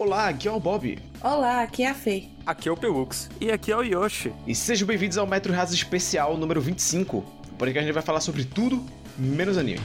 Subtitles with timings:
[0.00, 0.98] Olá, aqui é o Bob.
[1.22, 2.24] Olá, aqui é a Fê.
[2.46, 3.28] Aqui é o Pelux.
[3.38, 4.32] E aqui é o Yoshi.
[4.46, 7.22] E sejam bem-vindos ao Metro Raso Especial número 25.
[7.58, 8.82] Por que a gente vai falar sobre tudo
[9.18, 9.78] menos anime.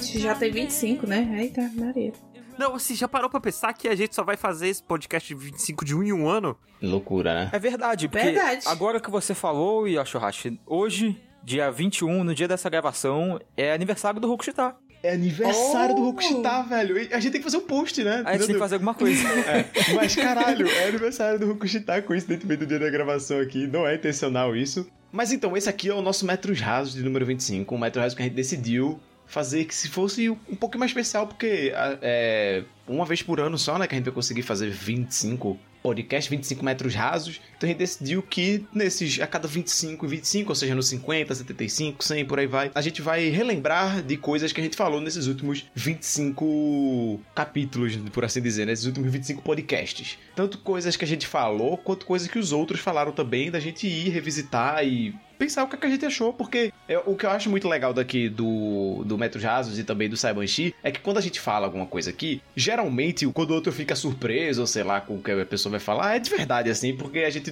[0.00, 1.28] Já tem 25, né?
[1.42, 2.14] Eita, Maria.
[2.58, 5.34] Não, você já parou pra pensar que a gente só vai fazer esse podcast de
[5.34, 6.56] 25 de um em um ano?
[6.80, 7.50] Loucura, né?
[7.52, 8.64] É verdade, porque Verdade.
[8.66, 14.28] agora que você falou, Yoshihashi, hoje, dia 21, no dia dessa gravação, é aniversário do
[14.28, 14.76] Rokushita.
[15.02, 16.04] É aniversário do Oh!
[16.06, 16.96] Rokushita, velho.
[16.98, 18.22] E A gente tem que fazer um post, né?
[18.24, 19.22] A gente tem que fazer alguma coisa.
[19.46, 23.94] É, mas caralho, é aniversário do Rokushita, coincidentemente do dia da gravação aqui, não é
[23.96, 24.86] intencional isso.
[25.12, 28.16] Mas então, esse aqui é o nosso Metros Rasos de número 25, um Metro Raso
[28.16, 33.04] que a gente decidiu fazer que se fosse um pouquinho mais especial, porque é uma
[33.04, 36.94] vez por ano só, né, que a gente vai conseguir fazer 25 podcasts, 25 metros
[36.94, 37.40] rasos.
[37.56, 41.34] Então a gente decidiu que nesses, a cada 25 e 25, ou seja, nos 50,
[41.34, 44.98] 75, 100, por aí vai, a gente vai relembrar de coisas que a gente falou
[44.98, 50.18] nesses últimos 25 capítulos, por assim dizer, nesses últimos 25 podcasts.
[50.34, 53.86] Tanto coisas que a gente falou, quanto coisas que os outros falaram também, da gente
[53.86, 57.26] ir revisitar e pensar o que, é que a gente achou, porque é, o que
[57.26, 61.00] eu acho muito legal daqui do, do Metros Rasos e também do Saibanshi é que
[61.00, 64.82] quando a gente fala alguma coisa aqui, geralmente quando o outro fica surpreso, ou sei
[64.82, 67.50] lá, com o que a pessoa vai falar, é de verdade, assim, porque a gente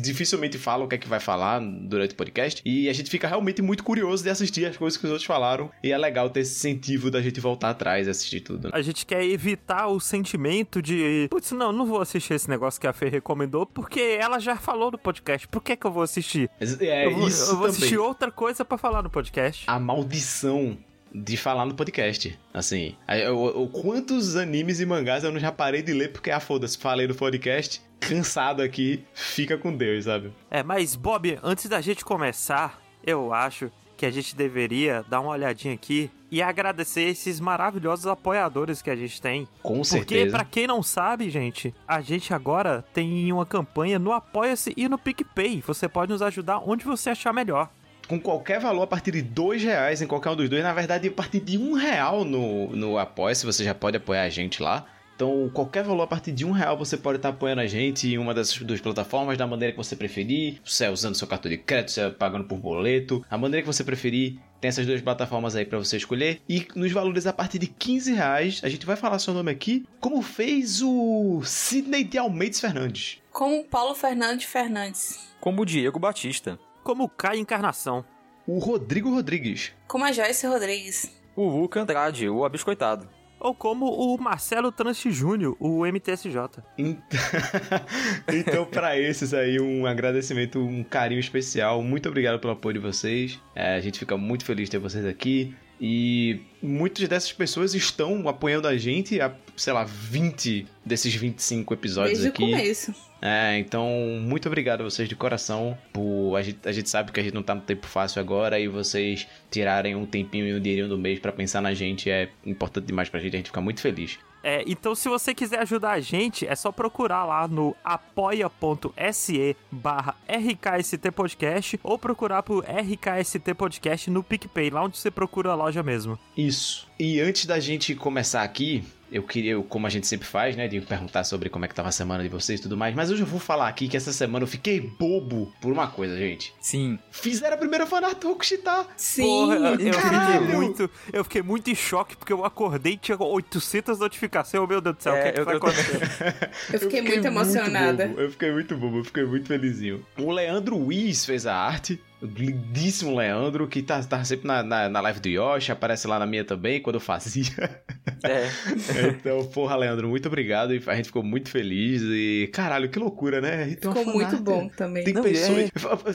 [0.00, 3.28] dificilmente fala o que é que vai falar durante o podcast e a gente fica
[3.28, 6.40] realmente muito curioso de assistir as coisas que os outros falaram e é legal ter
[6.40, 8.70] esse incentivo da gente voltar atrás e assistir tudo.
[8.72, 11.26] A gente quer evitar o sentimento de.
[11.30, 14.90] Putz, não, não vou assistir esse negócio que a Fê recomendou, porque ela já falou
[14.90, 15.46] no podcast.
[15.48, 16.50] Por que, que eu vou assistir?
[16.80, 17.70] É, eu vou, isso eu vou também.
[17.70, 19.64] assistir outra coisa pra falar no podcast.
[19.66, 20.76] a maldição
[21.14, 22.38] de falar no podcast.
[22.54, 26.40] Assim, eu- eu- quantos animes e mangás eu não já parei de ler porque, ah,
[26.40, 30.32] foda-se, falei no podcast, cansado aqui, fica com Deus, sabe?
[30.50, 33.70] É, mas Bob, antes da gente começar, eu acho
[34.02, 38.96] que a gente deveria dar uma olhadinha aqui e agradecer esses maravilhosos apoiadores que a
[38.96, 39.46] gente tem.
[39.62, 40.36] Com Porque, certeza.
[40.36, 44.98] pra quem não sabe, gente, a gente agora tem uma campanha no Apoia-se e no
[44.98, 45.62] PicPay.
[45.64, 47.70] Você pode nos ajudar onde você achar melhor.
[48.08, 51.06] Com qualquer valor a partir de dois reais em qualquer um dos dois, na verdade,
[51.06, 54.84] a partir de um real no, no Apoia-se, você já pode apoiar a gente lá.
[55.22, 58.18] Então, qualquer valor a partir de um real você pode estar apoiando a gente em
[58.18, 60.60] uma dessas duas plataformas, da maneira que você preferir.
[60.64, 63.72] Se é usando seu cartão de crédito, se é pagando por boleto, a maneira que
[63.72, 64.40] você preferir.
[64.60, 66.42] Tem essas duas plataformas aí pra você escolher.
[66.48, 69.86] E nos valores a partir de 15 reais, a gente vai falar seu nome aqui,
[70.00, 73.22] como fez o Sidney de Almeides Fernandes.
[73.30, 75.20] Como Paulo Fernandes Fernandes.
[75.40, 76.58] Como o Diego Batista.
[76.82, 78.04] Como cai encarnação.
[78.44, 79.72] O Rodrigo Rodrigues.
[79.86, 81.16] Como a Joyce Rodrigues.
[81.36, 83.21] O Luca Andrade, o abiscoitado.
[83.42, 86.62] Ou como o Marcelo Tranche Júnior, o MTSJ.
[86.78, 87.18] Então,
[88.32, 91.82] então para esses aí, um agradecimento, um carinho especial.
[91.82, 93.40] Muito obrigado pelo apoio de vocês.
[93.52, 95.52] É, a gente fica muito feliz de ter vocês aqui.
[95.84, 102.20] E muitas dessas pessoas estão apoiando a gente há, sei lá, 20 desses 25 episódios
[102.20, 102.44] Desde aqui.
[102.44, 102.94] o começo.
[103.20, 103.88] É, então,
[104.20, 105.76] muito obrigado a vocês de coração.
[105.92, 108.60] Por, a, gente, a gente sabe que a gente não tá no tempo fácil agora
[108.60, 112.28] e vocês tirarem um tempinho e um dinheirinho do mês pra pensar na gente é
[112.46, 113.34] importante demais pra gente.
[113.34, 114.20] A gente fica muito feliz.
[114.42, 120.14] É, então se você quiser ajudar a gente, é só procurar lá no apoia.se barra
[120.28, 125.82] RKST Podcast ou procurar por RKST Podcast no PicPay, lá onde você procura a loja
[125.82, 126.18] mesmo.
[126.36, 126.88] Isso.
[126.98, 130.80] E antes da gente começar aqui, eu queria, como a gente sempre faz, né, de
[130.80, 133.22] perguntar sobre como é que tava a semana de vocês e tudo mais, mas hoje
[133.22, 136.52] eu vou falar aqui que essa semana eu fiquei bobo por uma coisa, gente.
[136.60, 136.98] Sim.
[137.10, 138.86] Fizeram a primeira fanart do Rokushita.
[138.96, 139.22] Sim.
[139.22, 140.40] Porra, eu caralho!
[140.42, 144.62] fiquei muito, eu fiquei muito em choque porque eu acordei e tinha 800 notificações.
[144.62, 146.50] Oh, meu Deus do céu, o que, É, é que eu- vai eu acontecer?
[146.72, 148.06] Eu fiquei muito emocionada.
[148.08, 150.04] bobo, eu fiquei muito bobo, eu fiquei muito felizinho.
[150.18, 152.00] O Leandro Wiz fez a arte.
[152.22, 156.26] Lindíssimo Leandro, que tá, tá sempre na, na, na live do Yoshi, aparece lá na
[156.26, 157.82] minha também, quando eu fazia.
[158.22, 158.48] É.
[159.18, 160.74] então, porra, Leandro, muito obrigado.
[160.74, 162.02] E a gente ficou muito feliz.
[162.02, 163.76] E, caralho, que loucura, né?
[163.80, 165.04] Ficou muito bom também.
[165.04, 165.70] Tem Não, pessoas.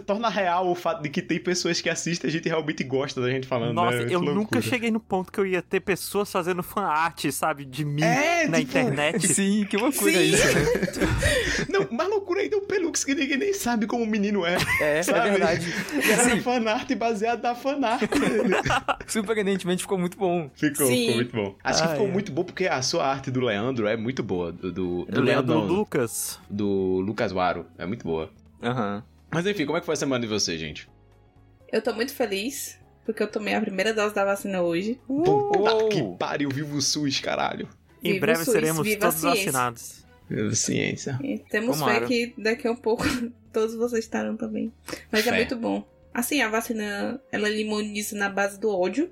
[0.05, 3.19] Torna real o fato de que tem pessoas que assistem e a gente realmente gosta
[3.21, 3.73] da gente falando.
[3.73, 4.05] Nossa, né?
[4.05, 4.33] Eu loucura.
[4.35, 8.47] nunca cheguei no ponto que eu ia ter pessoas fazendo fanart, sabe, de mim É,
[8.47, 9.27] na tipo, internet.
[9.27, 10.19] Sim, que loucura Sim.
[10.19, 11.67] isso, né?
[11.69, 14.57] Não, mais loucura ainda é o Pelux, que ninguém nem sabe como o menino é.
[14.81, 15.29] É, é Sabe?
[15.31, 15.73] verdade.
[16.05, 18.01] E assim, fanart baseado na fanart.
[19.07, 20.49] Surpreendentemente ficou muito bom.
[20.53, 20.97] Ficou, Sim.
[21.01, 21.55] ficou muito bom.
[21.63, 22.11] Acho que Ah, ficou é.
[22.11, 24.51] muito bom porque a sua arte do Leandro é muito boa.
[24.51, 26.39] Do, do, do Leandro, não, Lucas.
[26.49, 27.65] do Lucas Waro.
[27.77, 28.29] É muito boa.
[28.61, 29.03] Aham.
[29.31, 30.89] Mas enfim, como é que foi a semana de vocês, gente?
[31.71, 34.99] Eu tô muito feliz, porque eu tomei a primeira dose da vacina hoje.
[35.05, 37.67] Puta que pariu, vivo o SUS, caralho.
[38.03, 39.29] Em Viva breve SUS, seremos todos ciência.
[39.45, 40.06] vacinados.
[40.53, 41.19] Ciência.
[41.24, 42.01] E temos Tomara.
[42.01, 43.03] fé que daqui a um pouco
[43.53, 44.71] todos vocês estarão também.
[45.12, 45.29] Mas Fé.
[45.29, 45.88] é muito bom.
[46.13, 49.09] Assim, a vacina, ela limoniza na base do ódio.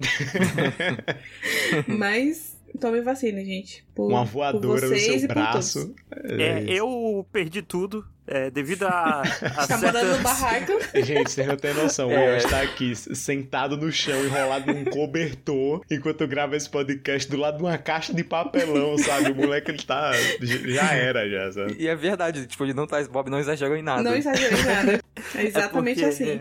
[1.86, 3.86] Mas tome vacina, gente.
[3.94, 5.74] Por, Uma por voadora no vocês seu e por todos.
[5.74, 5.94] braço.
[6.38, 9.22] É, eu perdi tudo é, devido a,
[9.56, 10.72] a Tá morando no barraco.
[10.94, 12.08] Gente, vocês não têm noção.
[12.08, 12.26] O É.
[12.30, 17.58] Will está aqui, sentado no chão, enrolado num cobertor, enquanto grava esse podcast do lado
[17.58, 19.30] de uma caixa de papelão, sabe?
[19.30, 20.12] O moleque, ele tá...
[20.40, 21.76] Já era, já, sabe?
[21.78, 24.02] E é verdade, tipo, ele não tá, Bob não exagerou em nada.
[24.02, 25.00] Não exagerei em nada.
[25.34, 26.40] É exatamente porque- assim.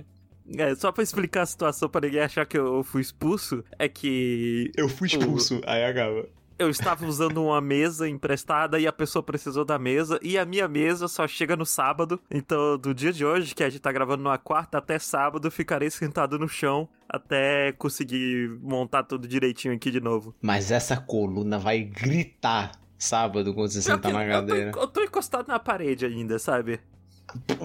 [0.58, 4.70] É, só pra explicar a situação pra ninguém achar que eu fui expulso, é que
[4.76, 6.26] Eu fui expulso, aí acaba.
[6.64, 10.68] Eu estava usando uma mesa emprestada e a pessoa precisou da mesa e a minha
[10.68, 12.20] mesa só chega no sábado.
[12.32, 15.52] Então, do dia de hoje, que a gente tá gravando numa quarta até sábado, eu
[15.52, 20.34] ficarei sentado no chão até conseguir montar tudo direitinho aqui de novo.
[20.42, 24.72] Mas essa coluna vai gritar sábado quando você sentar na eu, tô, cadeira.
[24.76, 26.80] eu tô encostado na parede ainda, sabe?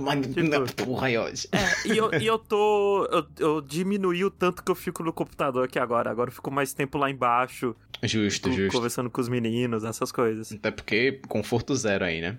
[0.01, 1.29] Mas, Tipo- porra, ó.
[1.29, 3.07] É, e eu, e eu tô.
[3.11, 6.11] Eu, eu diminuí o tanto que eu fico no computador aqui agora.
[6.11, 8.77] Agora eu fico mais tempo lá embaixo, Justo, co- justo.
[8.77, 10.53] conversando com os meninos, essas coisas.
[10.53, 12.39] Até porque conforto zero aí, né?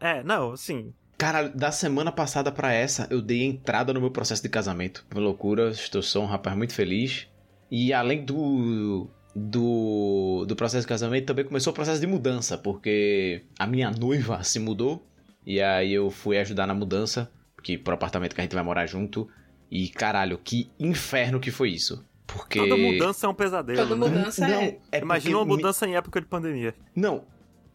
[0.00, 0.92] É, não, assim.
[1.16, 5.04] Cara, da semana passada pra essa, eu dei entrada no meu processo de casamento.
[5.10, 7.26] Foi loucura, estou só um rapaz muito feliz.
[7.70, 13.42] E além do, do, do processo de casamento, também começou o processo de mudança, porque
[13.58, 15.04] a minha noiva se mudou.
[15.44, 17.30] E aí eu fui ajudar na mudança,
[17.62, 19.28] que pro apartamento que a gente vai morar junto.
[19.70, 22.04] E caralho, que inferno que foi isso.
[22.28, 22.58] Porque.
[22.60, 23.78] Toda mudança é um pesadelo.
[23.88, 24.16] Toda né?
[24.18, 24.78] mudança não, é.
[24.92, 26.74] é Imagina uma porque me- mudança em época de pandemia.
[26.94, 27.24] Não.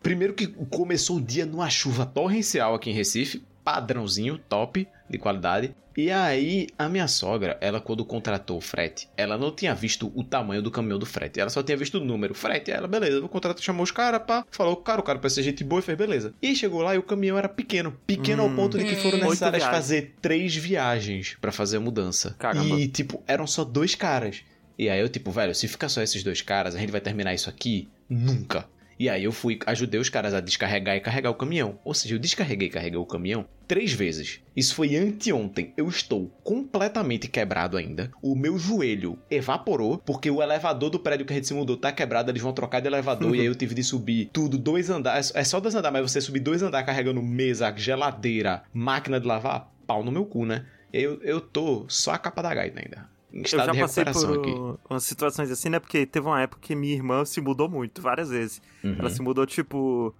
[0.01, 5.75] Primeiro que começou o dia numa chuva torrencial aqui em Recife, padrãozinho, top, de qualidade.
[5.95, 10.23] E aí, a minha sogra, ela quando contratou o frete, ela não tinha visto o
[10.23, 11.39] tamanho do caminhão do frete.
[11.39, 12.33] Ela só tinha visto o número.
[12.33, 15.43] Frete, ela, beleza, o contrato chamou os caras, pá, falou, cara, o cara parece ser
[15.43, 16.33] gente boa e fez, beleza.
[16.41, 17.95] E aí chegou lá e o caminhão era pequeno.
[18.07, 18.55] Pequeno ao Hum.
[18.55, 19.21] ponto de que foram Hum.
[19.25, 22.35] necessárias fazer três viagens pra fazer a mudança.
[22.39, 22.75] Caramba.
[22.79, 24.41] E, tipo, eram só dois caras.
[24.79, 27.35] E aí eu, tipo, velho, se ficar só esses dois caras, a gente vai terminar
[27.35, 27.87] isso aqui?
[28.09, 28.65] Nunca.
[28.99, 31.79] E aí eu fui, ajudei os caras a descarregar e carregar o caminhão.
[31.83, 34.41] Ou seja, eu descarreguei e carreguei o caminhão três vezes.
[34.55, 35.73] Isso foi anteontem.
[35.75, 38.11] Eu estou completamente quebrado ainda.
[38.21, 41.91] O meu joelho evaporou, porque o elevador do prédio que a gente se mudou tá
[41.91, 45.31] quebrado, eles vão trocar de elevador, e aí eu tive de subir tudo, dois andares.
[45.35, 49.71] É só dois andares, mas você subir dois andares carregando mesa, geladeira, máquina de lavar,
[49.87, 50.65] pau no meu cu, né?
[50.91, 53.12] Eu, eu tô só a capa da gaita ainda.
[53.33, 54.79] Eu já passei por aqui.
[54.87, 55.79] umas situações assim, né?
[55.79, 58.61] Porque teve uma época que minha irmã se mudou muito, várias vezes.
[58.83, 58.95] Uhum.
[58.99, 60.13] Ela se mudou, tipo,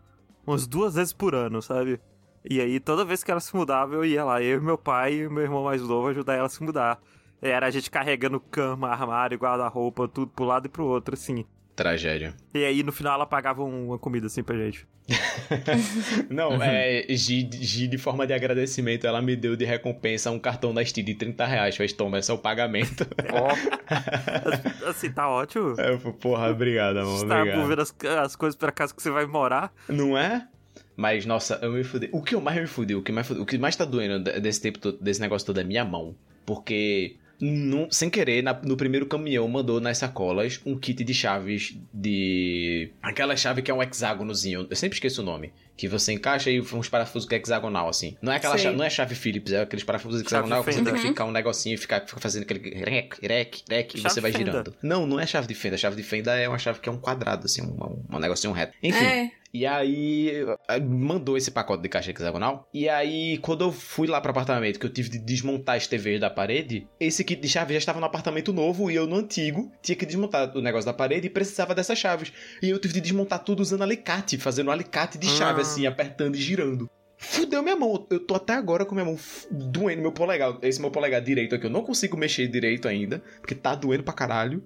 [0.47, 2.01] umas duas vezes por ano, sabe?
[2.49, 5.13] E aí, toda vez que ela se mudava, eu ia lá, eu e meu pai
[5.13, 6.99] e meu irmão mais novo ajudar ela a se mudar.
[7.39, 11.45] Era a gente carregando cama, armário, guarda-roupa, tudo pro lado e pro outro, assim.
[11.75, 12.33] Tragédia.
[12.53, 14.85] E aí, no final, ela pagava um- uma comida, assim, pra gente.
[16.29, 17.05] Não, é.
[17.09, 21.03] Gi, Gi, de forma de agradecimento, ela me deu de recompensa um cartão da Steam
[21.05, 21.75] de 30 reais.
[21.75, 23.05] Fez, toma, esse é o pagamento.
[23.33, 25.69] Ó, Assim, tá ótimo.
[25.79, 27.17] Eu falei, porra, obrigado, amor.
[27.19, 29.73] Você tá movendo as, as coisas pra casa que você vai morar.
[29.89, 30.47] Não é?
[30.95, 32.09] Mas, nossa, eu me fudei.
[32.11, 34.23] O que eu mais me fudei, o que mais, fudeu- o que mais tá doendo
[34.23, 36.15] de- desse tempo todo, desse negócio todo é minha mão.
[36.45, 41.75] Porque, não- sem querer, na- no primeiro caminhão mandou nas sacolas um kit de chaves
[41.93, 42.89] de.
[43.01, 44.67] Aquela chave que é um hexágonozinho.
[44.69, 45.51] Eu sempre esqueço o nome.
[45.75, 48.15] Que você encaixa e uns parafusos que é hexagonal, assim.
[48.21, 50.93] Não é aquela chave, não é chave Phillips, é aqueles parafusos hexagonal que você tem
[50.93, 54.31] que ficar um negocinho e ficar, ficar fazendo aquele rec, rec, rec, e você vai
[54.31, 54.51] fenda.
[54.51, 54.75] girando.
[54.83, 55.75] Não, não é chave de fenda.
[55.75, 58.53] Chave de fenda é uma chave que é um quadrado, assim, um, um, um negocinho
[58.53, 58.73] reto.
[58.83, 59.03] Enfim.
[59.03, 59.31] É.
[59.53, 60.31] E aí,
[60.67, 62.67] eh, mandou esse pacote de caixa hexagonal.
[62.73, 66.19] E aí, quando eu fui lá pro apartamento, que eu tive de desmontar as TVs
[66.19, 69.71] da parede, esse kit de chave já estava no apartamento novo e eu no antigo
[69.81, 72.33] tinha que desmontar o negócio da parede e precisava dessas chaves.
[72.63, 75.61] E eu tive de desmontar tudo usando alicate, fazendo um alicate de chave, Ah.
[75.61, 76.89] assim, apertando e girando.
[77.15, 78.07] Fudeu minha mão.
[78.09, 79.17] Eu tô até agora com minha mão
[79.51, 80.57] doendo meu polegar.
[80.63, 84.13] Esse meu polegar direito aqui, eu não consigo mexer direito ainda, porque tá doendo pra
[84.15, 84.63] caralho.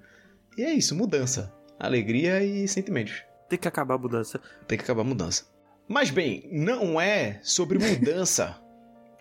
[0.57, 1.53] E é isso, mudança.
[1.77, 3.26] Alegria e sentimentos.
[3.49, 4.39] Tem que acabar a mudança.
[4.67, 5.45] Tem que acabar a mudança.
[5.87, 8.61] Mas bem, não é sobre mudança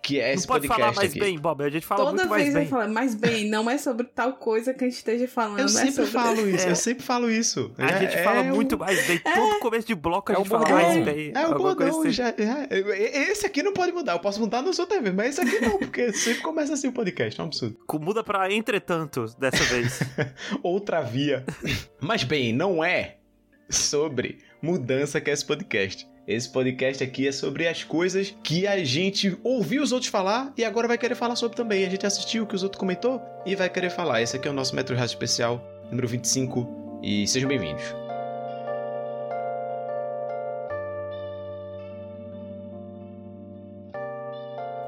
[0.03, 1.19] que é Não esse pode podcast falar mais aqui.
[1.19, 1.63] bem, Bob.
[1.63, 2.63] A gente fala Toda muito mais vez bem.
[2.63, 5.59] eu falo, mas bem, não é sobre tal coisa que a gente esteja falando.
[5.59, 6.11] Eu é sempre sobre...
[6.11, 6.71] falo isso, É.
[6.71, 7.73] eu sempre falo isso.
[7.77, 9.19] A É- gente é fala o- muito mais bem.
[9.19, 11.31] Todo começo de bloco a É gente o fala mais bem.
[11.35, 12.11] É o Alguma coisa bordão, assim.
[12.11, 15.41] já, já- Esse aqui não pode mudar, eu posso mudar nos outros vezes, mas esse
[15.41, 17.77] aqui não, porque sempre começa assim o podcast, é um absurdo.
[17.99, 19.99] Muda pra entretanto, dessa vez.
[20.63, 21.45] Outra via.
[21.99, 23.17] Mas bem, não é
[23.69, 26.07] sobre mudança que é esse podcast.
[26.27, 30.65] Esse podcast aqui é sobre as coisas que a gente ouviu os outros falar e
[30.65, 31.85] agora vai querer falar sobre também.
[31.85, 34.21] A gente assistiu o que os outros comentou e vai querer falar.
[34.21, 38.06] Esse aqui é o nosso Metro Rádio Especial, número 25, e sejam bem-vindos.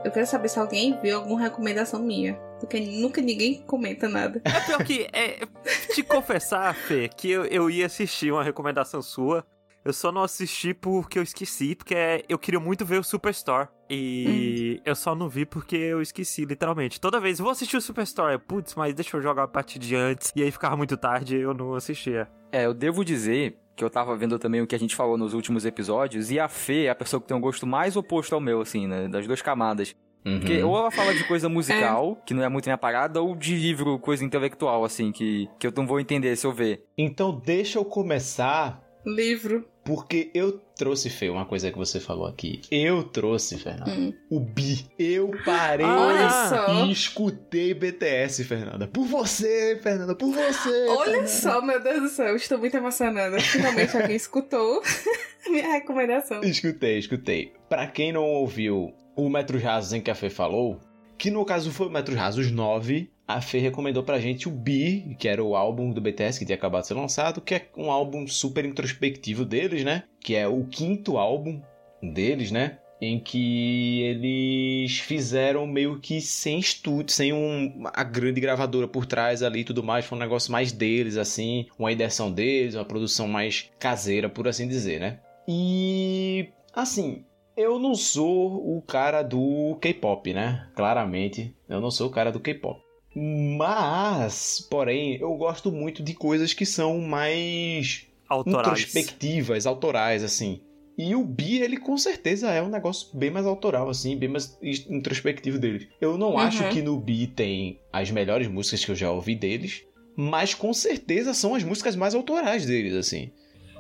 [0.10, 2.34] Eu quero saber se alguém viu alguma recomendação minha.
[2.60, 4.42] Porque nunca ninguém comenta nada.
[4.44, 5.46] É pior que, é,
[5.94, 9.46] te confessar, Fê, que eu, eu ia assistir uma recomendação sua.
[9.86, 11.94] Eu só não assisti porque eu esqueci, porque
[12.28, 13.68] eu queria muito ver o Superstore.
[13.88, 14.82] E hum.
[14.84, 17.00] eu só não vi porque eu esqueci, literalmente.
[17.00, 18.40] Toda vez, vou assistir o Superstore.
[18.40, 20.34] Putz, mas deixa eu jogar a partir de antes.
[20.36, 22.28] E aí ficava muito tarde e eu não assistia.
[22.52, 25.34] É, eu devo dizer que eu tava vendo também o que a gente falou nos
[25.34, 28.42] últimos episódios, e a Fê é a pessoa que tem um gosto mais oposto ao
[28.42, 29.08] meu, assim, né?
[29.08, 29.96] Das duas camadas.
[30.26, 30.40] Uhum.
[30.40, 32.26] Porque ou ela fala de coisa musical, é.
[32.26, 35.72] que não é muito minha parada, ou de livro, coisa intelectual, assim, que, que eu
[35.78, 36.84] não vou entender se eu ver.
[36.98, 38.84] Então deixa eu começar.
[39.06, 39.66] Livro.
[39.86, 42.62] Porque eu trouxe, Fê, uma coisa que você falou aqui.
[42.72, 44.14] Eu trouxe, Fernanda, hum.
[44.30, 44.86] o Bi.
[44.98, 48.88] Eu parei ah, e escutei BTS, Fernanda.
[48.88, 50.88] Por você, Fernanda, por você.
[50.88, 51.28] Olha Fernanda.
[51.28, 53.38] só, meu Deus do céu, eu estou muito emocionada.
[53.42, 54.82] Finalmente alguém escutou
[55.52, 56.42] minha recomendação.
[56.44, 57.52] Escutei, escutei.
[57.68, 60.80] Pra quem não ouviu o Metros Rasos em que a Fê falou,
[61.18, 65.16] que no caso foi o Metros Rasos 9, a Fê recomendou pra gente o Bi,
[65.20, 67.92] que era o álbum do BTS que tinha acabado de ser lançado, que é um
[67.92, 70.06] álbum super introspectivo deles, né?
[70.20, 71.62] Que é o quinto álbum
[72.02, 72.80] deles, né?
[73.00, 79.44] Em que eles fizeram meio que sem estúdio, sem um, a grande gravadora por trás
[79.44, 80.06] ali e tudo mais.
[80.06, 84.68] Foi um negócio mais deles, assim, uma edição deles, uma produção mais caseira, por assim
[84.68, 85.20] dizer, né?
[85.48, 87.24] E assim,
[87.56, 90.68] eu não sou o cara do K-pop, né?
[90.76, 92.89] Claramente, eu não sou o cara do K-pop.
[93.16, 98.68] Mas, porém, eu gosto muito de coisas que são mais autorais.
[98.68, 100.62] introspectivas, autorais, assim.
[100.98, 104.58] E o Bi, ele com certeza é um negócio bem mais autoral, assim, bem mais
[104.62, 105.88] introspectivo dele.
[106.00, 106.40] Eu não uhum.
[106.40, 109.84] acho que no Bi tem as melhores músicas que eu já ouvi deles,
[110.16, 113.32] mas com certeza são as músicas mais autorais deles, assim.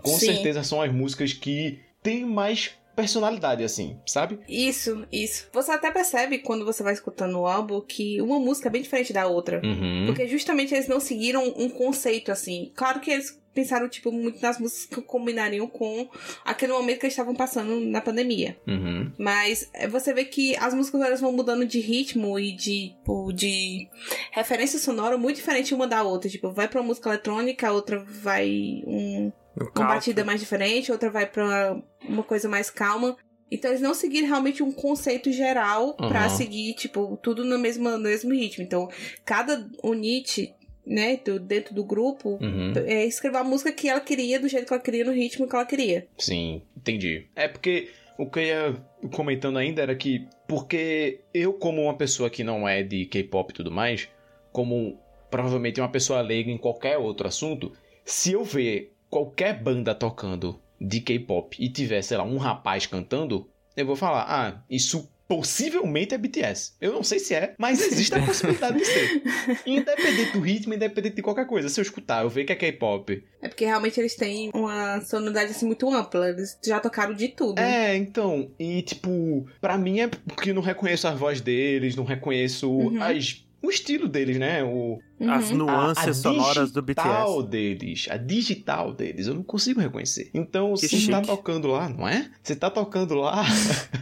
[0.01, 0.27] Com Sim.
[0.27, 4.39] certeza são as músicas que têm mais personalidade, assim, sabe?
[4.47, 5.47] Isso, isso.
[5.53, 9.13] Você até percebe quando você vai escutando o álbum que uma música é bem diferente
[9.13, 9.61] da outra.
[9.63, 10.05] Uhum.
[10.05, 12.71] Porque justamente eles não seguiram um conceito assim.
[12.75, 16.07] Claro que eles pensaram, tipo, muito nas músicas que combinariam com
[16.45, 18.57] aquele momento que eles estavam passando na pandemia.
[18.67, 19.11] Uhum.
[19.17, 23.31] Mas é, você vê que as músicas elas vão mudando de ritmo e de, tipo,
[23.33, 23.87] de
[24.31, 26.29] referência sonora muito diferente uma da outra.
[26.29, 29.31] Tipo, vai pra uma música eletrônica, a outra vai um
[29.75, 33.17] uma batida mais diferente, outra vai pra uma coisa mais calma.
[33.51, 36.09] Então eles não seguiram realmente um conceito geral uhum.
[36.09, 38.63] para seguir, tipo, tudo no mesmo, no mesmo ritmo.
[38.63, 38.89] Então,
[39.25, 40.53] cada unit,
[40.85, 42.73] né, do, dentro do grupo, uhum.
[42.85, 45.55] é, escreveu a música que ela queria, do jeito que ela queria, no ritmo que
[45.55, 46.07] ela queria.
[46.17, 47.25] Sim, entendi.
[47.35, 47.89] É porque
[48.19, 48.75] o que eu ia
[49.13, 53.55] comentando ainda era que, porque eu, como uma pessoa que não é de K-pop e
[53.55, 54.07] tudo mais,
[54.51, 54.99] como
[55.31, 57.71] provavelmente uma pessoa leiga em qualquer outro assunto,
[58.03, 63.49] se eu ver qualquer banda tocando de K-pop e tiver, sei lá, um rapaz cantando,
[63.75, 66.73] eu vou falar, ah, isso possivelmente é BTS.
[66.81, 69.21] Eu não sei se é, mas existe a possibilidade de ser.
[69.63, 71.69] Independente do ritmo, independente de qualquer coisa.
[71.69, 73.23] Se eu escutar, eu ver que é K-pop.
[73.39, 76.29] É porque realmente eles têm uma sonoridade assim muito ampla.
[76.29, 77.59] Eles já tocaram de tudo.
[77.59, 78.49] É, então.
[78.57, 83.03] E tipo, para mim é porque eu não reconheço a voz deles, não reconheço uhum.
[83.03, 84.63] as o estilo deles, né?
[84.63, 85.31] O, uhum.
[85.31, 87.07] As nuances a, a sonoras do BTS.
[87.07, 90.29] A digital deles, a digital deles, eu não consigo reconhecer.
[90.33, 91.11] Então, que se chique.
[91.11, 92.31] tá tocando lá, não é?
[92.41, 93.43] Se tá tocando lá,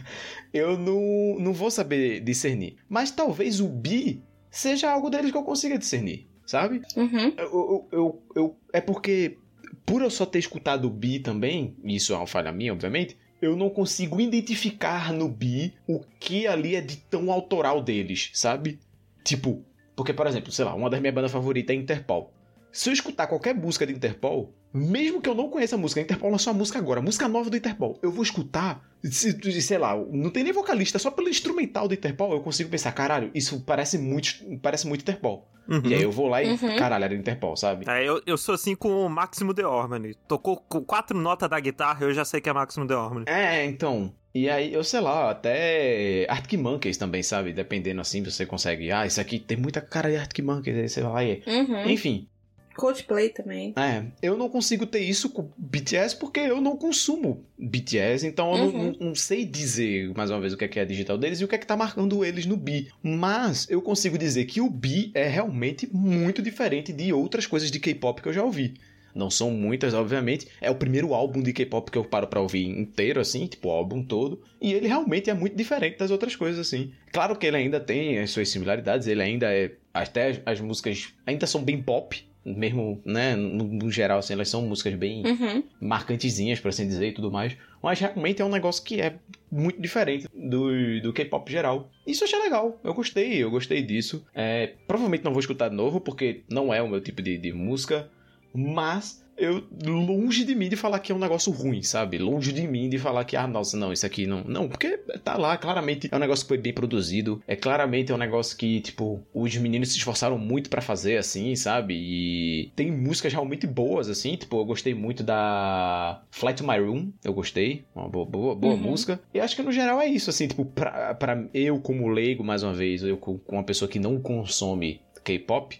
[0.54, 2.76] eu não, não vou saber discernir.
[2.88, 6.82] Mas talvez o bi seja algo deles que eu consiga discernir, sabe?
[6.96, 7.32] Uhum.
[7.36, 9.38] Eu, eu, eu, eu, é porque,
[9.84, 13.56] por eu só ter escutado o bi também, isso é uma falha minha, obviamente, eu
[13.56, 18.78] não consigo identificar no bi o que ali é de tão autoral deles, sabe?
[19.28, 19.62] Tipo,
[19.94, 22.32] porque, por exemplo, sei lá, uma das minhas bandas favoritas é Interpol.
[22.72, 26.30] Se eu escutar qualquer música de Interpol, mesmo que eu não conheça a música, Interpol
[26.30, 30.44] lançou a música agora, música nova do Interpol, eu vou escutar, sei lá, não tem
[30.44, 34.86] nem vocalista, só pelo instrumental do Interpol eu consigo pensar, caralho, isso parece muito, parece
[34.86, 35.46] muito Interpol.
[35.68, 35.82] Uhum.
[35.84, 36.76] E aí eu vou lá e, uhum.
[36.76, 37.84] caralho, era Interpol, sabe?
[37.86, 40.14] É, eu, eu sou assim com o Máximo de Ormani.
[40.26, 43.26] Tocou com quatro notas da guitarra, eu já sei que é Máximo de Ormani.
[43.28, 44.14] É, então.
[44.38, 47.52] E aí, eu sei lá, até Arctic Monkeys também, sabe?
[47.52, 48.92] Dependendo assim, você consegue.
[48.92, 51.42] Ah, isso aqui tem muita cara de Arctic Monkeys, aí você vai.
[51.44, 51.90] Uhum.
[51.90, 52.28] Enfim.
[52.76, 53.74] Coldplay também.
[53.76, 58.64] É, eu não consigo ter isso com BTS porque eu não consumo BTS, então eu
[58.66, 58.82] uhum.
[58.84, 61.44] não, não, sei dizer, mais uma vez, o que é, que é digital deles e
[61.44, 62.86] o que é que tá marcando eles no B.
[63.02, 67.80] Mas eu consigo dizer que o B é realmente muito diferente de outras coisas de
[67.80, 68.74] K-pop que eu já ouvi.
[69.18, 70.46] Não são muitas, obviamente.
[70.60, 73.72] É o primeiro álbum de K-pop que eu paro pra ouvir inteiro, assim, tipo, o
[73.72, 74.40] álbum todo.
[74.60, 76.92] E ele realmente é muito diferente das outras coisas, assim.
[77.12, 79.72] Claro que ele ainda tem as suas similaridades, ele ainda é.
[79.92, 84.62] Até as músicas ainda são bem pop, mesmo, né, no, no geral, assim, elas são
[84.62, 85.62] músicas bem Uhum.
[85.80, 87.56] marcantezinhas, por assim dizer, e tudo mais.
[87.82, 89.14] Mas realmente é um negócio que é
[89.50, 91.90] muito diferente do, do K-pop geral.
[92.06, 92.80] Isso eu achei legal.
[92.84, 94.24] Eu gostei, eu gostei disso.
[94.34, 97.52] É, provavelmente não vou escutar de novo, porque não é o meu tipo de, de
[97.52, 98.08] música.
[98.54, 102.18] Mas eu longe de mim de falar que é um negócio ruim, sabe?
[102.18, 104.42] Longe de mim de falar que, ah, nossa, não, isso aqui não.
[104.42, 107.40] Não, porque tá lá, claramente é um negócio que foi bem produzido.
[107.46, 111.54] É claramente é um negócio que, tipo, os meninos se esforçaram muito pra fazer, assim,
[111.54, 111.94] sabe?
[111.94, 114.34] E tem músicas realmente boas, assim.
[114.34, 117.84] Tipo, eu gostei muito da Flight to My Room, eu gostei.
[117.94, 118.80] Uma boa, boa, boa Uhum.
[118.80, 119.20] música.
[119.32, 122.64] E acho que no geral é isso, assim, tipo, pra, pra eu como leigo, mais
[122.64, 125.78] uma vez, eu com com uma pessoa que não consome K-pop,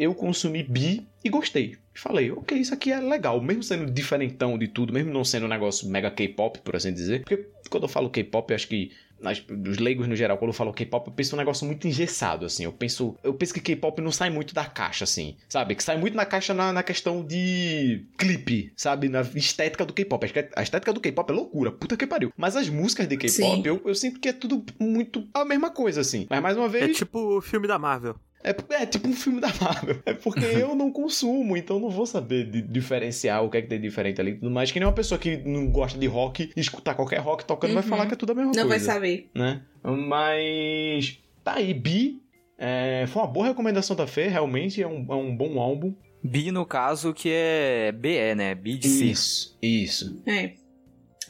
[0.00, 1.76] eu consumi bi e gostei.
[1.94, 5.48] Falei, ok, isso aqui é legal, mesmo sendo diferentão de tudo, mesmo não sendo um
[5.48, 7.20] negócio mega K-pop, por assim dizer.
[7.20, 8.90] Porque quando eu falo K-pop, eu acho que
[9.20, 12.46] nas, os leigos no geral, quando eu falo K-pop, eu penso um negócio muito engessado,
[12.46, 12.64] assim.
[12.64, 15.74] Eu penso, eu penso que K-pop não sai muito da caixa, assim, sabe?
[15.74, 19.10] Que sai muito na caixa na, na questão de clipe, sabe?
[19.10, 20.24] Na estética do K-pop.
[20.56, 22.32] A estética do K-pop é loucura, puta que pariu.
[22.34, 23.18] Mas as músicas de.
[23.18, 26.26] K-pop, eu, eu sinto que é tudo muito a mesma coisa, assim.
[26.30, 26.96] Mas mais uma É vez.
[26.96, 28.14] tipo o filme da Marvel.
[28.42, 30.00] É, é tipo um filme da Marvel.
[30.06, 33.68] É porque eu não consumo, então não vou saber di- diferenciar o que é que
[33.68, 34.72] tem diferente ali e tudo mais.
[34.72, 37.88] Que nem uma pessoa que não gosta de rock, escutar qualquer rock tocando, vai Uhum.
[37.88, 38.84] falar que é tudo a mesma Não vai coisa.
[38.92, 39.30] saber.
[39.34, 39.62] Né?
[39.84, 41.18] Mas.
[41.44, 42.20] Tá aí, Bi.
[42.58, 45.94] é, foi uma boa recomendação da Fê, realmente é um, é um bom álbum.
[46.22, 48.54] Bi, no caso, que é BE, né?
[48.54, 49.10] Bi de si.
[49.10, 50.22] Isso, isso.
[50.26, 50.52] É.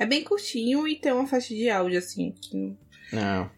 [0.00, 2.74] É bem curtinho e tem uma faixa de áudio, assim, que,
[3.12, 3.50] Não.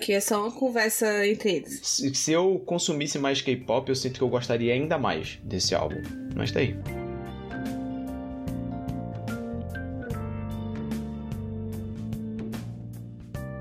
[0.00, 1.80] Que é só uma conversa entre eles.
[1.82, 6.02] Se, se eu consumisse mais K-pop, eu sinto que eu gostaria ainda mais desse álbum.
[6.34, 6.76] Mas tá aí.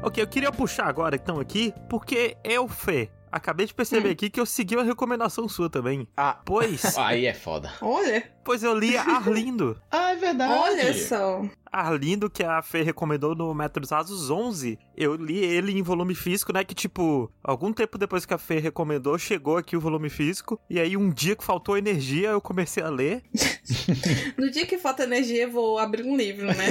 [0.02, 4.12] Ok, eu queria puxar agora, então, aqui, porque eu, Fê, acabei de perceber Hum.
[4.12, 6.08] aqui que eu segui uma recomendação sua também.
[6.16, 7.72] Ah, Pois, Aí é foda.
[7.82, 9.80] Olha, pois eu li Arlindo.
[9.92, 10.54] Ah, é verdade.
[10.54, 11.42] olha só.
[11.72, 16.54] Arlindo, que a Fê recomendou no Metros Rasos 11, eu li ele em volume físico,
[16.54, 16.64] né?
[16.64, 20.60] Que, tipo, algum tempo depois que a Fê recomendou, chegou aqui o volume físico.
[20.70, 23.24] E aí, um dia que faltou energia, eu comecei a ler.
[24.38, 26.66] No dia que falta energia, eu vou abrir um livro, né?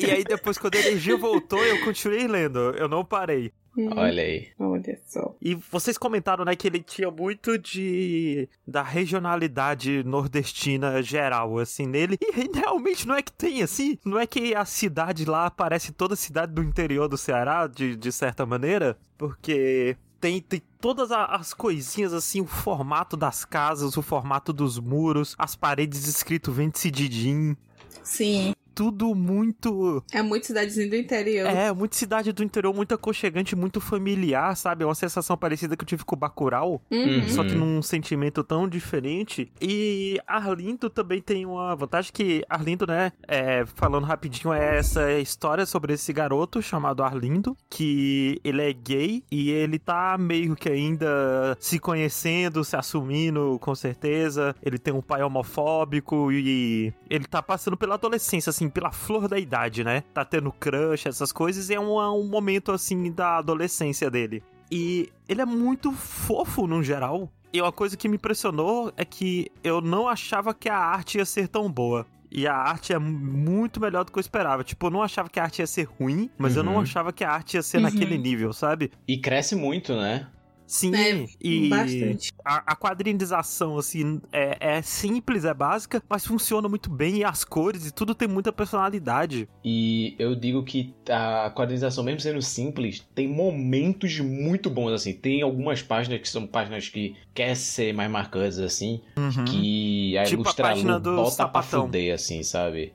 [0.00, 2.58] E, e aí, depois, quando a energia voltou, eu continuei lendo.
[2.76, 3.52] Eu não parei.
[3.76, 4.48] Hum, Olha aí.
[4.58, 5.34] Olha só.
[5.40, 12.18] E vocês comentaram, né, que ele tinha muito de da regionalidade nordestina geral, assim, nele.
[12.20, 16.16] E realmente não é que tem, assim, não é que a cidade lá parece toda
[16.16, 22.12] cidade do interior do Ceará, de, de certa maneira, porque tem, tem todas as coisinhas,
[22.12, 27.56] assim, o formato das casas, o formato dos muros, as paredes escrito Vende-se Didim,
[28.02, 31.46] Sim, tudo muito é muito cidadezinha do interior.
[31.46, 34.82] é, muito cidade do interior, muito aconchegante, muito familiar, sabe?
[34.84, 37.28] É uma sensação parecida que eu tive com o Bacurau, Uhum.
[37.28, 39.50] só que num sentimento tão diferente.
[39.60, 45.64] E Arlindo também tem uma vantagem que Arlindo, né, é, falando rapidinho, é essa história
[45.66, 51.56] sobre esse garoto chamado Arlindo, que ele é gay e ele tá meio que ainda
[51.60, 54.54] se conhecendo, se assumindo, com certeza.
[54.62, 59.38] Ele tem um pai homofóbico e ele tá passando pela adolescência, assim, pela flor da
[59.38, 60.02] idade, né?
[60.12, 64.42] Tá tendo crush, essas coisas, e é um, um momento, assim, da adolescência dele.
[64.70, 67.30] E ele é muito fofo no geral.
[67.52, 71.24] E uma coisa que me impressionou é que eu não achava que a arte ia
[71.24, 72.04] ser tão boa.
[72.30, 74.64] E a arte é muito melhor do que eu esperava.
[74.64, 76.80] Tipo, eu não achava que a arte ia ser ruim, mas eu não Uhum.
[76.80, 77.84] achava que a arte ia ser Uhum.
[77.84, 78.90] naquele nível, sabe?
[79.06, 80.26] E cresce muito, né?
[80.66, 82.32] Sim, É, e bastante.
[82.44, 87.44] a, a quadrinização, assim, é, é simples, é básica, mas funciona muito bem, e as
[87.44, 89.48] cores e tudo tem muita personalidade.
[89.64, 95.12] E eu digo que a quadrinização, mesmo sendo simples, tem momentos muito bons, assim.
[95.12, 99.44] Tem algumas páginas que são páginas que quer ser mais marcantes, assim, Uhum.
[99.44, 101.80] que a Tipo a Ilustra página Lu do bota sapatão.
[101.80, 102.92] pra fuder, assim, sabe?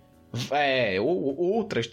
[0.52, 1.90] É, ou, ou outras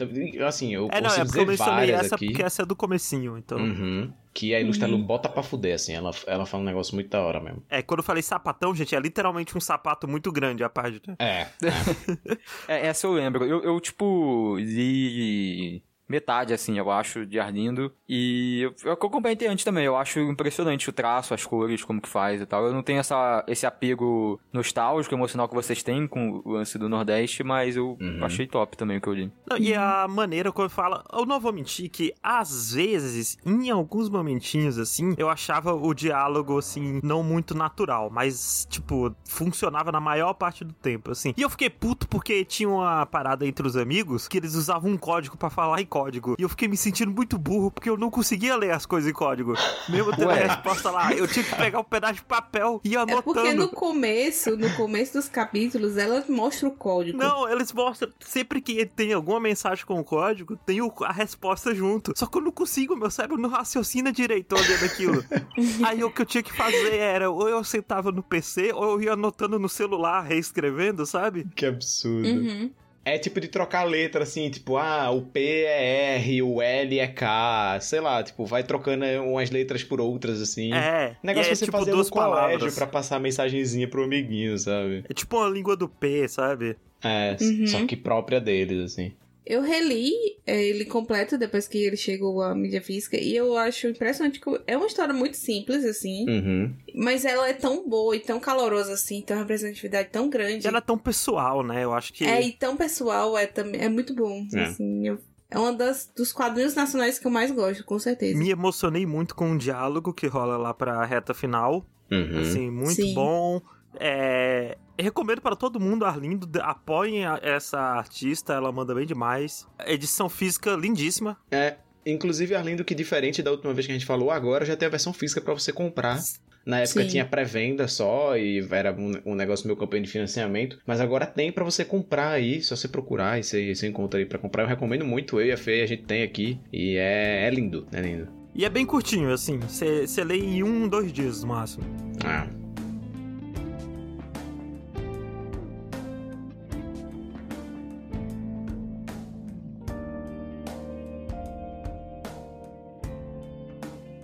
[0.46, 2.26] assim, eu É, não, consigo é porque eu dizer várias essa aqui.
[2.26, 3.58] porque essa é do comecinho, então...
[3.58, 4.12] Uhum.
[4.34, 5.02] Que a Ilustra Uhum.
[5.02, 7.62] Bota pra fuder, assim, ela, ela fala um negócio muito da hora mesmo.
[7.70, 11.16] É, quando eu falei sapatão, gente, é literalmente um sapato muito grande a página.
[11.18, 11.46] É,
[12.68, 13.44] É, essa eu lembro.
[13.46, 17.92] Eu, eu, tipo, li metade, assim, eu acho, de Arlindo.
[18.08, 22.08] E eu, eu comentei antes também, eu acho impressionante o traço, as cores, como que
[22.08, 22.64] faz e tal.
[22.66, 26.88] Eu não tenho essa, esse apego nostálgico, emocional que vocês têm com o lance do
[26.88, 28.24] Nordeste, mas eu Uhum.
[28.24, 29.32] achei top também o que eu li.
[29.48, 34.08] Não, e a maneira como fala, eu não vou mentir que às vezes, em alguns
[34.08, 40.34] momentinhos assim, eu achava o diálogo assim não muito natural, mas tipo, funcionava na maior
[40.34, 41.32] parte do tempo, assim.
[41.36, 44.96] E eu fiquei puto porque tinha uma parada entre os amigos que eles usavam um
[44.96, 46.36] código pra falar em código.
[46.38, 49.14] E eu fiquei me sentindo muito burro porque eu não conseguia ler as coisas em
[49.14, 49.54] código.
[49.88, 53.18] Mesmo tendo a resposta lá, eu tinha que pegar um pedaço de papel e anotando.
[53.18, 57.16] É porque no começo, no começo dos capítulos, ela mostra o código.
[57.16, 58.10] Não, eles mostram.
[58.20, 62.12] Sempre que tem alguma mensagem com o código, tem a resposta junto.
[62.14, 65.24] Só que eu não consigo, meu cérebro não raciocina direito olhando aquilo.
[65.86, 69.02] Aí o que eu tinha que fazer era, ou eu sentava no PC, ou eu
[69.02, 71.46] ia anotando no celular, reescrevendo, sabe?
[71.54, 72.28] Que absurdo.
[72.28, 72.70] Uhum.
[73.06, 77.06] É tipo de trocar letra, assim, tipo, ah, o P é R, o L é
[77.06, 80.74] K, sei lá, tipo, vai trocando umas letras por outras, assim.
[80.74, 81.16] É.
[81.22, 85.04] Negócio é, você tipo, fazer no colégio pra passar a mensagenzinha pro amiguinho, sabe?
[85.08, 86.76] É tipo uma língua do P, sabe?
[87.00, 87.66] É, uhum.
[87.68, 89.12] só que própria deles, assim.
[89.46, 90.10] Eu reli
[90.44, 94.60] é, ele completo depois que ele chegou à mídia física e eu acho impressionante que
[94.66, 96.28] é uma história muito simples, assim.
[96.28, 96.74] Uhum.
[96.94, 100.66] Mas ela é tão boa e tão calorosa, assim, tem uma representatividade tão grande.
[100.66, 101.84] Ela é tão pessoal, né?
[101.84, 102.24] Eu acho que.
[102.24, 104.46] É, e tão pessoal, é, também, é muito bom.
[104.52, 104.64] É.
[104.64, 108.36] Assim, eu é um dos quadrinhos nacionais que eu mais gosto, com certeza.
[108.36, 111.86] Me emocionei muito com o diálogo que rola lá pra reta final.
[112.10, 112.40] Uhum.
[112.40, 113.14] Assim, muito Sim.
[113.14, 113.60] bom.
[114.00, 116.48] É, recomendo para todo mundo, Arlindo.
[116.62, 119.66] Apoiem essa artista, ela manda bem demais.
[119.86, 121.36] Edição física lindíssima.
[121.50, 124.86] É, inclusive, Arlindo, que diferente da última vez que a gente falou, agora já tem
[124.86, 126.18] a versão física para você comprar.
[126.64, 127.08] Na época Sim.
[127.08, 130.80] tinha pré-venda só e era um, um, negócio meu campanha de financiamento.
[130.84, 134.26] Mas agora tem para você comprar aí, só você procurar e você, você encontra aí
[134.26, 134.64] para comprar.
[134.64, 136.58] Eu recomendo muito, eu e a Fê, a gente tem aqui.
[136.72, 138.28] E é, é lindo, é lindo.
[138.52, 139.60] E é bem curtinho, assim.
[139.60, 141.84] Você lê em um, dois dias no máximo.
[142.24, 142.48] Ah.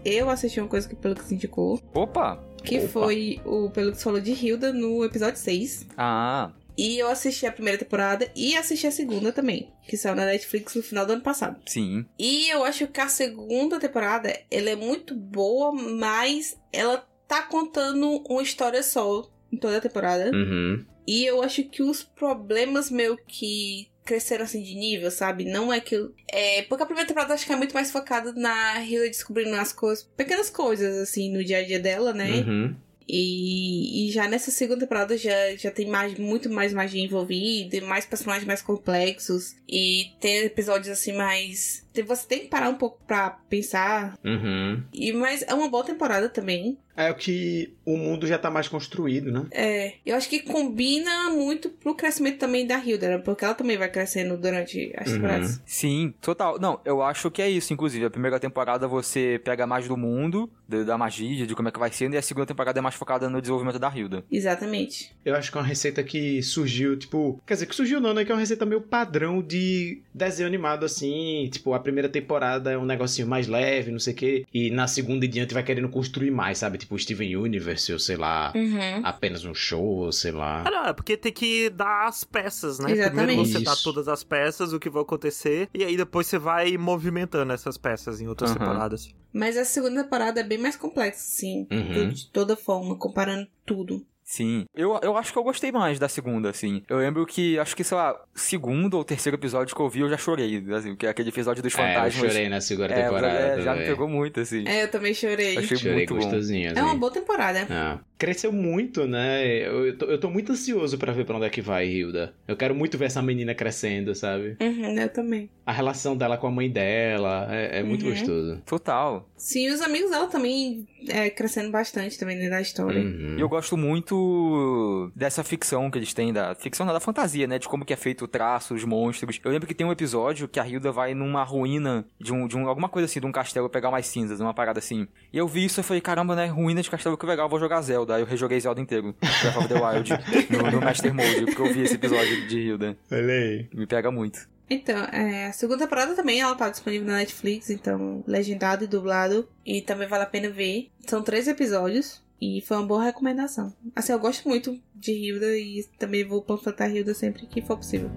[0.04, 1.80] Eu assisti uma coisa que o Pelux indicou.
[1.94, 2.42] Opa!
[2.64, 2.88] Que Opa.
[2.88, 5.86] foi o Pelux falou de Hilda no episódio 6.
[5.96, 6.52] Ah.
[6.76, 10.74] E eu assisti a primeira temporada e assisti a segunda também, que saiu na Netflix
[10.74, 11.60] no final do ano passado.
[11.66, 12.06] Sim.
[12.18, 18.22] E eu acho que a segunda temporada, ela é muito boa, mas ela tá contando
[18.28, 20.30] uma história só em toda a temporada.
[20.34, 20.84] Uhum.
[21.06, 25.46] E eu acho que os problemas meio que cresceram assim de nível, sabe?
[25.46, 25.96] Não é que.
[26.28, 29.72] É, porque a primeira temporada acho que é muito mais focada na Hillary descobrindo as
[29.72, 32.44] coisas, pequenas coisas, assim, no dia a dia dela, né?
[32.46, 32.76] Uhum.
[33.08, 38.04] E, e já nessa segunda temporada já, já tem mais, muito mais magia envolvida, mais
[38.04, 39.56] personagens mais complexos.
[39.68, 41.86] E tem episódios assim mais.
[42.06, 44.18] Você tem que parar um pouco pra pensar.
[44.22, 44.82] Uhum.
[44.92, 46.78] E, mas é uma boa temporada também.
[46.96, 49.46] É o que o mundo já tá mais construído, né?
[49.50, 49.94] É.
[50.04, 53.18] Eu acho que combina muito pro crescimento também da Hilda, né?
[53.18, 55.14] porque ela também vai crescendo durante as uhum.
[55.14, 55.62] temporadas.
[55.64, 56.58] Sim, total.
[56.60, 58.04] Não, eu acho que é isso, inclusive.
[58.04, 61.90] A primeira temporada você pega mais do mundo, da magia, de como é que vai
[61.90, 64.24] sendo, e a segunda temporada é mais focada no desenvolvimento da Hilda.
[64.30, 65.14] Exatamente.
[65.24, 67.40] Eu acho que é uma receita que surgiu, tipo.
[67.46, 68.24] Quer dizer, que surgiu não, né?
[68.24, 71.48] Que é uma receita meio padrão de desenho animado, assim.
[71.50, 74.46] Tipo, a primeira temporada é um negocinho mais leve, não sei o quê.
[74.52, 76.78] E na segunda e diante vai querendo construir mais, sabe?
[76.82, 79.00] Tipo Steven Universe, ou sei lá, uhum.
[79.04, 80.64] apenas um show, ou sei lá.
[80.66, 82.92] Ah, não, é porque tem que dar as peças, né?
[82.92, 83.26] Exatamente.
[83.26, 83.64] Primeiro você Isso.
[83.64, 87.76] dá todas as peças, o que vai acontecer, e aí depois você vai movimentando essas
[87.78, 88.58] peças em outras uhum.
[88.58, 89.14] temporadas.
[89.32, 92.08] Mas a segunda temporada é bem mais complexa, sim, uhum.
[92.08, 94.04] de toda forma, comparando tudo.
[94.32, 94.64] Sim.
[94.74, 96.82] Eu, eu acho que eu gostei mais da segunda, assim.
[96.88, 100.08] Eu lembro que, acho que, sei lá, segundo ou terceiro episódio que eu vi, eu
[100.08, 100.64] já chorei.
[100.72, 102.14] Assim, que é aquele episódio dos fantasmas.
[102.14, 103.28] É, eu chorei na segunda é, temporada.
[103.28, 104.66] É, já me pegou muito, assim.
[104.66, 105.58] É, eu também chorei.
[105.58, 106.70] Achei chorei muito gostosinho.
[106.70, 106.80] Assim.
[106.80, 107.58] É uma boa temporada.
[107.58, 107.98] É.
[108.22, 109.44] Cresceu muito, né?
[109.66, 112.32] Eu, eu, tô, eu tô muito ansioso para ver pra onde é que vai, Hilda.
[112.46, 114.56] Eu quero muito ver essa menina crescendo, sabe?
[114.60, 115.50] Uhum, eu também.
[115.66, 118.12] A relação dela com a mãe dela é, é muito uhum.
[118.12, 118.62] gostoso.
[118.64, 119.28] Total.
[119.36, 123.00] Sim, os amigos dela também é, crescendo bastante também dentro da história.
[123.00, 123.36] Uhum.
[123.36, 127.58] Eu gosto muito dessa ficção que eles têm, da ficção da fantasia, né?
[127.58, 129.40] De como que é feito o traço, os monstros.
[129.44, 132.56] Eu lembro que tem um episódio que a Hilda vai numa ruína de um, de
[132.56, 135.08] um alguma coisa assim, de um castelo pegar umas cinzas, uma parada assim.
[135.32, 136.46] E eu vi isso e falei, caramba, né?
[136.46, 138.11] Ruína de castelo que legal, vou jogar Zelda.
[138.14, 139.14] Aí eu rejoguei Zelda inteiro.
[139.20, 140.10] Breath of the Wild
[140.50, 142.96] no, no Master Mode, porque eu vi esse episódio de Hilda.
[143.10, 143.68] Olha aí.
[143.72, 144.48] Me pega muito.
[144.68, 149.48] Então, é, a segunda temporada também ela tá disponível na Netflix, então legendado e dublado.
[149.66, 150.90] E também vale a pena ver.
[151.06, 152.22] São três episódios.
[152.40, 153.72] E foi uma boa recomendação.
[153.94, 158.10] Assim, eu gosto muito de Hilda e também vou panfletar Hilda sempre que for possível.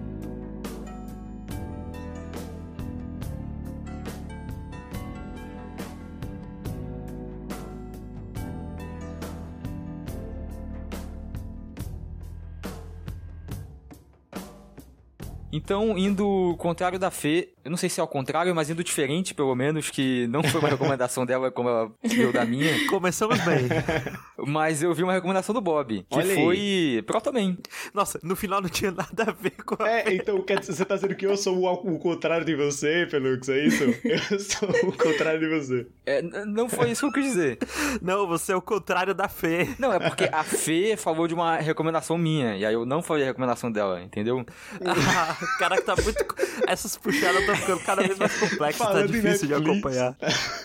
[15.52, 19.34] Então, indo contrário da Fê, eu não sei se é ao contrário, mas indo diferente,
[19.34, 22.86] pelo menos, que não foi uma recomendação dela como ela viu da minha.
[22.88, 23.68] Começamos bem.
[24.46, 27.04] mas eu vi uma recomendação do Bob, que Olha foi.
[27.06, 27.56] Protoman.
[27.94, 29.88] Nossa, no final não tinha nada a ver com a...
[29.88, 33.66] É, então você tá dizendo que eu sou o, o contrário de você, Felux, é
[33.66, 33.84] isso?
[34.04, 35.86] Eu sou o contrário de você.
[36.04, 37.58] É, não foi isso que eu quis dizer.
[38.00, 39.74] Não, você é o contrário da Fê.
[39.78, 43.24] Não, é porque a Fê falou de uma recomendação minha, e aí eu não falei
[43.24, 44.44] a recomendação dela, entendeu?
[44.84, 46.24] Ah, caraca, tá muito.
[46.66, 50.16] Essas puxadas estão ficando cada vez mais complexas, tá difícil de, acompanhar.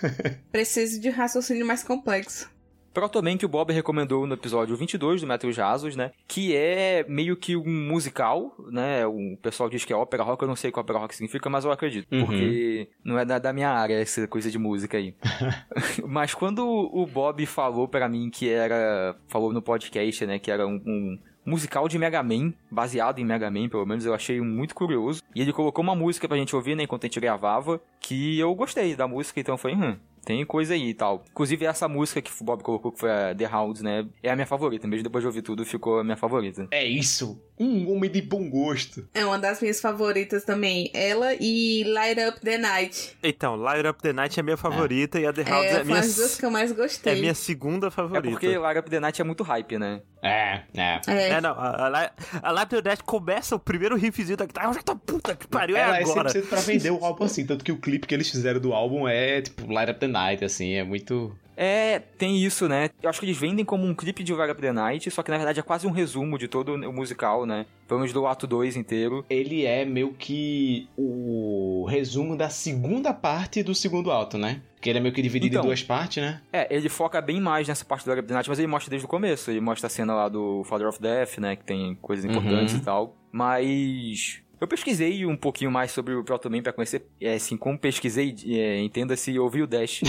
[0.52, 2.50] Preciso de um raciocínio mais complexo.
[2.94, 6.12] Protoman que o Bob recomendou no episódio 22 do Metros Rasos, né?
[6.28, 9.06] Que é meio que um musical, né?
[9.06, 11.50] O pessoal diz que é ópera rock, eu não sei o que ópera rock significa,
[11.50, 12.08] mas eu acredito.
[12.12, 12.26] Uhum.
[12.26, 15.16] Porque não é da, da, minha área essa coisa de música aí.
[16.06, 19.16] mas quando o Bob falou para mim que era...
[19.28, 20.38] Falou no podcast, né?
[20.38, 24.14] Que era um, um musical de Mega Man, baseado em Mega Man, pelo menos eu
[24.14, 25.22] achei muito curioso.
[25.36, 28.54] E ele colocou uma música pra gente ouvir, né, enquanto a gente gravava, que eu
[28.56, 31.24] gostei da música, então foi, hum, tem coisa aí e tal.
[31.32, 34.06] Inclusive, essa música que o Bob colocou, que foi a The Hounds, né?
[34.22, 34.88] É a minha favorita.
[34.88, 36.68] Mesmo depois de ouvir tudo, ficou a minha favorita.
[36.72, 37.42] É isso!
[37.62, 39.08] Um homem de bom gosto.
[39.14, 40.90] É uma das minhas favoritas também.
[40.96, 43.16] Ela e Light Up the Night.
[43.22, 45.22] Então, Light Up the Night é minha favorita é.
[45.22, 46.00] e a The Hounds é, é, a minha...
[46.00, 47.14] as duas que eu mais gostei.
[47.14, 48.30] É minha segunda favorita.
[48.30, 50.02] É porque Light Up the Night é muito hype, né?
[50.24, 51.02] É, é.
[51.08, 51.52] É, é não.
[51.52, 54.70] A, a, a Light Up the Night começa o primeiro riffzinho da guitarra.
[54.70, 56.30] Eu já tô puta que pariu, é Ela agora.
[56.30, 57.46] é 100% pra vender o álbum assim.
[57.46, 60.44] Tanto que o clipe que eles fizeram do álbum é, tipo, Light Up the Night,
[60.44, 60.74] assim.
[60.74, 61.32] É muito.
[61.64, 62.90] É, tem isso, né?
[63.04, 65.38] Eu acho que eles vendem como um clipe de Vega the Night, só que na
[65.38, 67.68] verdade é quase um resumo de todo o musical, né?
[67.88, 69.24] Pelo menos do ato 2 inteiro.
[69.30, 74.60] Ele é meio que o resumo da segunda parte do segundo ato, né?
[74.82, 76.42] Que ele é meio que dividido então, em duas partes, né?
[76.52, 79.08] É, ele foca bem mais nessa parte do the Night, mas ele mostra desde o
[79.08, 79.52] começo.
[79.52, 81.56] Ele mostra a cena lá do Father of Death, né?
[81.56, 82.80] Que tem coisas importantes uhum.
[82.80, 83.16] e tal.
[83.32, 88.36] Mas eu pesquisei um pouquinho mais sobre o Protoman para conhecer, é, assim, como pesquisei,
[88.46, 90.02] é, entenda-se, ouvi o Dash.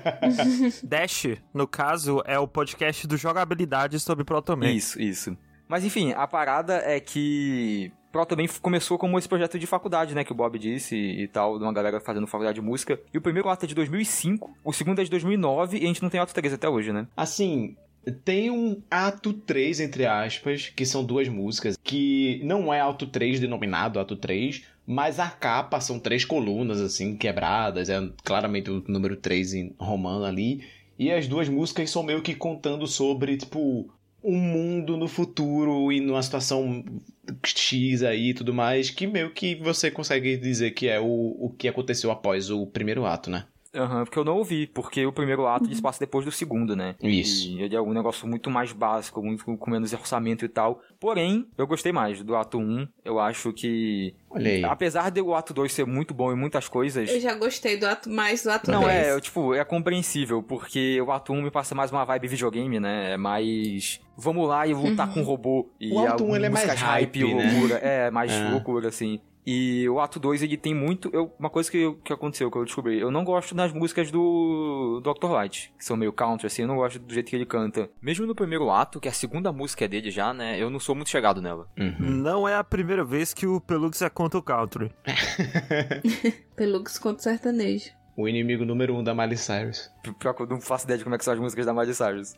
[0.82, 4.72] Dash, no caso, é o podcast do Jogabilidade sobre Protoman.
[4.72, 5.36] Isso, isso.
[5.68, 10.32] Mas enfim, a parada é que Protoman começou como esse projeto de faculdade, né, que
[10.32, 12.98] o Bob disse e tal, de uma galera fazendo faculdade de música.
[13.12, 16.02] E o primeiro ato é de 2005, o segundo é de 2009 e a gente
[16.02, 17.06] não tem ato 3 até hoje, né?
[17.14, 17.76] Assim,
[18.12, 23.40] tem um ato 3, entre aspas, que são duas músicas, que não é ato 3
[23.40, 29.16] denominado ato 3, mas a capa são três colunas, assim, quebradas, é claramente o número
[29.16, 30.64] 3 em romano ali,
[30.98, 33.90] e as duas músicas são meio que contando sobre, tipo,
[34.22, 36.84] um mundo no futuro e numa situação
[37.44, 41.50] X aí e tudo mais, que meio que você consegue dizer que é o, o
[41.56, 43.46] que aconteceu após o primeiro ato, né?
[43.76, 45.80] Aham, uhum, porque eu não ouvi, porque o primeiro ato uhum.
[45.80, 46.94] passa depois do segundo, né?
[47.02, 47.48] Isso.
[47.48, 50.80] E ele é um negócio muito mais básico, muito com menos orçamento e tal.
[50.98, 52.88] Porém, eu gostei mais do ato 1.
[53.04, 54.14] Eu acho que.
[54.30, 54.64] Olha aí.
[54.64, 57.10] Apesar de o ato 2 ser muito bom em muitas coisas.
[57.10, 58.94] Eu já gostei do ato mais do ato não, 2.
[58.94, 62.80] Não, é, tipo, é compreensível, porque o ato 1 me passa mais uma vibe videogame,
[62.80, 63.12] né?
[63.12, 64.00] É mais.
[64.16, 65.14] Vamos lá e lutar uhum.
[65.14, 65.70] com um robô.
[65.78, 67.50] E o ato 1 ele é mais hype, hype né?
[67.52, 67.74] loucura.
[67.76, 68.48] É, mais é.
[68.48, 69.20] loucura, assim.
[69.46, 71.08] E o ato 2, ele tem muito.
[71.12, 72.98] Eu, uma coisa que, que aconteceu, que eu descobri.
[72.98, 75.30] Eu não gosto das músicas do Dr.
[75.30, 76.62] Light, que são meio country, assim.
[76.62, 77.88] Eu não gosto do jeito que ele canta.
[78.02, 80.60] Mesmo no primeiro ato, que é a segunda música é dele já, né?
[80.60, 81.68] Eu não sou muito chegado nela.
[81.78, 81.94] Uhum.
[82.00, 84.90] Não é a primeira vez que o Pelux é contra o country.
[86.56, 87.90] Pelux contra o sertanejo.
[88.16, 89.90] O inimigo número um da Miley Cyrus.
[90.18, 91.92] Pior que eu não faço ideia de como é que são as músicas da Miley
[91.94, 92.34] Cyrus.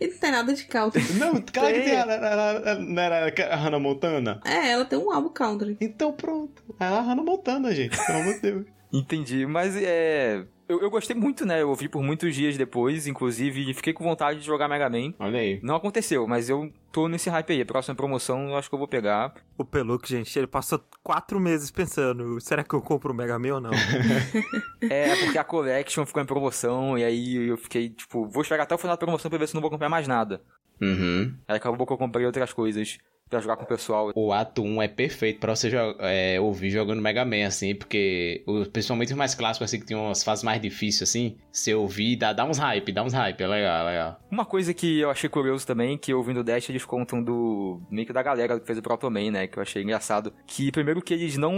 [0.00, 1.02] Ele não tem nada de country.
[1.14, 1.90] Não, que tem.
[1.90, 4.40] Ela, não era a Hannah Montana?
[4.44, 5.76] É, ela tem um álbum country.
[5.80, 6.62] Então pronto.
[6.78, 7.98] É a Hannah Montana, gente.
[8.06, 8.66] Pelo amor de Deus.
[8.92, 10.44] Entendi, mas é.
[10.68, 11.60] Eu, eu, gostei muito, né?
[11.60, 15.12] Eu ouvi por muitos dias depois, inclusive, fiquei com vontade de jogar Mega Man.
[15.18, 15.60] Olha aí.
[15.62, 17.60] Não aconteceu, mas eu tô nesse hype aí.
[17.60, 19.34] A próxima promoção eu acho que eu vou pegar.
[19.58, 23.54] O Peluk, gente, ele passou quatro meses pensando: será que eu compro o Mega Man
[23.54, 23.70] ou não?
[24.88, 28.74] é, porque a Collection ficou em promoção, e aí eu fiquei, tipo, vou esperar até
[28.74, 30.40] o final da promoção pra ver se não vou comprar mais nada.
[30.80, 31.34] Uhum.
[31.46, 34.12] Aí acabou que eu comprei outras coisas pra jogar com o pessoal.
[34.14, 39.12] O ato 1 é perfeito pra você é, ouvir jogando Mega Man, assim, porque principalmente
[39.12, 42.44] os mais clássicos, assim, que tem umas fases mais difíceis, assim, você ouvir, dá, dá
[42.44, 44.20] uns hype, dá uns hype, é legal, é legal.
[44.30, 48.06] Uma coisa que eu achei curioso também, que ouvindo o Dash, eles contam do, meio
[48.06, 51.02] que da galera que fez o Proto Man, né, que eu achei engraçado, que primeiro
[51.02, 51.52] que eles não,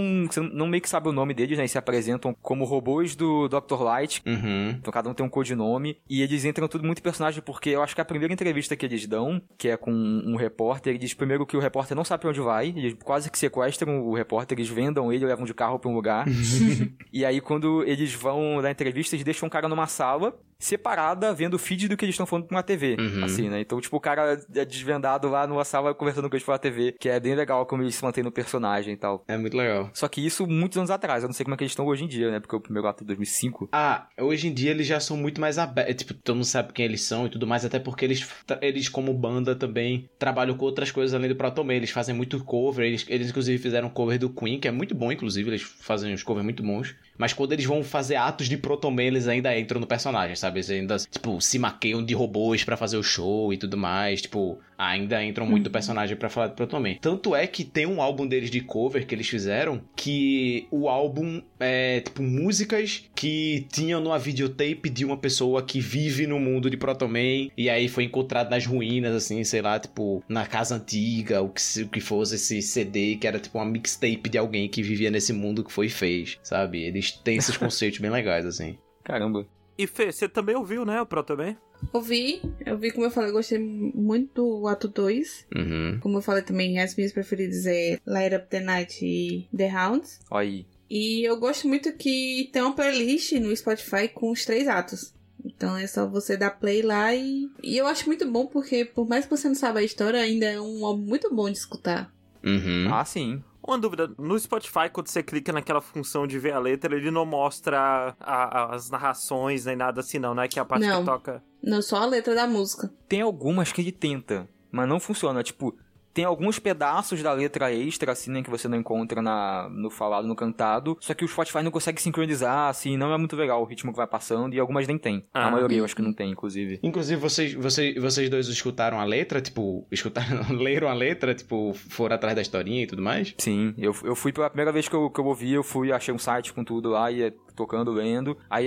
[0.53, 3.83] não meio que sabem o nome deles, né, e se apresentam como robôs do Dr.
[3.83, 4.71] Light, uhum.
[4.71, 7.95] então cada um tem um codinome, e eles entram tudo muito personagem, porque eu acho
[7.95, 11.47] que a primeira entrevista que eles dão, que é com um repórter, ele diz primeiro
[11.47, 14.69] que o repórter não sabe pra onde vai, eles quase que sequestram o repórter, eles
[14.69, 16.27] vendam ele, levam de carro pra um lugar.
[17.13, 21.55] e aí, quando eles vão dar entrevista, eles deixam um cara numa sala separada vendo
[21.55, 23.25] o feed do que eles estão falando pra uma TV, uhum.
[23.25, 23.61] assim, né?
[23.61, 27.09] Então, tipo, o cara é desvendado lá numa sala conversando com eles pela TV, que
[27.09, 29.25] é bem legal como eles se mantêm no personagem e tal.
[29.29, 29.91] É muito legal.
[29.93, 32.05] Só que isso muitos anos atrás, eu não sei como é que eles estão hoje
[32.05, 32.41] em dia, né?
[32.41, 33.69] Porque o primeiro ato é 2005.
[33.73, 36.85] Ah, hoje em dia eles já são muito mais abertos, tipo, todo mundo sabe quem
[36.85, 38.29] eles são e tudo mais, até porque eles,
[38.61, 42.87] eles como banda também trabalham com outras coisas além do Proton eles fazem muito cover,
[42.87, 46.23] eles, eles inclusive fizeram cover do Queen, que é muito bom, inclusive, eles fazem uns
[46.23, 46.95] covers muito bons.
[47.19, 50.59] Mas quando eles vão fazer atos de Proton eles ainda entram no personagem, sabe?
[50.59, 54.23] Eles ainda, tipo, se maqueiam de robôs para fazer o show e tudo mais.
[54.23, 55.73] Tipo, ainda entram muito uhum.
[55.73, 56.95] personagem para falar de Proton Man.
[57.01, 61.43] Tanto é que tem um álbum deles de cover que eles fizeram que o álbum
[61.59, 66.77] é, tipo, músicas que tinham numa videotape de uma pessoa que vive no mundo de
[66.77, 71.43] Proton Man e aí foi encontrado nas ruínas, assim, sei lá, tipo, na casa antiga,
[71.43, 74.83] o que, o que fosse esse CD, que era tipo uma mixtape de alguém que
[74.83, 76.83] vivia nesse mundo que foi e fez, sabe?
[76.83, 78.77] Eles têm esses conceitos bem legais, assim.
[79.03, 79.47] Caramba.
[79.79, 81.57] E Fê, você também ouviu, né, o Proton Man?
[81.93, 85.47] Ouvi, eu vi, como eu falei, gostei muito do ato 2.
[85.55, 85.99] Uhum.
[86.01, 90.21] Como eu falei também, as minhas preferidas é Light Up the Night e The Hounds.
[90.31, 90.67] Aí.
[90.89, 95.15] E eu gosto muito que tem uma playlist no Spotify com os três atos.
[95.45, 97.49] Então é só você dar play lá e.
[97.63, 100.47] E eu acho muito bom porque, por mais que você não saiba a história, ainda
[100.47, 102.13] é um álbum muito bom de escutar.
[102.45, 102.93] Uhum.
[102.93, 103.43] Ah, sim.
[103.67, 107.27] Uma dúvida, no Spotify, quando você clica naquela função de ver a letra, ele não
[107.27, 110.47] mostra a, a, as narrações nem nada assim, não, né?
[110.47, 111.01] Que é a parte não.
[111.01, 111.43] que toca.
[111.63, 112.93] Não, só a letra da música.
[113.09, 115.43] Tem algumas que ele tenta, mas não funciona.
[115.43, 115.77] Tipo,
[116.17, 120.27] tem alguns pedaços da letra extra, assim, né, que você não encontra na, no falado,
[120.27, 120.97] no cantado.
[120.99, 123.99] Só que o Spotify não consegue sincronizar, assim, não é muito legal o ritmo que
[123.99, 124.55] vai passando.
[124.55, 125.27] E algumas nem tem.
[125.35, 125.49] Ah.
[125.49, 126.81] A maioria eu acho que não tem, inclusive.
[126.83, 129.43] Inclusive, vocês, vocês, vocês dois escutaram a letra?
[129.43, 131.35] Tipo, escutaram, leram a letra?
[131.35, 133.35] Tipo, foram atrás da historinha e tudo mais?
[133.37, 136.15] Sim, eu, eu fui pela primeira vez que eu, que eu ouvi, eu fui, achei
[136.15, 138.37] um site com tudo lá e é tocando, lendo.
[138.49, 138.67] Aí,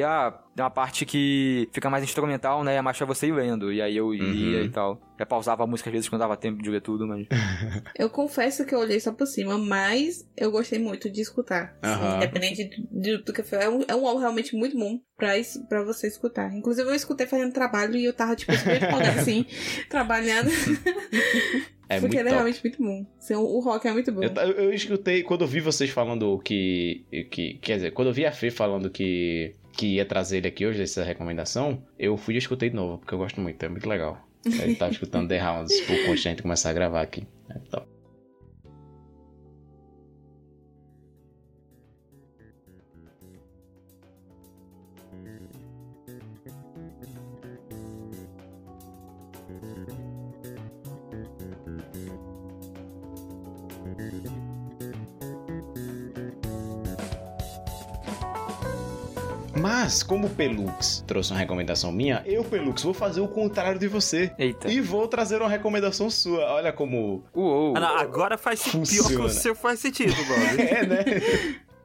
[0.55, 2.75] tem uma parte que fica mais instrumental, né?
[2.75, 3.71] É mais pra você ir lendo.
[3.71, 4.65] E aí eu ia uhum.
[4.65, 4.99] e tal.
[5.17, 7.27] Eu pausava a música às vezes quando dava tempo de ler tudo, mas.
[7.97, 11.77] eu confesso que eu olhei só por cima, mas eu gostei muito de escutar.
[11.83, 11.91] Uhum.
[11.91, 13.59] Assim, independente do, do que foi.
[13.59, 16.55] É um, é um álbum realmente muito bom pra, isso, pra você escutar.
[16.55, 19.45] Inclusive, eu escutei fazendo trabalho e eu tava, tipo, super empolgada, assim,
[19.89, 20.49] trabalhando.
[21.89, 23.05] É Porque ele é realmente muito bom.
[23.35, 24.23] O rock é muito bom.
[24.23, 27.55] Eu, eu, escutei, quando eu vi vocês falando que, que.
[27.55, 30.81] Quer dizer, quando eu vi a Fê falando que, que ia trazer ele aqui hoje,
[30.81, 34.25] essa recomendação, eu fui e escutei de novo, porque eu gosto muito, é muito legal.
[34.45, 37.27] Ele tava escutando The Rounds por conta de começar a gravar aqui.
[37.49, 37.98] É top.
[59.59, 63.89] Mas, como o Pelux trouxe uma recomendação minha, eu, Pelux, vou fazer o contrário de
[63.89, 64.31] você.
[64.39, 64.71] Eita.
[64.71, 66.45] E vou trazer uma recomendação sua.
[66.53, 67.25] Olha como.
[67.33, 67.75] Uou.
[67.75, 69.09] Ah, não, agora faz Funciona.
[69.09, 70.61] pior que o seu faz sentido, Bob.
[70.61, 71.05] é, né?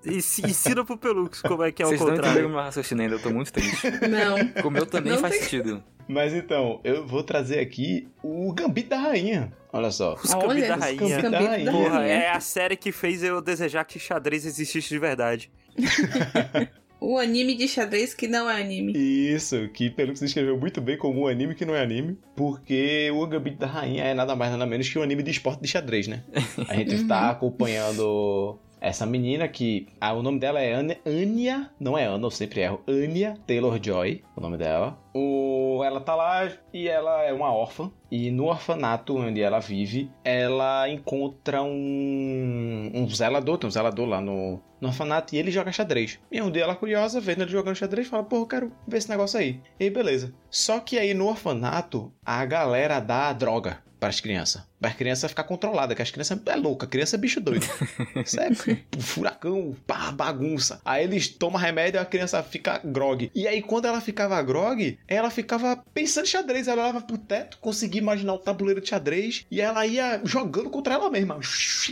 [0.05, 2.23] E ensina pro Pelux como é que é Vocês o contrário.
[2.23, 3.91] Vocês não entenderam meu raciocínio ainda, eu tô muito triste.
[4.09, 4.69] Não.
[4.69, 5.43] O meu também não faz tem...
[5.43, 5.83] sentido.
[6.07, 9.53] Mas então, eu vou trazer aqui o Gambito da Rainha.
[9.73, 10.15] Olha só.
[10.15, 11.23] Os Gambito da Rainha.
[11.23, 11.73] Gambito da Rainha.
[11.73, 15.51] Porra, é a série que fez eu desejar que xadrez existisse de verdade.
[17.07, 18.95] O anime de xadrez que não é anime.
[18.97, 22.17] Isso, que pelo que você escreveu muito bem como um anime que não é anime,
[22.35, 25.61] porque o Gambito da Rainha é nada mais nada menos que um anime de esporte
[25.61, 26.25] de xadrez, né?
[26.67, 29.89] A gente está acompanhando essa menina que.
[29.99, 30.75] Ah, o nome dela é
[31.07, 32.83] Anya, não é Ana, eu sempre erro.
[32.87, 34.99] Anya Taylor Joy, o nome dela.
[35.15, 37.91] O, ela tá lá e ela é uma órfã.
[38.11, 44.21] E no orfanato onde ela vive, ela encontra um, um zelador, tem um zelador lá
[44.21, 46.21] no, no orfanato e ele joga xadrez.
[46.31, 49.09] E um dia ela curiosa, vendo ele jogando xadrez, fala: Pô, eu quero ver esse
[49.09, 49.61] negócio aí.
[49.81, 50.35] E beleza.
[50.51, 54.63] Só que aí no orfanato, a galera dá droga para as crianças.
[54.81, 57.67] Para as crianças ficar controlada, que as crianças é louca, criança é bicho doido.
[58.25, 58.51] Isso é
[58.99, 60.81] furacão, pá, bagunça.
[60.85, 63.31] Aí eles tomam remédio e a criança fica grog.
[63.35, 66.69] E aí quando ela ficava grog, ela ficava pensando em xadrez.
[66.69, 70.95] Ela olhava pro teto, conseguia imaginar o tabuleiro de xadrez e ela ia jogando contra
[70.95, 71.39] ela mesma.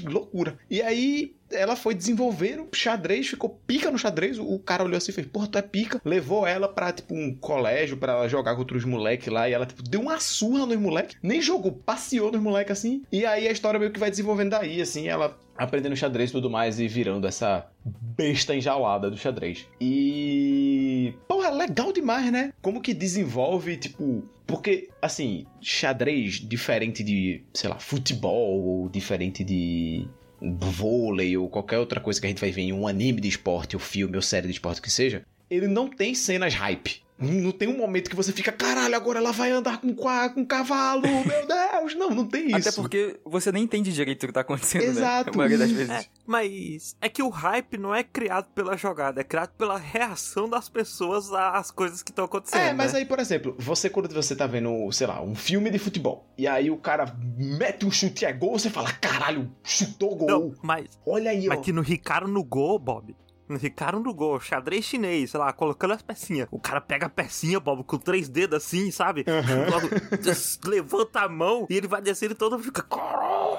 [0.05, 0.59] Loucura.
[0.71, 4.39] E aí ela foi desenvolvendo xadrez, ficou pica no xadrez.
[4.39, 6.01] O cara olhou assim e fez, porra, tu é pica.
[6.05, 9.49] Levou ela pra, tipo, um colégio pra ela jogar contra os moleques lá.
[9.49, 11.17] E ela, tipo, deu uma surra nos moleques.
[11.23, 13.03] Nem jogou, passeou nos moleques assim.
[13.13, 15.09] E aí a história meio que vai desenvolvendo daí, assim.
[15.09, 19.67] Ela aprendendo xadrez e tudo mais e virando essa besta enjaulada do xadrez.
[19.81, 21.15] E.
[21.29, 22.53] Porra, legal demais, né?
[22.61, 24.25] Como que desenvolve, tipo.
[24.47, 30.07] Porque, assim, xadrez diferente de, sei lá, futebol ou diferente de
[30.41, 33.77] vôlei ou qualquer outra coisa que a gente vai ver em um anime de esporte,
[33.77, 37.03] ou filme, ou série de esporte que seja, ele não tem cenas hype.
[37.19, 41.03] Não tem um momento que você fica, caralho, agora ela vai andar com, com cavalo,
[41.03, 41.72] meu Deus.
[41.97, 42.69] Não, não tem isso.
[42.69, 45.31] Até porque você nem entende direito o que tá acontecendo, Exato.
[45.31, 45.33] né?
[45.35, 45.91] A maioria das vezes.
[45.91, 50.49] É, mas é que o hype não é criado pela jogada, é criado pela reação
[50.49, 52.61] das pessoas às coisas que estão acontecendo.
[52.61, 53.01] É, mas né?
[53.01, 56.47] aí, por exemplo, você quando você tá vendo, sei lá, um filme de futebol, e
[56.47, 60.29] aí o cara mete um chute e é gol, você fala, caralho, chutou gol.
[60.29, 61.63] Não, mas, Olha aí, mas ó.
[61.63, 63.15] que no Ricardo no gol, Bob.
[63.59, 66.49] Ricardo no gol, xadrez chinês, sei lá, colocando as pecinhas.
[66.51, 69.25] O cara pega a pecinha, Bob, com três dedos assim, sabe?
[70.23, 72.85] Des- levanta a mão e ele vai descendo e todo mundo fica.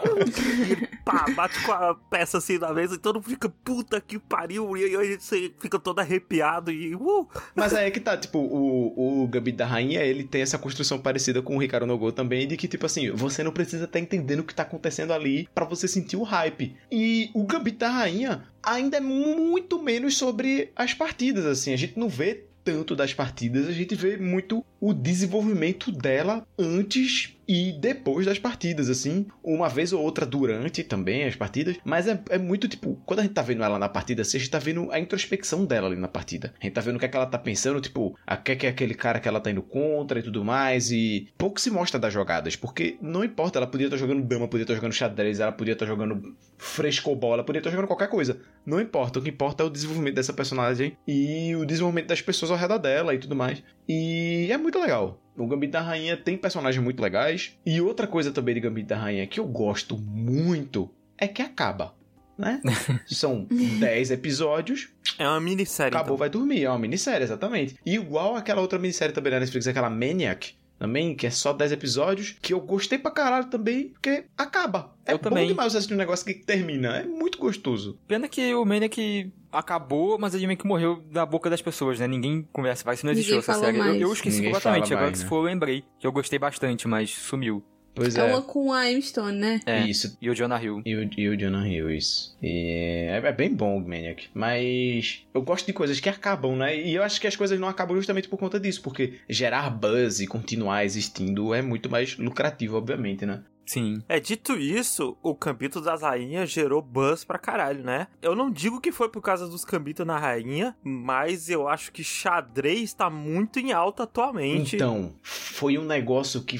[0.05, 3.99] E ele pá, bate com a peça assim na mesa e todo mundo fica, puta
[4.01, 4.75] que pariu.
[4.75, 6.95] E aí você fica todo arrepiado e.
[6.95, 10.57] Uh, Mas aí é que tá, tipo, o, o Gambito da Rainha, ele tem essa
[10.57, 13.99] construção parecida com o Ricardo Nogô também, de que, tipo assim, você não precisa estar
[13.99, 16.75] entendendo o que tá acontecendo ali pra você sentir o hype.
[16.91, 21.99] E o Gambito da Rainha ainda é muito menos sobre as partidas, assim, a gente
[21.99, 28.25] não vê tanto das partidas, a gente vê muito o desenvolvimento dela antes e depois
[28.25, 29.27] das partidas, assim.
[29.43, 31.77] Uma vez ou outra durante também as partidas.
[31.83, 34.39] Mas é, é muito tipo, quando a gente tá vendo ela na partida, assim, a
[34.39, 36.53] gente tá vendo a introspecção dela ali na partida.
[36.59, 38.55] A gente tá vendo o que é que ela tá pensando, tipo, a que é
[38.55, 40.91] que é aquele cara que ela tá indo contra e tudo mais.
[40.91, 44.63] E pouco se mostra das jogadas, porque não importa, ela podia estar jogando dama, podia
[44.63, 48.39] estar jogando xadrez, ela podia estar jogando frescobol, ela podia estar jogando qualquer coisa.
[48.65, 52.51] Não importa, o que importa é o desenvolvimento dessa personagem e o desenvolvimento das pessoas
[52.51, 53.61] ao redor dela e tudo mais.
[53.87, 55.19] E é muito legal.
[55.37, 57.57] O Gambito da Rainha tem personagens muito legais.
[57.65, 61.93] E outra coisa também de Gambito da Rainha que eu gosto muito é que acaba.
[62.37, 62.61] Né?
[63.05, 63.45] São
[63.79, 65.95] 10 episódios, é uma minissérie.
[65.95, 66.17] acabou, então.
[66.17, 66.63] vai dormir.
[66.63, 67.75] É uma minissérie, exatamente.
[67.85, 71.71] E igual aquela outra minissérie também da Netflix, aquela Maniac, também, que é só 10
[71.71, 74.93] episódios, que eu gostei pra caralho também, porque acaba.
[75.05, 75.47] É Eu bom também.
[75.47, 76.97] demais você assistir um negócio que termina.
[76.97, 77.97] É muito gostoso.
[78.07, 82.07] Pena que o Maniac acabou, mas ele meio que morreu da boca das pessoas, né?
[82.07, 83.77] Ninguém conversa mais, isso não existiu Ninguém essa série.
[83.77, 85.23] Eu, eu esqueci Ninguém completamente, agora mais, que né?
[85.23, 85.83] se for eu lembrei.
[85.99, 87.63] Que eu gostei bastante, mas sumiu.
[87.95, 89.59] Pois É uma com a Emma Stone, né?
[89.65, 90.17] É, Isso.
[90.21, 90.81] e o Jonah Hill.
[90.85, 92.35] E o, e o Jonah Hill, isso.
[92.41, 94.27] E é, é bem bom o Maniac.
[94.33, 96.75] Mas eu gosto de coisas que acabam, né?
[96.75, 98.81] E eu acho que as coisas não acabam justamente por conta disso.
[98.81, 103.41] Porque gerar buzz e continuar existindo é muito mais lucrativo, obviamente, né?
[103.65, 104.01] Sim.
[104.09, 108.07] É, dito isso, o Cambito das Rainhas gerou buzz pra caralho, né?
[108.21, 112.03] Eu não digo que foi por causa dos Cambitos na Rainha, mas eu acho que
[112.03, 114.75] xadrez tá muito em alta atualmente.
[114.75, 116.59] Então, foi um negócio que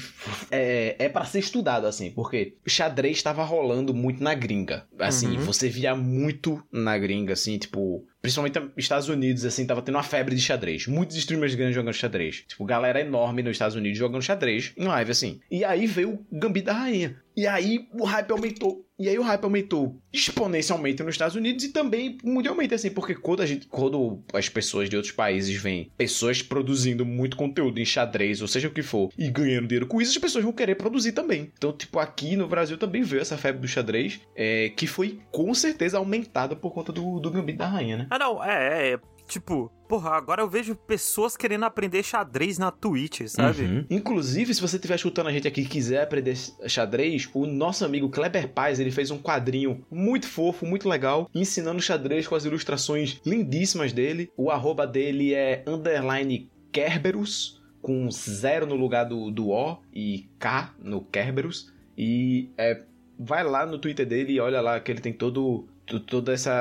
[0.50, 4.86] é, é para ser estudado, assim, porque o xadrez estava rolando muito na gringa.
[4.98, 5.44] Assim, Uhum.
[5.44, 8.06] você via muito na gringa, assim, tipo.
[8.24, 10.86] Principalmente nos Estados Unidos, assim, tava tendo uma febre de xadrez.
[10.86, 12.42] Muitos streamers grandes jogando xadrez.
[12.48, 15.40] Tipo, galera enorme nos Estados Unidos jogando xadrez em live, assim.
[15.50, 17.22] E aí veio o Gambito da Rainha.
[17.36, 18.88] E aí o hype aumentou.
[18.98, 23.42] E aí o hype aumentou exponencialmente nos Estados Unidos e também mundialmente, assim, porque quando,
[23.42, 28.40] a gente, quando as pessoas de outros países veem pessoas produzindo muito conteúdo em xadrez,
[28.40, 31.12] ou seja o que for, e ganhando dinheiro com isso, as pessoas vão querer produzir
[31.12, 31.50] também.
[31.56, 35.52] Então, tipo, aqui no Brasil também veio essa febre do xadrez, é, que foi com
[35.54, 38.06] certeza aumentada por conta do, do Gambito da Rainha, né?
[38.10, 43.22] Ah, não, é, é, tipo, porra, agora eu vejo pessoas querendo aprender xadrez na Twitch,
[43.26, 43.62] sabe?
[43.62, 43.86] Uhum.
[43.90, 48.08] Inclusive, se você estiver escutando a gente aqui e quiser aprender xadrez, o nosso amigo
[48.10, 53.20] Kleber Paz, ele fez um quadrinho muito fofo, muito legal, ensinando xadrez com as ilustrações
[53.24, 54.30] lindíssimas dele.
[54.36, 60.74] O arroba dele é underline Kerberus, com zero no lugar do, do O e K
[60.78, 61.72] no Kerberus.
[61.96, 62.82] E é,
[63.18, 65.68] vai lá no Twitter dele e olha lá que ele tem todo, to-
[66.06, 66.52] todo essa,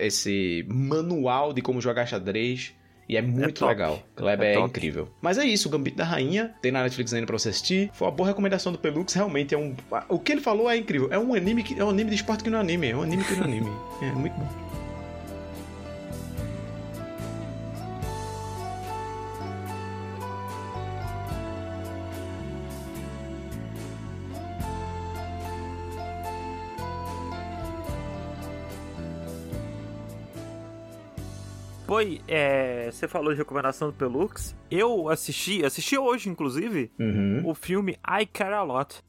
[0.00, 2.74] esse manual de como jogar xadrez.
[3.08, 3.68] E é muito top.
[3.72, 4.00] legal.
[4.14, 5.08] Kleber É é, incrível.
[5.20, 6.54] Mas é isso, o Gambito da Rainha.
[6.62, 7.90] Tem na Netflix ainda pra você assistir.
[7.92, 9.12] Foi uma boa recomendação do Pelux.
[9.12, 9.74] Realmente é um.
[10.08, 11.08] O que ele falou é incrível.
[11.10, 12.90] É um anime que é um anime de esporte que não é anime.
[12.90, 13.70] É um anime que não é anime.
[14.00, 14.69] É muito bom.
[31.90, 34.54] Foi, é, você falou de recomendação do Pelux.
[34.70, 37.42] Eu assisti, assisti hoje, inclusive, Uhum.
[37.44, 39.02] o filme I Care A Lot.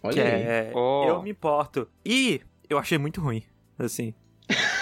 [0.00, 0.26] Olha que aí.
[0.42, 1.06] é Oh.
[1.08, 1.88] Eu Me Importo.
[2.06, 3.42] E eu achei muito ruim,
[3.76, 4.14] assim.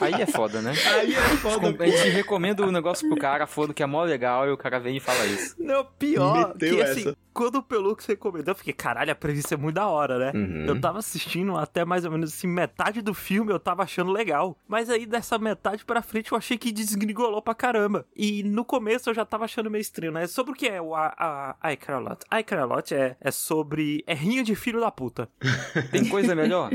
[0.00, 0.72] Aí é foda, né?
[0.94, 4.46] Aí é foda, A gente recomenda o negócio pro cara, foda que é mó legal,
[4.46, 5.54] e o cara vem e fala isso.
[5.58, 7.16] Não, pior Meteu que assim, essa.
[7.32, 10.32] quando o Pelux recomendou, eu fiquei, caralho, a premissa é muito da hora, né?
[10.34, 10.66] Uhum.
[10.66, 14.56] Eu tava assistindo até mais ou menos assim, metade do filme eu tava achando legal.
[14.68, 18.06] Mas aí dessa metade pra frente eu achei que desgringolou pra caramba.
[18.16, 20.26] E no começo eu já tava achando meio estranho, né?
[20.26, 21.72] Sobre o que é o a, a, A?
[21.72, 21.78] I
[22.92, 24.02] é, é sobre...
[24.06, 25.28] É rinha de filho da puta.
[25.90, 26.70] Tem coisa melhor?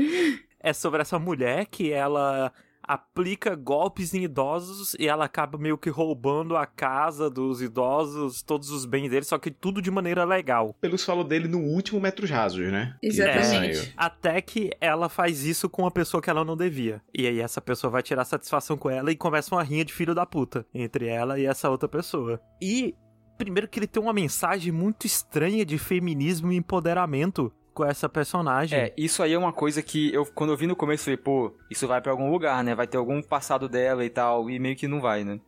[0.60, 2.52] É sobre essa mulher que ela
[2.86, 8.70] aplica golpes em idosos e ela acaba meio que roubando a casa dos idosos, todos
[8.70, 10.74] os bens deles, só que tudo de maneira legal.
[10.80, 12.96] Pelos falou dele no último Metros Rasos, né?
[13.02, 13.78] Exatamente.
[13.78, 17.02] É, até que ela faz isso com uma pessoa que ela não devia.
[17.12, 20.14] E aí essa pessoa vai tirar satisfação com ela e começa uma rinha de filho
[20.14, 22.40] da puta entre ela e essa outra pessoa.
[22.60, 22.94] E
[23.36, 28.78] primeiro que ele tem uma mensagem muito estranha de feminismo e empoderamento com essa personagem.
[28.78, 31.52] É, isso aí é uma coisa que eu, quando eu vi no começo, falei, pô,
[31.70, 32.74] isso vai para algum lugar, né?
[32.74, 35.38] Vai ter algum passado dela e tal, e meio que não vai, né?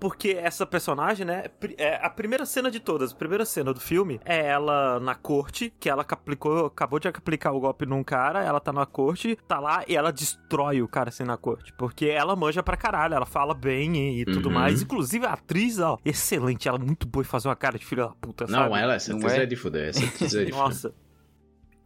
[0.00, 1.44] Porque essa personagem, né?
[1.78, 5.72] É a primeira cena de todas, a primeira cena do filme é ela na corte,
[5.78, 9.60] que ela aplicou, acabou de aplicar o golpe num cara, ela tá na corte, tá
[9.60, 11.72] lá e ela destrói o cara assim na corte.
[11.78, 14.56] Porque ela manja pra caralho, ela fala bem e, e tudo uhum.
[14.56, 14.82] mais.
[14.82, 18.08] Inclusive a atriz, ó, excelente, ela é muito boa em fazer uma cara de filha
[18.08, 18.78] da puta, Não, sabe?
[18.78, 19.42] ela, essa atriz é?
[19.44, 20.64] é de fuder, essa atriz é de fuder.
[20.64, 21.07] Nossa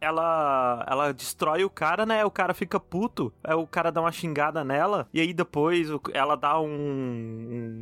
[0.03, 2.23] ela ela destrói o cara, né?
[2.25, 3.33] O cara fica puto.
[3.43, 5.07] Aí o cara dá uma xingada nela.
[5.13, 6.67] E aí depois ela dá um,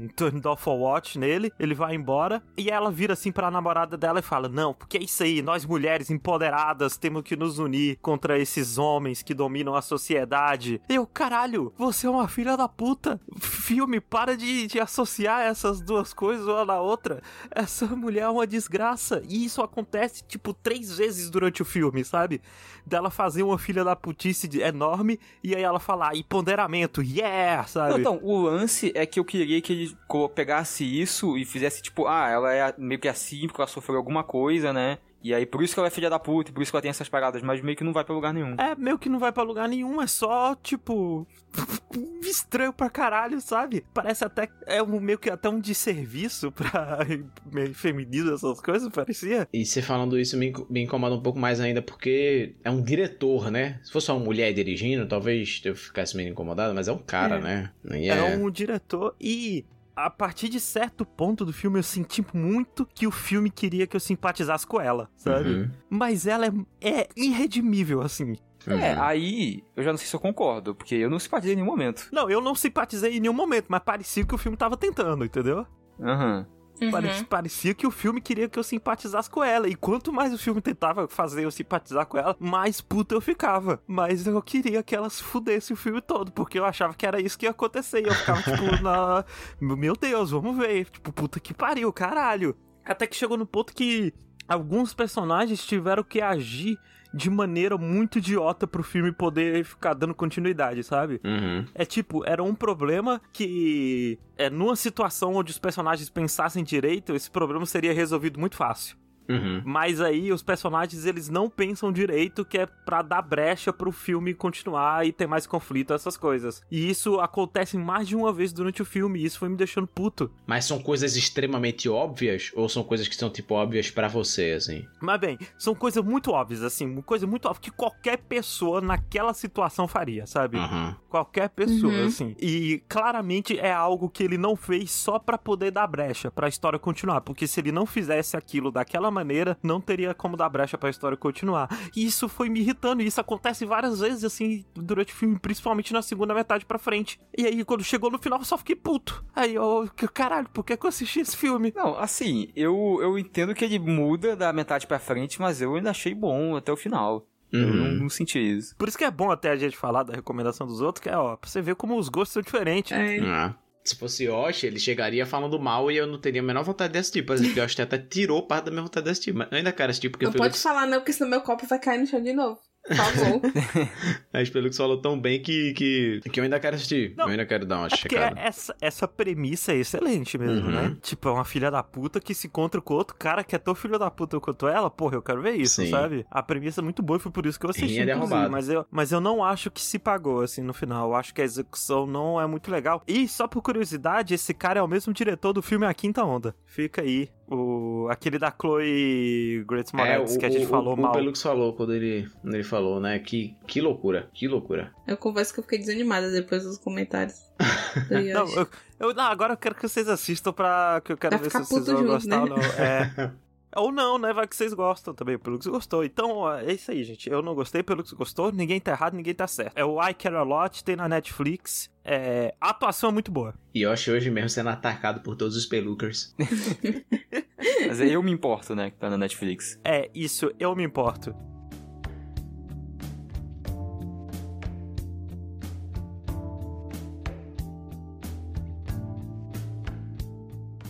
[0.03, 1.51] um turn off for watch nele.
[1.59, 2.41] Ele vai embora.
[2.57, 5.41] E ela vira assim pra namorada dela e fala: Não, porque é isso aí.
[5.41, 10.81] Nós mulheres empoderadas temos que nos unir contra esses homens que dominam a sociedade.
[10.87, 13.19] Eu, caralho, você é uma filha da puta.
[13.39, 17.21] Filme, para de, de associar essas duas coisas uma na outra.
[17.49, 19.21] Essa mulher é uma desgraça.
[19.27, 22.41] E isso acontece, tipo, três vezes durante o filme, sabe?
[22.85, 27.99] Dela fazer uma filha da putice enorme e aí ela falar, e ponderamento, yeah, sabe?
[27.99, 29.97] Então, o lance é que eu queria que ele
[30.35, 34.23] pegasse isso e fizesse tipo, ah, ela é meio que assim porque ela sofreu alguma
[34.23, 34.97] coisa, né?
[35.23, 36.81] E aí, por isso que ela é filha da puta, e por isso que ela
[36.81, 38.55] tem essas paradas, mas meio que não vai pra lugar nenhum.
[38.55, 41.27] É, meio que não vai pra lugar nenhum, é só, tipo.
[42.23, 43.83] estranho pra caralho, sabe?
[43.93, 44.49] Parece até.
[44.65, 46.99] É um, meio que até um desserviço pra
[47.73, 49.47] feminismo, essas coisas, parecia.
[49.53, 53.51] E você falando isso me, me incomoda um pouco mais ainda, porque é um diretor,
[53.51, 53.79] né?
[53.83, 57.41] Se fosse uma mulher dirigindo, talvez eu ficasse meio incomodado, mas é um cara, é.
[57.41, 57.71] né?
[57.91, 58.17] E é...
[58.17, 59.65] é um diretor e
[59.95, 63.95] a partir de certo ponto do filme eu senti muito que o filme queria que
[63.95, 65.49] eu simpatizasse com ela, sabe?
[65.49, 65.71] Uhum.
[65.89, 68.35] Mas ela é, é irredimível, assim.
[68.67, 68.77] Uhum.
[68.77, 71.67] É, aí eu já não sei se eu concordo, porque eu não simpatizei em nenhum
[71.67, 72.07] momento.
[72.11, 75.65] Não, eu não simpatizei em nenhum momento, mas parecia que o filme tava tentando, entendeu?
[75.99, 76.47] Aham.
[76.47, 76.60] Uhum.
[76.81, 77.23] Uhum.
[77.25, 79.67] Parecia que o filme queria que eu simpatizasse com ela.
[79.67, 83.81] E quanto mais o filme tentava fazer eu simpatizar com ela, mais puta eu ficava.
[83.85, 87.21] Mas eu queria que ela se fudesse o filme todo, porque eu achava que era
[87.21, 88.01] isso que ia acontecer.
[88.01, 89.23] E eu ficava, tipo, na.
[89.59, 90.85] Meu Deus, vamos ver.
[90.85, 92.55] Tipo, puta que pariu, caralho.
[92.83, 94.13] Até que chegou no ponto que
[94.47, 96.79] alguns personagens tiveram que agir
[97.13, 101.19] de maneira muito idiota pro filme poder ficar dando continuidade, sabe?
[101.23, 101.65] Uhum.
[101.75, 107.29] É tipo, era um problema que, é, numa situação onde os personagens pensassem direito, esse
[107.29, 108.97] problema seria resolvido muito fácil.
[109.31, 109.61] Uhum.
[109.65, 114.33] Mas aí os personagens eles não pensam direito que é para dar brecha pro filme
[114.33, 116.61] continuar e ter mais conflito, essas coisas.
[116.69, 119.87] E isso acontece mais de uma vez durante o filme e isso foi me deixando
[119.87, 120.31] puto.
[120.45, 124.85] Mas são coisas extremamente óbvias ou são coisas que são tipo óbvias para você, assim?
[124.99, 129.87] Mas bem, são coisas muito óbvias, assim, coisa muito óbvia que qualquer pessoa naquela situação
[129.87, 130.57] faria, sabe?
[130.57, 130.95] Uhum.
[131.09, 132.05] Qualquer pessoa, uhum.
[132.05, 132.35] assim.
[132.39, 136.49] E claramente é algo que ele não fez só para poder dar brecha para a
[136.49, 140.49] história continuar, porque se ele não fizesse aquilo daquela maneira maneira, não teria como dar
[140.49, 141.69] brecha para a história continuar.
[141.95, 145.93] E isso foi me irritando, e isso acontece várias vezes, assim, durante o filme, principalmente
[145.93, 147.19] na segunda metade pra frente.
[147.37, 149.23] E aí, quando chegou no final, eu só fiquei puto.
[149.35, 151.71] Aí eu, caralho, por que, que eu assisti esse filme?
[151.75, 155.91] Não, assim, eu, eu entendo que ele muda da metade pra frente, mas eu ainda
[155.91, 157.27] achei bom até o final.
[157.53, 157.61] Uhum.
[157.61, 158.75] Eu não, não, senti isso.
[158.77, 161.17] Por isso que é bom até a gente falar da recomendação dos outros, que é,
[161.17, 162.91] ó, pra você ver como os gostos são diferentes.
[162.91, 163.19] É.
[163.19, 163.55] Ah.
[163.83, 166.99] Se fosse Yoshi, ele chegaria falando mal e eu não teria a menor vontade de
[166.99, 167.23] assistir.
[167.23, 169.33] Por exemplo, Yoshi até tirou parte da minha vontade de assistir.
[169.33, 170.25] Mas eu ainda quero assistir porque...
[170.25, 172.59] Não pode falar não, porque senão meu copo vai cair no chão de novo.
[174.33, 177.13] Mas pelo que você falou tão bem que, que, que eu ainda quero assistir.
[177.15, 178.39] Não, eu ainda quero dar uma é checada.
[178.39, 180.71] Essa, essa premissa é excelente mesmo, uhum.
[180.71, 180.97] né?
[181.01, 183.75] Tipo, é uma filha da puta que se encontra com outro cara que é tão
[183.75, 184.89] filho da puta quanto ela.
[184.89, 185.89] Porra, eu quero ver isso, Sim.
[185.89, 186.25] sabe?
[186.29, 188.49] A premissa é muito boa e foi por isso que eu assisti, é inclusive.
[188.49, 191.09] Mas eu, mas eu não acho que se pagou, assim, no final.
[191.09, 193.03] Eu acho que a execução não é muito legal.
[193.07, 196.55] E, só por curiosidade, esse cara é o mesmo diretor do filme A Quinta Onda.
[196.65, 200.97] Fica aí o, aquele da Chloe Grace Moretz é, que a gente o, falou o,
[200.97, 201.11] mal.
[201.11, 203.19] O Pelux falou quando ele, quando ele falou, né?
[203.19, 204.93] Que, que loucura, que loucura.
[205.05, 207.41] Eu confesso que eu fiquei desanimada depois dos comentários.
[208.09, 208.67] não, eu,
[208.99, 211.01] eu, não, agora eu quero que vocês assistam pra.
[211.03, 212.41] que eu quero Vai ver se vocês vão gostar né?
[212.41, 212.57] ou não.
[212.57, 213.31] É.
[213.75, 214.33] Ou não, né?
[214.33, 216.03] Vai que vocês gostam também, pelo que você gostou.
[216.03, 217.29] Então, é isso aí, gente.
[217.29, 218.51] Eu não gostei, pelo que você gostou.
[218.51, 219.77] Ninguém tá errado, ninguém tá certo.
[219.77, 221.89] É o I Care A Lot, tem na Netflix.
[222.03, 223.53] É, a atuação é muito boa.
[223.73, 226.35] E eu achei hoje mesmo sendo atacado por todos os pelucas.
[227.87, 228.91] Mas é Eu Me Importo, né?
[228.91, 229.79] Que tá na Netflix.
[229.85, 230.51] É, isso.
[230.59, 231.33] Eu Me Importo.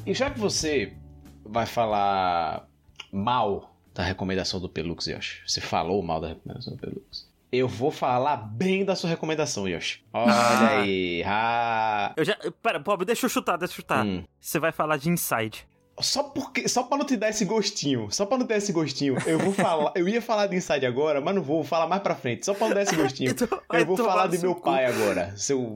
[0.06, 0.98] E já que você
[1.46, 2.68] vai falar
[3.12, 7.30] mal da recomendação do Pelux, Yoshi, você falou mal da recomendação do Pelux.
[7.52, 10.02] Eu vou falar bem da sua recomendação, Yoshi.
[10.14, 10.80] Olha ah.
[10.80, 11.22] aí.
[11.26, 12.14] Ah.
[12.16, 12.38] Eu já.
[12.64, 14.06] Pera, Bob, deixa eu chutar, deixa eu chutar.
[14.06, 14.24] Hum.
[14.40, 15.68] Você vai falar de Inside.
[16.00, 19.18] Só porque, só para não te dar esse gostinho, só para não ter esse gostinho,
[19.26, 22.02] eu vou falar, eu ia falar de Inside agora, mas não vou, vou falar mais
[22.02, 23.32] para frente, só para não dar esse gostinho.
[23.32, 25.74] então, eu vou falar de meu pai agora, seu,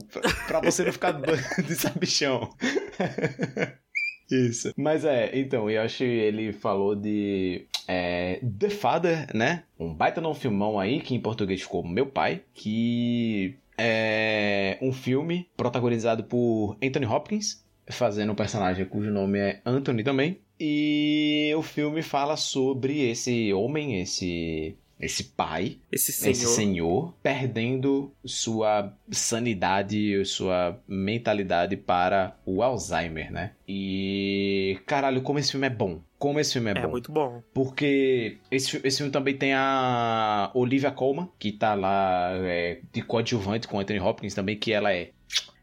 [0.48, 1.12] para você não ficar
[1.62, 2.50] de sabichão.
[4.30, 4.72] Isso.
[4.76, 9.62] Mas é, então, eu acho ele falou de é, The Father, né?
[9.78, 15.48] Um baita num filmão aí, que em português ficou Meu Pai, que é um filme
[15.56, 20.38] protagonizado por Anthony Hopkins, fazendo um personagem cujo nome é Anthony também.
[20.58, 26.32] E o filme fala sobre esse homem, esse esse pai, esse senhor.
[26.32, 33.52] esse senhor, perdendo sua sanidade, sua mentalidade para o Alzheimer, né?
[33.68, 36.00] E caralho, como esse filme é bom.
[36.18, 36.88] Como esse filme é, é bom.
[36.88, 37.42] É muito bom.
[37.52, 43.68] Porque esse, esse filme também tem a Olivia Colman, que tá lá é, de coadjuvante
[43.68, 45.10] com Anthony Hopkins também, que ela é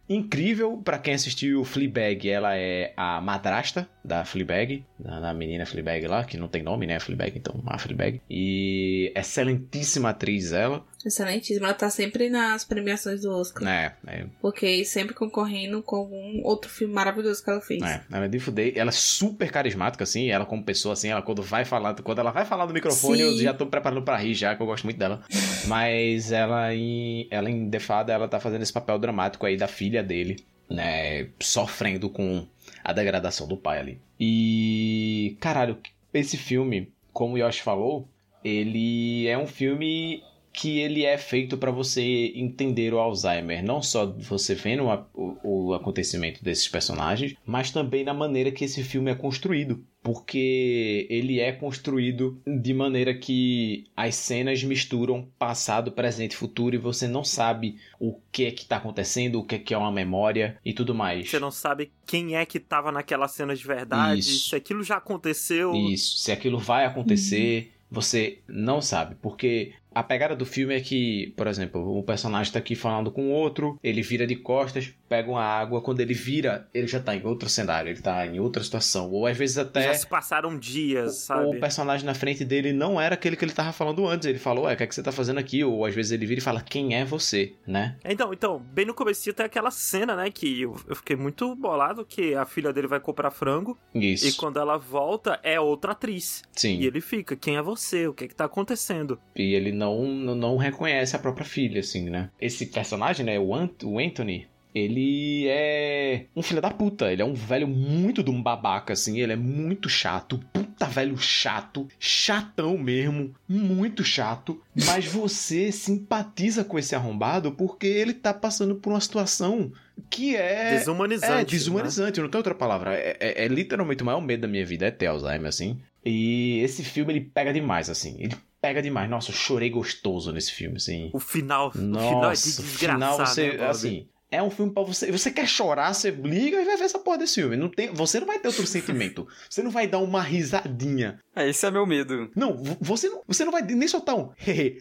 [0.08, 2.30] incrível para quem assistiu Fleabag.
[2.30, 6.86] Ela é a madrasta da Fleabag, da, da menina Fleabag lá, que não tem nome,
[6.86, 6.99] né?
[6.99, 8.22] Fleabag, então a Fleabag.
[8.30, 10.86] E excelentíssima atriz ela.
[11.06, 11.68] Excelentíssima.
[11.68, 13.68] Ela tá sempre nas premiações do Oscar.
[13.68, 14.26] É, é.
[14.41, 17.82] Porque sempre concorrendo com algum outro filme maravilhoso que ela fez.
[17.82, 18.74] É, ela é de fuder.
[18.76, 20.30] Ela é super carismática, assim.
[20.30, 23.24] Ela como pessoa, assim, ela quando vai falar, quando ela vai falar no microfone, Sim.
[23.24, 25.24] eu já tô preparando pra rir já, que eu gosto muito dela.
[25.68, 29.68] Mas ela em, ela em The Fada, ela tá fazendo esse papel dramático aí da
[29.68, 31.28] filha dele, né?
[31.39, 32.45] Sofrendo com
[32.84, 34.01] a degradação do pai ali.
[34.20, 35.78] E, caralho,
[36.14, 38.08] esse filme, como o Yoshi falou,
[38.43, 40.24] ele é um filme
[40.54, 45.74] que ele é feito para você entender o Alzheimer, não só você vendo o, o
[45.74, 51.54] acontecimento desses personagens, mas também na maneira que esse filme é construído porque ele é
[51.54, 57.80] construído de maneira que as cenas misturam passado, presente e futuro e você não sabe
[57.97, 60.93] o que é que tá acontecendo, o que é que é uma memória e tudo
[60.93, 61.30] mais.
[61.30, 64.49] Você não sabe quem é que tava naquela cena de verdade, Isso.
[64.49, 65.74] se aquilo já aconteceu.
[65.74, 67.68] Isso, se aquilo vai acontecer.
[67.68, 67.74] Uhum.
[67.93, 72.59] Você não sabe, porque a pegada do filme é que, por exemplo, o personagem está
[72.59, 76.87] aqui falando com outro, ele vira de costas, pega uma água, quando ele vira, ele
[76.87, 79.11] já tá em outro cenário, ele tá em outra situação.
[79.11, 79.83] Ou às vezes até.
[79.83, 81.45] Já se passaram dias, sabe?
[81.45, 84.27] O personagem na frente dele não era aquele que ele tava falando antes.
[84.27, 85.63] Ele falou, ué, o que, é que você tá fazendo aqui?
[85.63, 87.95] Ou às vezes ele vira e fala, quem é você, né?
[88.03, 90.29] Então, então, bem no começo tem aquela cena, né?
[90.29, 93.77] Que eu, eu fiquei muito bolado que a filha dele vai comprar frango.
[93.93, 94.27] Isso.
[94.27, 96.43] E quando ela volta, é outra atriz.
[96.51, 96.79] Sim.
[96.79, 98.07] E ele fica, quem é você?
[98.07, 99.19] O que é que tá acontecendo?
[99.35, 102.29] E ele não, não reconhece a própria filha, assim, né?
[102.39, 103.39] Esse personagem, né?
[103.39, 107.11] O, Ant o Anthony, ele é um filho da puta.
[107.11, 109.19] Ele é um velho muito de um babaca, assim.
[109.19, 110.39] Ele é muito chato.
[110.51, 111.88] Puta velho chato.
[111.99, 113.34] Chatão mesmo.
[113.47, 114.61] Muito chato.
[114.86, 119.71] Mas você simpatiza com esse arrombado porque ele tá passando por uma situação
[120.09, 120.77] que é.
[120.77, 121.55] Desumanizante.
[121.55, 122.19] É, desumanizante.
[122.19, 122.23] Né?
[122.23, 122.95] Não tem outra palavra.
[122.95, 125.79] É, é, é, literalmente o maior medo da minha vida é ter Alzheimer, assim.
[126.03, 128.17] E esse filme ele pega demais, assim.
[128.19, 129.09] Ele pega demais.
[129.09, 131.09] Nossa, eu chorei gostoso nesse filme, assim.
[131.11, 132.78] O final, Nossa, o final é de desgraçado.
[132.80, 135.11] final você, né, assim, é um filme para você.
[135.11, 137.57] Você quer chorar, você liga e vai ver essa porra desse filme.
[137.57, 139.28] Não tem, você não vai ter outro sentimento.
[139.49, 141.20] Você não vai dar uma risadinha.
[141.36, 142.32] É, esse é meu medo.
[142.36, 144.32] Não, você não, você não vai nem soltar um.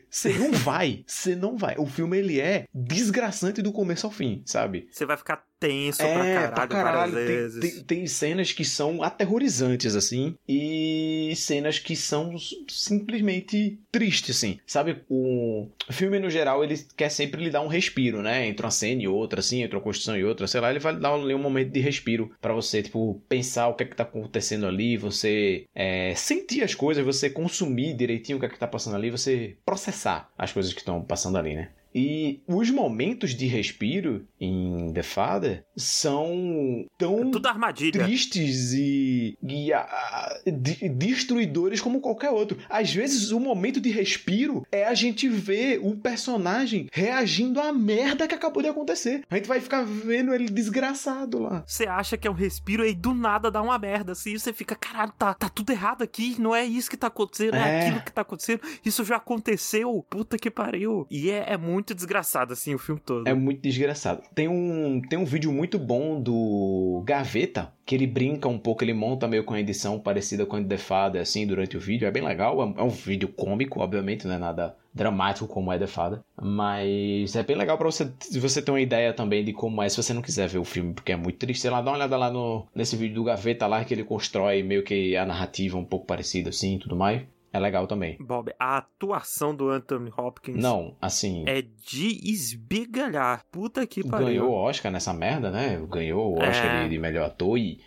[0.08, 1.04] Você não vai.
[1.06, 1.74] Você não vai.
[1.76, 4.88] O filme ele é desgraçante do começo ao fim, sabe?
[4.90, 7.12] Você vai ficar tenso é, pra caralho, pra caralho.
[7.14, 7.60] Tem, vezes.
[7.60, 12.34] Tem, tem, cenas que são aterrorizantes, assim, e cenas que são
[12.68, 14.58] simplesmente tristes, assim.
[14.66, 18.46] Sabe, o filme, no geral, ele quer sempre lhe dar um respiro, né?
[18.46, 20.96] Entre uma cena e outra, assim, entre uma construção e outra, sei lá, ele vai
[20.96, 24.02] dar um, um momento de respiro para você, tipo, pensar o que é que tá
[24.02, 28.66] acontecendo ali, você é, sentir as coisas, você consumir direitinho o que é que tá
[28.66, 31.70] passando ali, você processar as coisas que estão passando ali, né?
[31.94, 40.40] E os momentos de respiro em The Father são tão é tristes e, e a,
[40.46, 42.58] de, destruidores como qualquer outro.
[42.68, 48.26] Às vezes, o momento de respiro é a gente ver o personagem reagindo à merda
[48.26, 49.22] que acabou de acontecer.
[49.30, 51.64] A gente vai ficar vendo ele desgraçado lá.
[51.66, 54.36] Você acha que é um respiro e do nada dá uma merda assim.
[54.36, 56.36] Você fica, caralho, tá, tá tudo errado aqui.
[56.38, 58.60] Não é isso que tá acontecendo, é, é aquilo que tá acontecendo.
[58.84, 60.04] Isso já aconteceu.
[60.08, 61.06] Puta que pariu.
[61.10, 63.26] E é, é muito muito desgraçado, assim, o filme todo.
[63.26, 64.22] É muito desgraçado.
[64.34, 68.94] Tem um, tem um vídeo muito bom do Gaveta, que ele brinca um pouco, ele
[68.94, 72.06] monta meio com a edição parecida com a de Fada, assim, durante o vídeo.
[72.06, 72.62] É bem legal.
[72.62, 76.24] É, é um vídeo cômico, obviamente, não é nada dramático como é The Fada.
[76.40, 78.08] Mas é bem legal para você,
[78.38, 80.94] você ter uma ideia também de como é, se você não quiser ver o filme,
[80.94, 81.62] porque é muito triste.
[81.62, 84.62] Sei lá, dá uma olhada lá no, nesse vídeo do Gaveta lá, que ele constrói
[84.62, 87.22] meio que a narrativa um pouco parecida assim e tudo mais.
[87.52, 88.16] É legal também.
[88.18, 90.56] Bob, a atuação do Anthony Hopkins.
[90.56, 91.44] Não, assim.
[91.46, 93.44] É de esbigalhar.
[93.52, 94.26] Puta que pariu.
[94.26, 95.78] Ganhou o Oscar nessa merda, né?
[95.88, 96.88] Ganhou o Oscar é.
[96.88, 97.80] de melhor ator e.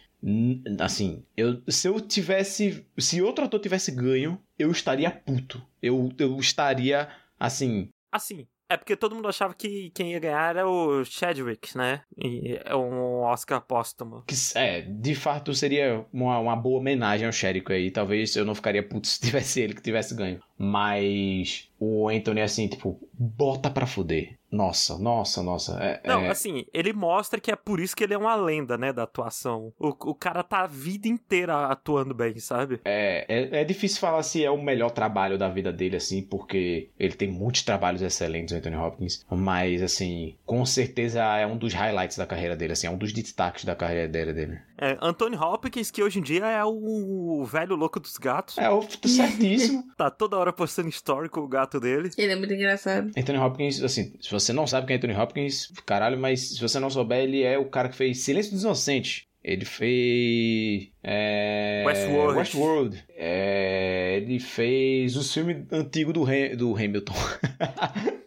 [0.79, 2.85] Assim, eu, se eu tivesse.
[2.97, 5.61] Se outro ator tivesse ganho, eu estaria puto.
[5.81, 7.09] Eu, eu estaria,
[7.39, 7.89] assim.
[8.11, 12.01] Assim, é porque todo mundo achava que quem ia ganhar era o Chadwick, né?
[12.17, 14.23] E é um Oscar póstumo.
[14.55, 17.91] É, de fato seria uma, uma boa homenagem ao Chadwick aí.
[17.91, 20.39] Talvez eu não ficaria puto se tivesse ele que tivesse ganho.
[20.57, 24.37] Mas o Anthony, assim, tipo, bota pra fuder.
[24.55, 25.73] Nossa, nossa, nossa.
[25.81, 26.29] É, não, é...
[26.29, 29.73] assim, ele mostra que é por isso que ele é uma lenda, né, da atuação.
[29.77, 32.79] O, o cara tá a vida inteira atuando bem, sabe?
[32.85, 36.89] É, é, é, difícil falar se é o melhor trabalho da vida dele, assim, porque
[36.97, 39.25] ele tem muitos trabalhos excelentes, o Anthony Hopkins.
[39.29, 43.11] Mas, assim, com certeza é um dos highlights da carreira dele, assim, é um dos
[43.11, 44.59] destaques da carreira dele.
[44.77, 48.57] É, Anthony Hopkins, que hoje em dia é o velho louco dos gatos.
[48.57, 49.83] É, o certíssimo.
[49.97, 52.09] tá toda hora postando story com o gato dele.
[52.17, 53.11] Ele é muito engraçado.
[53.17, 56.79] Anthony Hopkins, assim, se você não sabe quem é Anthony Hopkins, caralho, mas se você
[56.79, 59.25] não souber, ele é o cara que fez Silêncio dos Inocentes.
[59.43, 60.89] Ele fez.
[61.03, 62.39] É, Westworld.
[62.39, 63.03] Westworld.
[63.09, 67.13] É, ele fez os filmes antigos do, Ham, do Hamilton.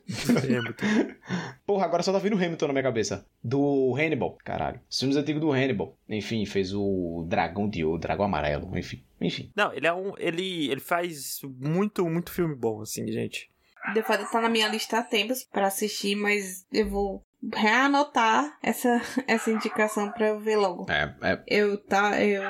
[0.08, 0.86] Hamilton.
[1.66, 3.26] Porra, agora só tá vindo Hamilton na minha cabeça.
[3.42, 4.80] Do Hannibal, caralho.
[4.88, 5.98] Os filmes antigos do Hannibal.
[6.08, 9.02] Enfim, fez o Dragão de Ouro, Dragão Amarelo, enfim.
[9.20, 9.50] Enfim.
[9.56, 10.14] Não, ele é um.
[10.18, 13.50] Ele, ele faz muito, muito filme bom, assim, gente.
[13.94, 17.24] The Father tá na minha lista há tempos para assistir, mas eu vou
[17.54, 20.86] reanotar essa, essa indicação pra eu ver logo.
[20.90, 21.42] É, é.
[21.46, 22.42] Eu, tá, eu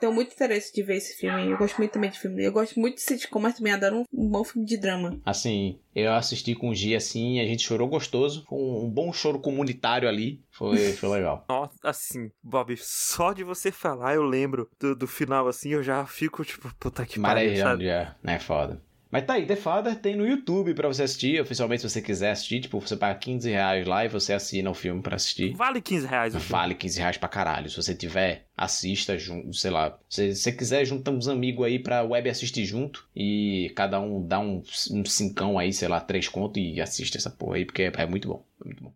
[0.00, 1.50] tenho muito interesse de ver esse filme.
[1.50, 2.42] Eu gosto muito também de filme.
[2.42, 5.20] Eu gosto muito de sitcom, mas também adoro um, um bom filme de drama.
[5.24, 8.44] Assim, eu assisti com o G assim, a gente chorou gostoso.
[8.48, 10.42] Foi um, um bom choro comunitário ali.
[10.50, 11.44] Foi, foi legal.
[11.48, 16.04] Nossa, assim, Bob, só de você falar, eu lembro do, do final assim, eu já
[16.06, 17.50] fico tipo, puta que pariu.
[17.50, 18.38] Marejando já, né?
[18.38, 18.82] Foda.
[19.10, 22.30] Mas tá aí, The Father tem no YouTube pra você assistir, oficialmente se você quiser
[22.30, 25.52] assistir, tipo, você paga 15 reais lá e você assina o filme pra assistir.
[25.56, 26.34] Vale 15 reais.
[26.34, 27.68] Vale 15 reais pra caralho.
[27.68, 29.98] Se você tiver, assista junto, sei lá.
[30.08, 34.38] Se você quiser, junta uns amigos aí pra web assistir junto e cada um dá
[34.38, 37.92] um, um cincão aí, sei lá, três contos e assiste essa porra aí, porque é,
[37.92, 38.46] é muito bom.
[38.60, 38.92] É muito bom.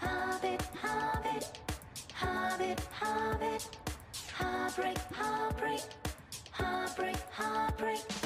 [0.00, 2.78] Heartbreak, heartbreak,
[6.58, 8.25] heartbreak, heartbreak.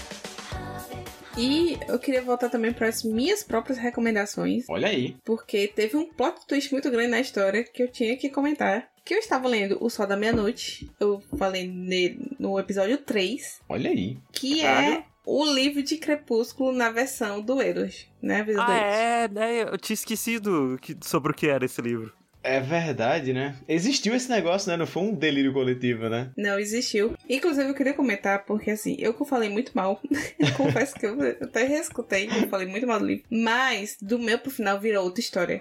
[1.37, 4.65] E eu queria voltar também para as minhas próprias recomendações.
[4.69, 5.17] Olha aí.
[5.25, 8.91] Porque teve um plot twist muito grande na história que eu tinha que comentar.
[9.05, 10.91] Que eu estava lendo O Sol da Meia-Noite.
[11.01, 13.61] Eu falei nele no episódio 3.
[13.69, 14.19] Olha aí.
[14.33, 14.95] Que Caralho.
[14.95, 18.45] é o livro de Crepúsculo na versão do Eros, né?
[18.59, 19.63] Ah, é, né?
[19.63, 22.13] Eu tinha esquecido sobre o que era esse livro.
[22.43, 23.55] É verdade, né?
[23.69, 24.77] Existiu esse negócio, né?
[24.77, 26.31] Não foi um delírio coletivo, né?
[26.37, 27.15] Não, existiu.
[27.29, 30.01] Inclusive, eu queria comentar, porque assim, eu que falei muito mal.
[30.57, 33.25] confesso que eu até reescutei, eu falei muito mal do livro.
[33.31, 35.61] Mas, do meu pro final, virou outra história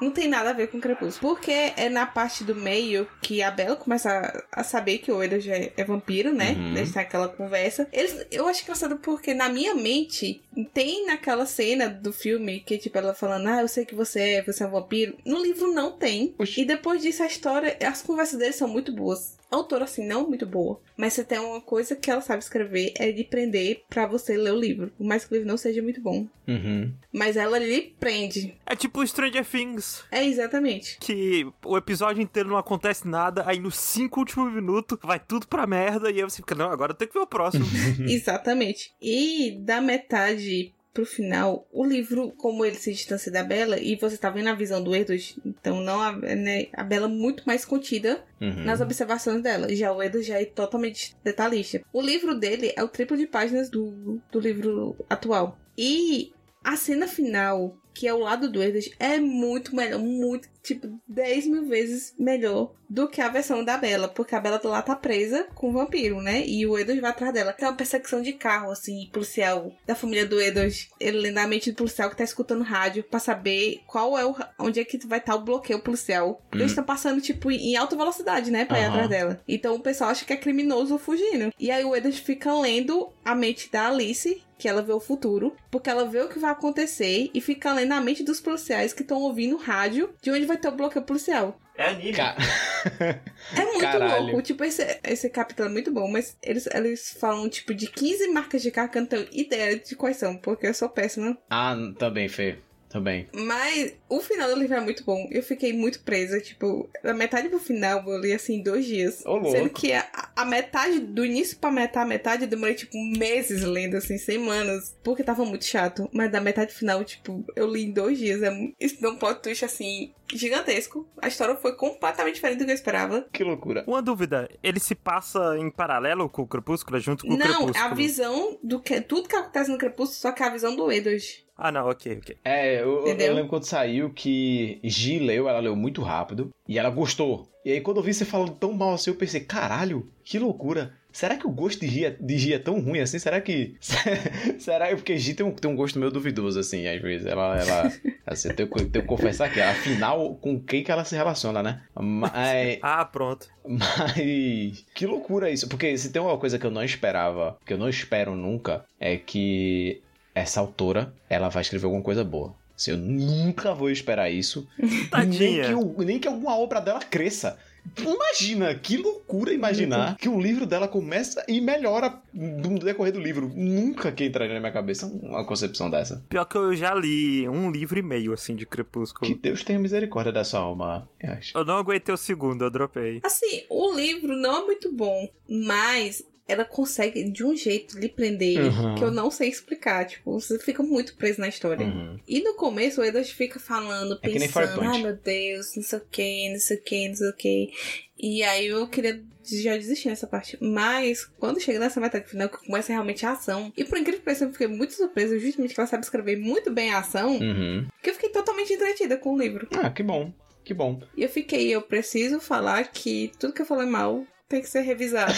[0.00, 1.34] não tem nada a ver com Crepúsculo.
[1.34, 5.44] Porque é na parte do meio que a Bella começa a, saber que o Edward
[5.44, 6.52] já é, vampiro, né?
[6.52, 6.74] Uhum.
[6.74, 7.88] Têm aquela conversa.
[7.92, 12.96] Eles, eu acho engraçado porque na minha mente tem naquela cena do filme que, tipo,
[12.98, 15.16] ela falando, ah, eu sei que você é, você é um vampiro.
[15.24, 16.34] No livro não tem.
[16.38, 16.62] Oxi.
[16.62, 20.46] E depois disso, a história, as conversas deles são muito boas autora, assim, não muito
[20.46, 20.80] boa.
[20.96, 24.52] Mas se tem uma coisa que ela sabe escrever é de prender para você ler
[24.52, 24.92] o livro.
[24.96, 26.26] Por mais que o livro não seja muito bom.
[26.46, 26.92] Uhum.
[27.12, 28.56] Mas ela lhe prende.
[28.66, 30.04] É tipo Stranger Things.
[30.10, 30.98] É, exatamente.
[30.98, 35.66] Que o episódio inteiro não acontece nada, aí nos cinco últimos minutos vai tudo pra
[35.66, 37.64] merda, e aí você fica, não, agora eu tenho que ver o próximo.
[38.08, 38.92] exatamente.
[39.00, 40.47] E da metade
[40.92, 44.54] pro final, o livro, como ele se distancia da Bela, e você tá vendo a
[44.54, 48.64] visão do Edward, então não a, né, a Bela muito mais contida uhum.
[48.64, 49.72] nas observações dela.
[49.74, 51.80] Já o Edward já é totalmente detalhista.
[51.92, 55.56] O livro dele é o triplo de páginas do, do livro atual.
[55.76, 56.32] E
[56.64, 61.48] a cena final, que é o lado do Edward, é muito melhor, muito, tipo, 10
[61.48, 65.48] mil vezes melhor do que a versão da Bela, porque a Bela lá tá presa
[65.52, 66.46] com o vampiro, né?
[66.46, 67.52] E o Edward vai atrás dela.
[67.52, 70.88] Tem uma perseguição de carro, assim, policial da família do Edward.
[71.00, 74.36] Ele lendo a mente do policial que tá escutando rádio pra saber qual é o.
[74.60, 76.40] onde é que vai estar tá o bloqueio policial.
[76.52, 76.60] Uhum.
[76.60, 78.64] Eles estão passando, tipo, em alta velocidade, né?
[78.64, 78.82] Pra uhum.
[78.84, 79.40] ir atrás dela.
[79.48, 81.52] Então o pessoal acha que é criminoso fugindo.
[81.58, 85.56] E aí o Edward fica lendo a mente da Alice que ela vê o futuro,
[85.70, 89.02] porque ela vê o que vai acontecer e fica lendo a mente dos policiais que
[89.02, 91.58] estão ouvindo rádio de onde vai ter o bloqueio policial.
[91.76, 92.12] É anime.
[92.12, 92.36] Ca...
[93.56, 94.24] é muito Caralho.
[94.24, 94.42] louco.
[94.42, 98.62] Tipo, esse, esse capítulo é muito bom, mas eles, eles falam, tipo, de 15 marcas
[98.62, 101.38] de carro que eu não tenho ideia de quais são, porque eu sou péssima.
[101.48, 102.58] Ah, também, Fê.
[102.88, 103.28] Também.
[103.34, 105.28] Mas o final do livro é muito bom.
[105.30, 106.40] Eu fiquei muito presa.
[106.40, 109.24] Tipo, da metade pro final eu li assim em dois dias.
[109.26, 109.50] Ô, louco.
[109.50, 113.62] Sendo que a, a, metade, do início pra metade, a metade eu demorei tipo meses
[113.62, 114.96] lendo, assim, semanas.
[115.02, 116.08] Porque tava muito chato.
[116.12, 118.42] Mas da metade final, tipo, eu li em dois dias.
[118.42, 121.08] É, isso deu um plot twist assim gigantesco.
[121.20, 123.26] A história foi completamente diferente do que eu esperava.
[123.32, 123.84] Que loucura.
[123.86, 127.72] Uma dúvida, ele se passa em paralelo com o Crepúsculo, junto com Não, o Crepúsculo?
[127.72, 130.74] Não, a visão do que tudo que acontece no Crepúsculo, só que é a visão
[130.76, 131.47] do Edward.
[131.58, 132.36] Ah, não, ok, ok.
[132.44, 136.88] É, eu, eu, lembro quando saiu que Gi leu, ela leu muito rápido e ela
[136.88, 137.48] gostou.
[137.64, 140.94] E aí quando eu vi você falando tão mal assim, eu pensei, caralho, que loucura.
[141.10, 143.18] Será que o gosto de Gi é, de Gi é tão ruim assim?
[143.18, 143.74] Será que.
[144.60, 147.26] Será porque Gi tem um, tem um gosto meio duvidoso, assim, às vezes.
[147.26, 147.58] Ela.
[147.58, 147.92] ela
[148.24, 151.82] assim, eu tenho, tenho que confessar que, afinal, com quem que ela se relaciona, né?
[151.98, 152.78] Mas.
[152.82, 153.48] ah, pronto.
[153.66, 154.86] Mas.
[154.94, 155.68] Que loucura isso.
[155.68, 159.16] Porque se tem uma coisa que eu não esperava, que eu não espero nunca, é
[159.16, 160.00] que
[160.38, 162.54] essa autora, ela vai escrever alguma coisa boa.
[162.76, 164.68] Assim, eu nunca vou esperar isso.
[165.10, 165.68] Tadinha.
[165.70, 167.58] Nem que, nem que alguma obra dela cresça.
[167.96, 173.50] Imagina, que loucura imaginar que o livro dela começa e melhora no decorrer do livro.
[173.54, 176.22] Nunca que entraria na minha cabeça uma concepção dessa.
[176.28, 179.26] Pior que eu já li um livro e meio, assim, de Crepúsculo.
[179.26, 181.56] Que Deus tenha misericórdia dessa alma, eu acho.
[181.56, 183.20] Eu não aguentei o segundo, eu dropei.
[183.24, 188.64] Assim, o livro não é muito bom, mas ela consegue de um jeito lhe prender
[188.64, 188.94] uhum.
[188.94, 190.06] que eu não sei explicar.
[190.06, 191.86] Tipo, você fica muito preso na história.
[191.86, 192.18] Uhum.
[192.26, 196.02] E no começo o Edward fica falando, é pensando, ai meu Deus, não sei o
[196.10, 197.70] que, não sei o que, não sei o que.
[198.18, 200.56] E aí eu queria já desistir nessa parte.
[200.60, 203.70] Mas quando chega nessa metade final, que começa realmente a ação.
[203.76, 206.72] E por incrível que pareça, eu fiquei muito surpresa, justamente que ela sabe escrever muito
[206.72, 207.38] bem a ação.
[207.38, 207.86] Uhum.
[208.02, 209.68] Que eu fiquei totalmente entretida com o livro.
[209.72, 210.32] Ah, que bom.
[210.64, 211.00] Que bom.
[211.16, 214.80] E eu fiquei, eu preciso falar que tudo que eu falei mal tem que ser
[214.80, 215.34] revisado.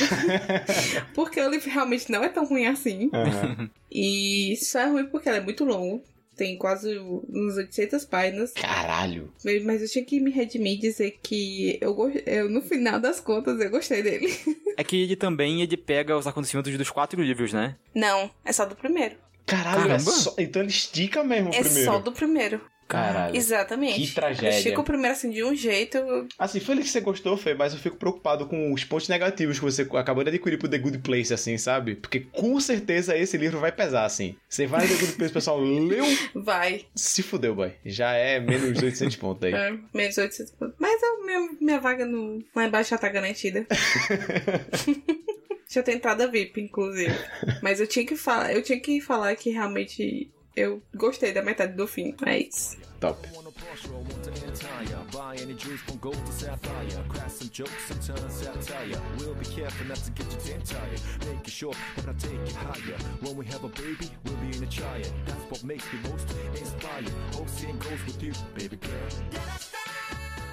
[1.15, 3.11] porque o livro realmente não é tão ruim assim.
[3.13, 3.69] Uhum.
[3.91, 6.03] E só é ruim porque ele é muito longo.
[6.37, 8.53] Tem quase uns 800 páginas.
[8.53, 9.31] Caralho!
[9.65, 11.95] Mas eu tinha que me redimir e dizer que eu,
[12.25, 14.33] eu, no final das contas, eu gostei dele.
[14.75, 17.77] é que ele também ele pega os acontecimentos dos quatro livros, né?
[17.95, 19.17] Não, é só do primeiro.
[19.45, 20.35] Caralho, é só...
[20.39, 21.81] então ele estica mesmo o é primeiro.
[21.81, 22.61] É só do primeiro.
[22.91, 23.37] Caralho.
[23.37, 24.01] Exatamente.
[24.01, 24.59] Que tragédia.
[24.59, 25.99] Eu fico primeiro assim de um jeito.
[26.37, 29.65] Assim, feliz que você gostou, Fê, mas eu fico preocupado com os pontos negativos que
[29.65, 31.95] você acabou de adquirir pro The Good Place, assim, sabe?
[31.95, 34.35] Porque com certeza esse livro vai pesar, assim.
[34.49, 36.05] Você vai no The Good Place, pessoal, leu.
[36.35, 36.87] Vai.
[36.95, 37.73] Se fudeu, boy.
[37.85, 39.53] Já é menos de 800 pontos aí.
[39.53, 40.75] É, menos de 800 pontos.
[40.79, 43.67] Mas a minha, minha vaga no, lá embaixo já tá garantida.
[45.69, 47.15] Tinha ter entrada VIP, inclusive.
[47.63, 50.29] Mas eu tinha que falar, eu tinha que falar que realmente
[50.61, 52.15] eu gostei da metade do fim.
[52.25, 52.77] É isso.
[53.01, 53.29] Top.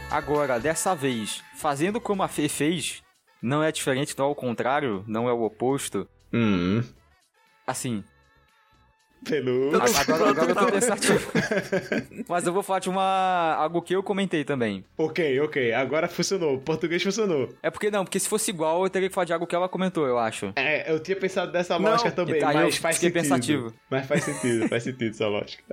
[0.09, 3.03] Agora, dessa vez, fazendo como a Fê fez,
[3.41, 6.07] não é diferente, não é o contrário, não é o oposto.
[6.33, 6.81] Hum.
[7.65, 8.03] Assim,
[9.25, 9.69] Pelo.
[9.75, 11.31] Agora, agora eu tô pensativo.
[12.27, 13.55] Mas eu vou falar de uma.
[13.55, 14.83] algo que eu comentei também.
[14.97, 15.73] Ok, ok.
[15.73, 16.55] Agora funcionou.
[16.55, 17.49] O português funcionou.
[17.61, 19.67] É porque não, porque se fosse igual, eu teria que falar de algo que ela
[19.67, 20.53] comentou, eu acho.
[20.55, 23.13] É, eu tinha pensado dessa lógica também, tá, mas faz sentido.
[23.13, 23.73] pensativo.
[23.89, 25.63] Mas faz sentido, faz sentido essa lógica.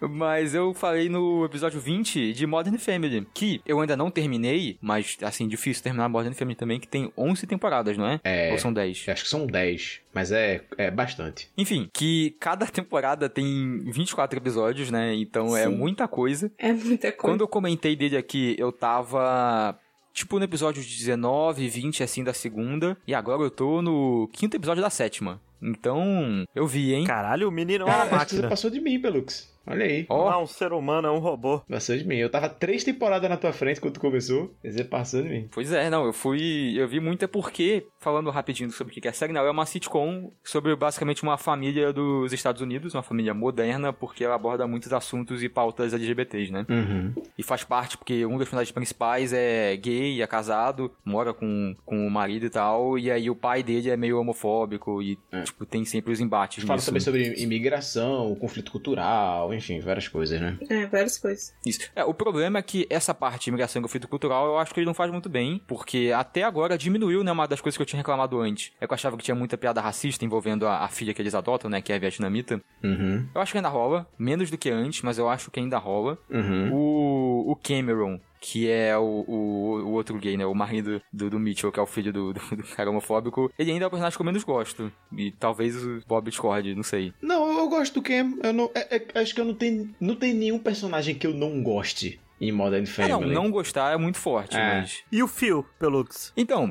[0.00, 5.16] Mas eu falei no episódio 20 de Modern Family, que eu ainda não terminei, mas
[5.22, 8.20] assim, difícil terminar Modern Family também, que tem 11 temporadas, não é?
[8.22, 8.52] É.
[8.52, 9.06] Ou são 10?
[9.08, 11.50] Acho que são 10, mas é, é bastante.
[11.56, 15.14] Enfim, que cada temporada tem 24 episódios, né?
[15.14, 15.72] Então é Sim.
[15.72, 16.50] é muita coisa.
[16.58, 17.16] É muita coisa.
[17.16, 19.78] Quando eu comentei dele aqui, eu tava
[20.12, 24.82] tipo no episódio 19, 20 assim da segunda, e agora eu tô no quinto episódio
[24.82, 25.40] da sétima.
[25.60, 27.04] Então, eu vi, hein?
[27.04, 28.42] Caralho, o menino é uma máquina.
[28.42, 29.48] Você passou de mim, Pelux.
[29.68, 30.06] Olha aí.
[30.08, 30.42] Ó, oh.
[30.42, 31.60] Um ser humano, é um robô.
[31.68, 32.16] Passou de mim.
[32.16, 34.54] Eu tava três temporadas na tua frente quando tu começou.
[34.64, 35.48] Você passou de mim.
[35.52, 36.74] Pois é, não, eu fui.
[36.76, 39.50] Eu vi muito é porque, falando rapidinho sobre o que é a série, não, é
[39.50, 44.66] uma sitcom sobre basicamente uma família dos Estados Unidos, uma família moderna, porque ela aborda
[44.66, 46.64] muitos assuntos e pautas LGBTs, né?
[46.68, 47.12] Uhum.
[47.36, 52.06] E faz parte, porque um dos personagens principais é gay, é casado, mora com, com
[52.06, 55.42] o marido e tal, e aí o pai dele é meio homofóbico e, é.
[55.42, 60.56] tipo, tem sempre os embates Fala também sobre imigração, conflito cultural, enfim, várias coisas, né?
[60.68, 61.54] É, várias coisas.
[61.64, 61.80] Isso.
[61.94, 64.80] É, o problema é que essa parte de imigração e conflito cultural eu acho que
[64.80, 67.86] ele não faz muito bem, porque até agora diminuiu, né, uma das coisas que eu
[67.86, 68.72] tinha reclamado antes.
[68.80, 71.34] É que eu achava que tinha muita piada racista envolvendo a, a filha que eles
[71.34, 72.60] adotam, né, que é a vietnamita.
[72.82, 73.26] Uhum.
[73.34, 76.18] Eu acho que ainda rola, menos do que antes, mas eu acho que ainda rola.
[76.30, 76.72] Uhum.
[76.72, 80.46] O, o Cameron, que é o, o, o, outro gay, né?
[80.46, 83.52] O marido do, do Mitchell, que é o filho do, do, do, cara homofóbico.
[83.58, 84.92] Ele ainda é o personagem que eu menos gosto.
[85.16, 87.12] E talvez o Bob discorde, não sei.
[87.20, 88.38] Não, eu gosto do Cam.
[88.42, 91.34] Eu não, é, é, acho que eu não tenho, não tem nenhum personagem que eu
[91.34, 93.12] não goste em Modern Family.
[93.12, 94.80] É, não, não gostar é muito forte, é.
[94.80, 95.02] mas...
[95.10, 96.32] E o Phil, Pelux?
[96.36, 96.70] Então,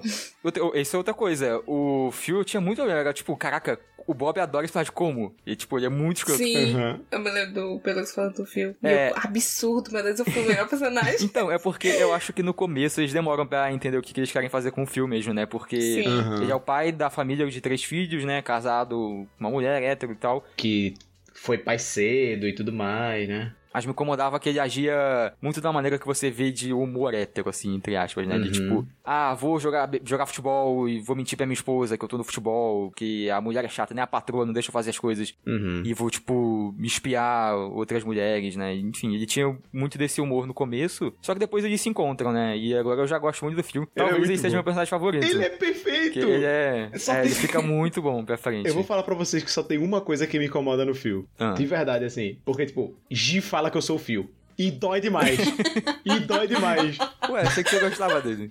[0.74, 1.62] essa é outra coisa.
[1.68, 2.82] O Phil tinha muito...
[2.82, 5.36] Era tipo, caraca, o Bob adora esse personagem como?
[5.46, 6.40] E, tipo, ele é muito escroto.
[6.40, 7.00] Sim, uhum.
[7.12, 8.74] eu me lembro do Pelux falando do Phil.
[8.82, 9.12] É...
[9.16, 11.18] absurdo, meu Deus, eu fui o melhor personagem.
[11.26, 14.20] então, é porque eu acho que no começo eles demoram pra entender o que, que
[14.22, 15.46] eles querem fazer com o Phil mesmo, né?
[15.46, 16.42] Porque uhum.
[16.42, 18.42] ele é o pai da família de três filhos, né?
[18.42, 20.46] Casado, uma mulher hétero e tal.
[20.56, 20.94] Que
[21.34, 23.54] foi pai cedo e tudo mais, né?
[23.78, 27.48] Mas me incomodava que ele agia muito da maneira que você vê de humor hétero,
[27.48, 28.36] assim, entre aspas, né?
[28.36, 28.42] Uhum.
[28.42, 32.10] De tipo, ah, vou jogar, jogar futebol e vou mentir pra minha esposa que eu
[32.10, 34.02] tô no futebol, que a mulher é chata, né?
[34.02, 35.32] A patroa não deixa eu fazer as coisas.
[35.46, 35.84] Uhum.
[35.86, 38.74] E vou, tipo, me espiar outras mulheres, né?
[38.74, 42.58] Enfim, ele tinha muito desse humor no começo, só que depois eles se encontram, né?
[42.58, 43.88] E agora eu já gosto muito do filme.
[43.96, 45.24] É Talvez ele, é ele seja meu personagem favorito.
[45.24, 46.18] Ele é perfeito!
[46.18, 46.90] ele é.
[46.92, 47.16] é tem...
[47.20, 48.68] Ele fica muito bom pra frente.
[48.68, 51.28] Eu vou falar pra vocês que só tem uma coisa que me incomoda no filme.
[51.38, 51.52] Ah.
[51.52, 52.40] De verdade, assim.
[52.44, 54.30] Porque, tipo, G fala que eu sou o fio.
[54.58, 55.40] E dói demais.
[56.04, 56.98] e dói demais.
[57.30, 58.50] Ué, sei que você gostava dele.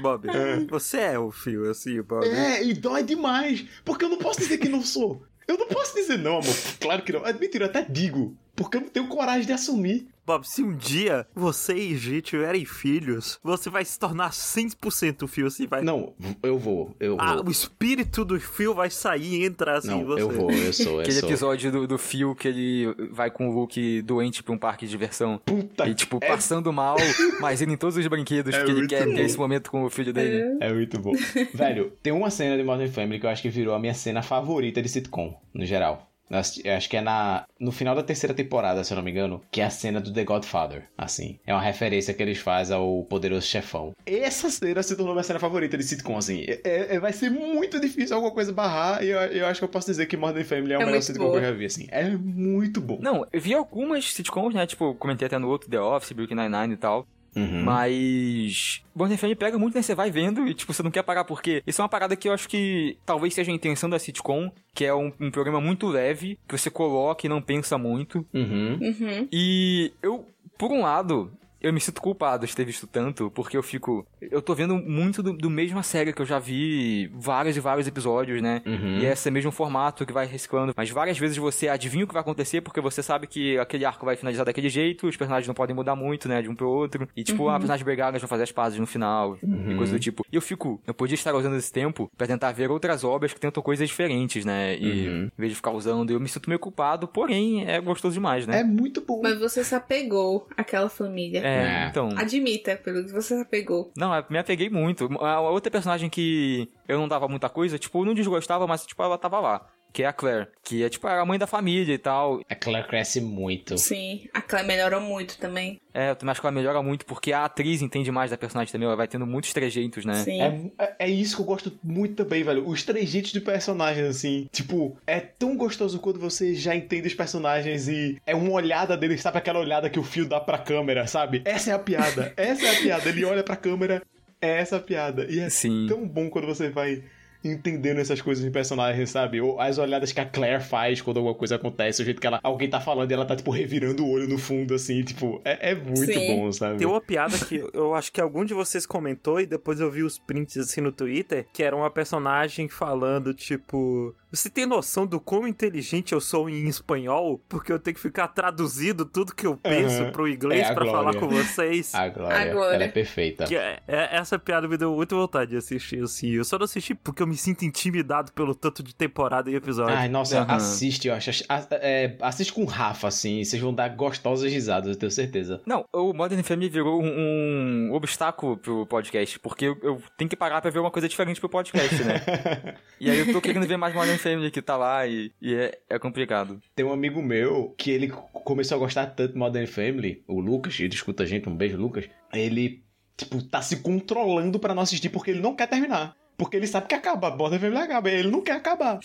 [0.00, 0.60] Bob, é.
[0.68, 2.26] você é o fio, assim, Bob.
[2.26, 3.64] É, e dói demais.
[3.84, 5.22] Porque eu não posso dizer que não sou.
[5.46, 6.54] Eu não posso dizer não, amor.
[6.80, 7.22] Claro que não.
[7.38, 8.36] Mentira, eu até digo.
[8.54, 10.08] Porque eu não tenho coragem de assumir.
[10.24, 15.26] Bob, se um dia você e G tiverem filhos, você vai se tornar 100% o
[15.26, 15.82] Fio, assim, vai...
[15.82, 17.48] Não, eu vou, eu ah, vou.
[17.48, 20.22] o espírito do Fio vai sair e entrar assim não, em você.
[20.22, 21.28] eu vou, eu sou, eu Aquele sou.
[21.28, 24.90] episódio do, do Fio que ele vai com o Luke doente pra um parque de
[24.90, 25.40] diversão.
[25.44, 26.28] Puta E, tipo, é...
[26.28, 26.96] passando mal,
[27.40, 29.14] mas indo em todos os brinquedos, é porque ele quer bom.
[29.14, 30.56] ter esse momento com o filho dele.
[30.60, 31.12] É muito bom.
[31.52, 34.22] Velho, tem uma cena de Modern Family que eu acho que virou a minha cena
[34.22, 38.92] favorita de sitcom, no geral acho que é na no final da terceira temporada, se
[38.92, 41.38] eu não me engano, que é a cena do The Godfather, assim.
[41.46, 43.92] É uma referência que eles fazem ao Poderoso Chefão.
[44.04, 46.44] Essa cena se tornou minha cena favorita de sitcom, assim.
[46.46, 49.64] É, é, é, vai ser muito difícil alguma coisa barrar e eu, eu, acho que
[49.64, 51.38] eu posso dizer que Modern Family é, é o melhor sitcom boa.
[51.38, 51.86] que eu já vi, assim.
[51.90, 52.98] É muito bom.
[53.00, 56.74] Não, eu vi algumas sitcoms, né, tipo, comentei até no outro The Office, Brooklyn Nine-Nine
[56.74, 57.06] e tal.
[57.34, 57.64] Uhum.
[57.64, 58.82] Mas.
[58.94, 59.82] FM pega muito, né?
[59.82, 62.28] Você vai vendo e, tipo, você não quer parar, porque isso é uma parada que
[62.28, 65.88] eu acho que talvez seja a intenção da sitcom, que é um, um programa muito
[65.88, 68.26] leve, que você coloca e não pensa muito.
[68.32, 68.78] Uhum.
[68.80, 69.28] Uhum.
[69.32, 70.26] E eu,
[70.58, 71.32] por um lado,
[71.62, 74.06] eu me sinto culpado de ter visto tanto, porque eu fico.
[74.20, 77.86] Eu tô vendo muito do, do mesma série que eu já vi vários e vários
[77.86, 78.62] episódios, né?
[78.66, 78.98] Uhum.
[78.98, 80.72] E é esse mesmo formato que vai reciclando.
[80.76, 84.04] Mas várias vezes você adivinha o que vai acontecer, porque você sabe que aquele arco
[84.04, 86.42] vai finalizar daquele jeito, os personagens não podem mudar muito, né?
[86.42, 87.08] De um pro outro.
[87.16, 87.50] E tipo, uhum.
[87.50, 89.38] a personagem brigar, elas vão fazer as pazes no final.
[89.42, 89.72] Uhum.
[89.72, 90.24] E coisa do tipo.
[90.30, 90.80] E eu fico.
[90.86, 94.44] Eu podia estar usando esse tempo para tentar ver outras obras que tentam coisas diferentes,
[94.44, 94.76] né?
[94.76, 95.24] E uhum.
[95.24, 98.60] em vez de ficar usando, eu me sinto meio culpado, porém é gostoso demais, né?
[98.60, 99.20] É muito bom.
[99.22, 101.40] Mas você se apegou àquela família.
[101.40, 101.51] É.
[101.52, 102.10] É, então.
[102.16, 103.92] Admita, pelo que você apegou.
[103.96, 105.08] Não, me apeguei muito.
[105.20, 109.02] A outra personagem que eu não dava muita coisa, tipo, eu não desgostava, mas, tipo,
[109.02, 111.98] ela tava lá que é a Claire, que é tipo a mãe da família e
[111.98, 112.40] tal.
[112.48, 113.76] A Claire cresce muito.
[113.76, 115.80] Sim, a Claire melhorou muito também.
[115.94, 118.72] É, eu também acho que ela melhora muito, porque a atriz entende mais da personagem
[118.72, 120.14] também, ela vai tendo muitos trejeitos, né?
[120.14, 120.40] Sim.
[120.40, 122.66] É, é, é isso que eu gosto muito também, velho.
[122.66, 127.88] Os trejeitos de personagens, assim, tipo, é tão gostoso quando você já entende os personagens
[127.88, 131.42] e é uma olhada dele, sabe aquela olhada que o fio dá pra câmera, sabe?
[131.44, 133.08] Essa é a piada, essa é a piada.
[133.08, 134.02] Ele olha pra câmera,
[134.40, 135.26] é essa a piada.
[135.28, 135.86] E é Sim.
[135.88, 137.02] tão bom quando você vai
[137.44, 139.40] entendendo essas coisas de personagem, sabe?
[139.40, 142.40] Ou as olhadas que a Claire faz quando alguma coisa acontece, o jeito que ela,
[142.42, 145.72] alguém tá falando e ela tá, tipo, revirando o olho no fundo, assim, tipo, é,
[145.72, 146.36] é muito Sim.
[146.36, 146.78] bom, sabe?
[146.78, 150.02] Tem uma piada que eu acho que algum de vocês comentou e depois eu vi
[150.02, 155.20] os prints assim no Twitter, que era uma personagem falando, tipo, você tem noção do
[155.20, 157.38] quão inteligente eu sou em espanhol?
[157.48, 160.10] Porque eu tenho que ficar traduzido tudo que eu penso uhum.
[160.10, 161.94] pro inglês é para falar com vocês.
[161.94, 162.74] A Glória, a Glória.
[162.74, 163.44] Ela é perfeita.
[163.52, 166.30] É, é, essa piada me deu muita vontade de assistir, assim.
[166.30, 169.94] Eu só não assisti porque eu me sinto intimidado pelo tanto de temporada e episódio.
[169.94, 170.50] Ai, nossa, uhum.
[170.50, 171.30] assiste, eu acho.
[171.72, 175.60] É, assiste com o Rafa, assim, vocês vão dar gostosas risadas, eu tenho certeza.
[175.66, 180.36] Não, o Modern Family virou um, um obstáculo pro podcast, porque eu, eu, tenho que
[180.36, 182.22] pagar pra ver uma coisa diferente pro podcast, né?
[182.98, 185.78] e aí eu tô querendo ver mais Modern Family que tá lá e, e é,
[185.88, 186.60] é complicado.
[186.74, 190.78] Tem um amigo meu que ele começou a gostar tanto de Modern Family, o Lucas,
[190.80, 192.08] ele escuta a gente, um beijo, Lucas.
[192.32, 192.82] Ele,
[193.16, 196.16] tipo, tá se controlando para não assistir porque ele não quer terminar.
[196.36, 198.98] Porque ele sabe que acaba, Modern Family acaba, ele não quer acabar.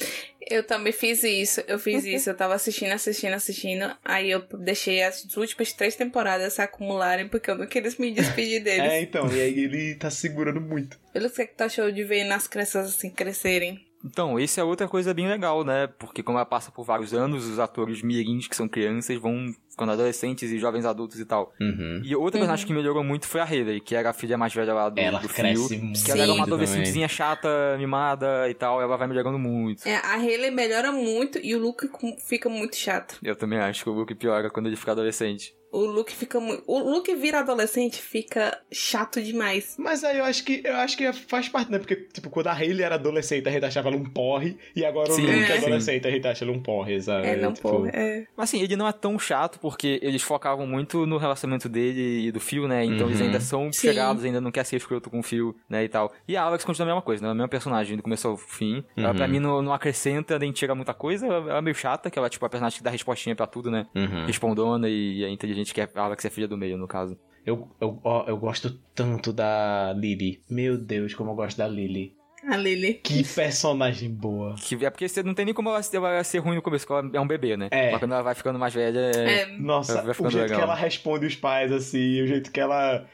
[0.49, 5.03] Eu também fiz isso, eu fiz isso, eu tava assistindo, assistindo, assistindo, aí eu deixei
[5.03, 8.89] as últimas três temporadas se acumularem porque eu não queria me despedir deles.
[8.89, 10.97] é, então, e aí ele tá segurando muito.
[11.11, 13.86] Pelo que tu achou de ver nas crianças assim crescerem?
[14.07, 15.87] Então, esse é outra coisa bem legal, né?
[15.87, 19.91] Porque como ela passa por vários anos, os atores mirins, que são crianças, vão ficando
[19.91, 21.53] adolescentes e jovens adultos e tal.
[21.61, 22.01] Uhum.
[22.03, 22.67] E outra personagem uhum.
[22.67, 25.19] que melhorou muito foi a Hayley, que era a filha mais velha lá do, ela
[25.19, 25.93] do cresce Phil.
[26.03, 29.87] Que ela era uma adolescentezinha chata, mimada e tal, ela vai melhorando muito.
[29.87, 31.87] É, a Hayley melhora muito e o Luke
[32.27, 33.19] fica muito chato.
[33.21, 35.55] Eu também acho que o Luke piora quando ele fica adolescente.
[35.77, 36.63] O Luke fica muito.
[36.65, 39.75] O Luke vira adolescente fica chato demais.
[39.77, 41.77] Mas aí eu acho que eu acho que faz parte, né?
[41.77, 45.11] Porque, tipo, quando a Hayley era adolescente, a gente achava ela um porre, e agora
[45.11, 46.09] sim, o Luke é, é adolescente, sim.
[46.09, 47.27] a gente acha ele um porre, sabe?
[47.27, 47.69] É, não tipo...
[47.69, 48.25] porre, é.
[48.35, 52.31] Mas assim, ele não é tão chato, porque eles focavam muito no relacionamento dele e
[52.31, 52.83] do Phil, né?
[52.83, 53.11] Então uhum.
[53.11, 53.81] eles ainda são sim.
[53.87, 55.83] chegados, ainda não quer ser escroto com o Phil, né?
[55.83, 56.11] E tal.
[56.27, 57.29] E a Alex continua a mesma coisa, né?
[57.29, 58.77] A mesma personagem do começo ao fim.
[58.97, 59.03] Uhum.
[59.03, 61.27] Ela, pra mim, não, não acrescenta nem tira muita coisa.
[61.27, 63.69] Ela é meio chata, que ela é tipo a personagem que dá respostinha pra tudo,
[63.69, 63.85] né?
[63.93, 64.25] Uhum.
[64.25, 67.17] Respondona e é inteligente, que a Alex é filha do meio, no caso.
[67.45, 70.41] Eu, eu, eu gosto tanto da Lily.
[70.49, 72.13] Meu Deus, como eu gosto da Lily.
[72.45, 72.95] A Lily.
[72.95, 74.55] Que personagem boa.
[74.55, 77.05] Que, é porque você não tem nem como ela, ela ser ruim no começo, porque
[77.05, 77.67] ela é um bebê, né?
[77.71, 77.91] É.
[77.91, 79.41] Mas quando ela vai ficando mais velha, é...
[79.41, 79.57] é.
[79.57, 80.57] Nossa, o jeito legal.
[80.57, 83.05] que ela responde os pais, assim, o jeito que ela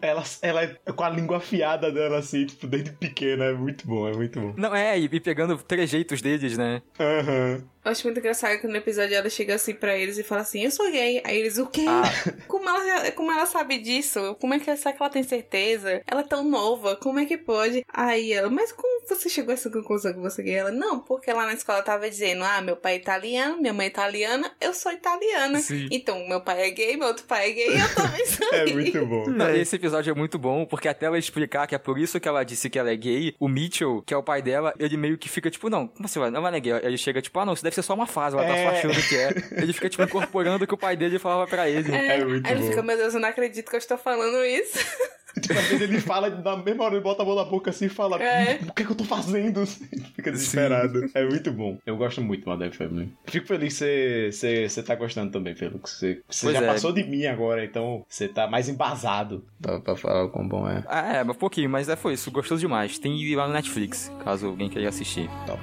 [0.00, 3.46] ela, ela é com a língua afiada dela, assim, tipo, desde pequena.
[3.46, 4.54] É muito bom, é muito bom.
[4.56, 6.82] Não, é, e, pegando trejeitos deles, né?
[6.98, 7.62] Aham.
[7.62, 7.78] Uhum.
[7.88, 10.62] Eu acho muito engraçado que no episódio ela chega assim pra eles e fala assim,
[10.62, 11.22] eu sou gay.
[11.24, 11.86] Aí eles, o quê?
[11.88, 12.02] Ah.
[12.46, 14.36] Como, ela, como ela sabe disso?
[14.40, 16.02] Como é que, será que ela tem certeza?
[16.06, 17.84] Ela é tão nova, como é que pode?
[17.90, 20.54] Aí ela, mas como você chegou a essa conclusão que você é gay?
[20.56, 23.86] Ela, não, porque lá na escola tava dizendo, ah, meu pai é italiano, minha mãe
[23.86, 25.60] é italiana, eu sou italiana.
[25.60, 25.88] Sim.
[25.90, 29.06] Então, meu pai é gay, meu outro pai é gay, eu também sou É muito
[29.06, 29.30] bom.
[29.30, 32.28] Não, esse episódio é muito bom, porque até ela explicar que é por isso que
[32.28, 35.18] ela disse que ela é gay, o Mitchell, que é o pai dela, ele meio
[35.18, 36.72] que fica tipo, não, como assim, não é gay?
[36.82, 38.68] Ele chega tipo, ah, não, isso deve ser só uma fase, ela tá só é.
[38.68, 39.62] achando que é.
[39.62, 41.92] Ele fica, tipo, incorporando o que o pai dele falava pra ele.
[41.94, 42.60] É, é muito aí bom.
[42.60, 44.78] ele fica, meu Deus, eu não acredito que eu estou falando isso.
[45.40, 47.86] Tipo, às vezes ele fala, na mesma hora ele bota a mão na boca assim
[47.86, 48.58] e fala, é.
[48.66, 49.66] o que é que eu tô fazendo?
[49.66, 51.00] Fica desesperado.
[51.00, 51.10] Sim.
[51.14, 51.78] É muito bom.
[51.84, 53.12] Eu gosto muito do Modern Family.
[53.26, 55.92] Fico feliz que você tá gostando também, Felix.
[55.92, 56.66] Você, você já é.
[56.66, 60.68] passou de mim agora, então você tá mais embasado pra, pra falar o quão bom
[60.68, 60.82] é.
[60.86, 62.30] Ah, é, mas pouquinho, mas é, foi isso.
[62.30, 62.98] Gostoso demais.
[62.98, 65.28] Tem lá no Netflix, caso alguém queira assistir.
[65.46, 65.60] Top.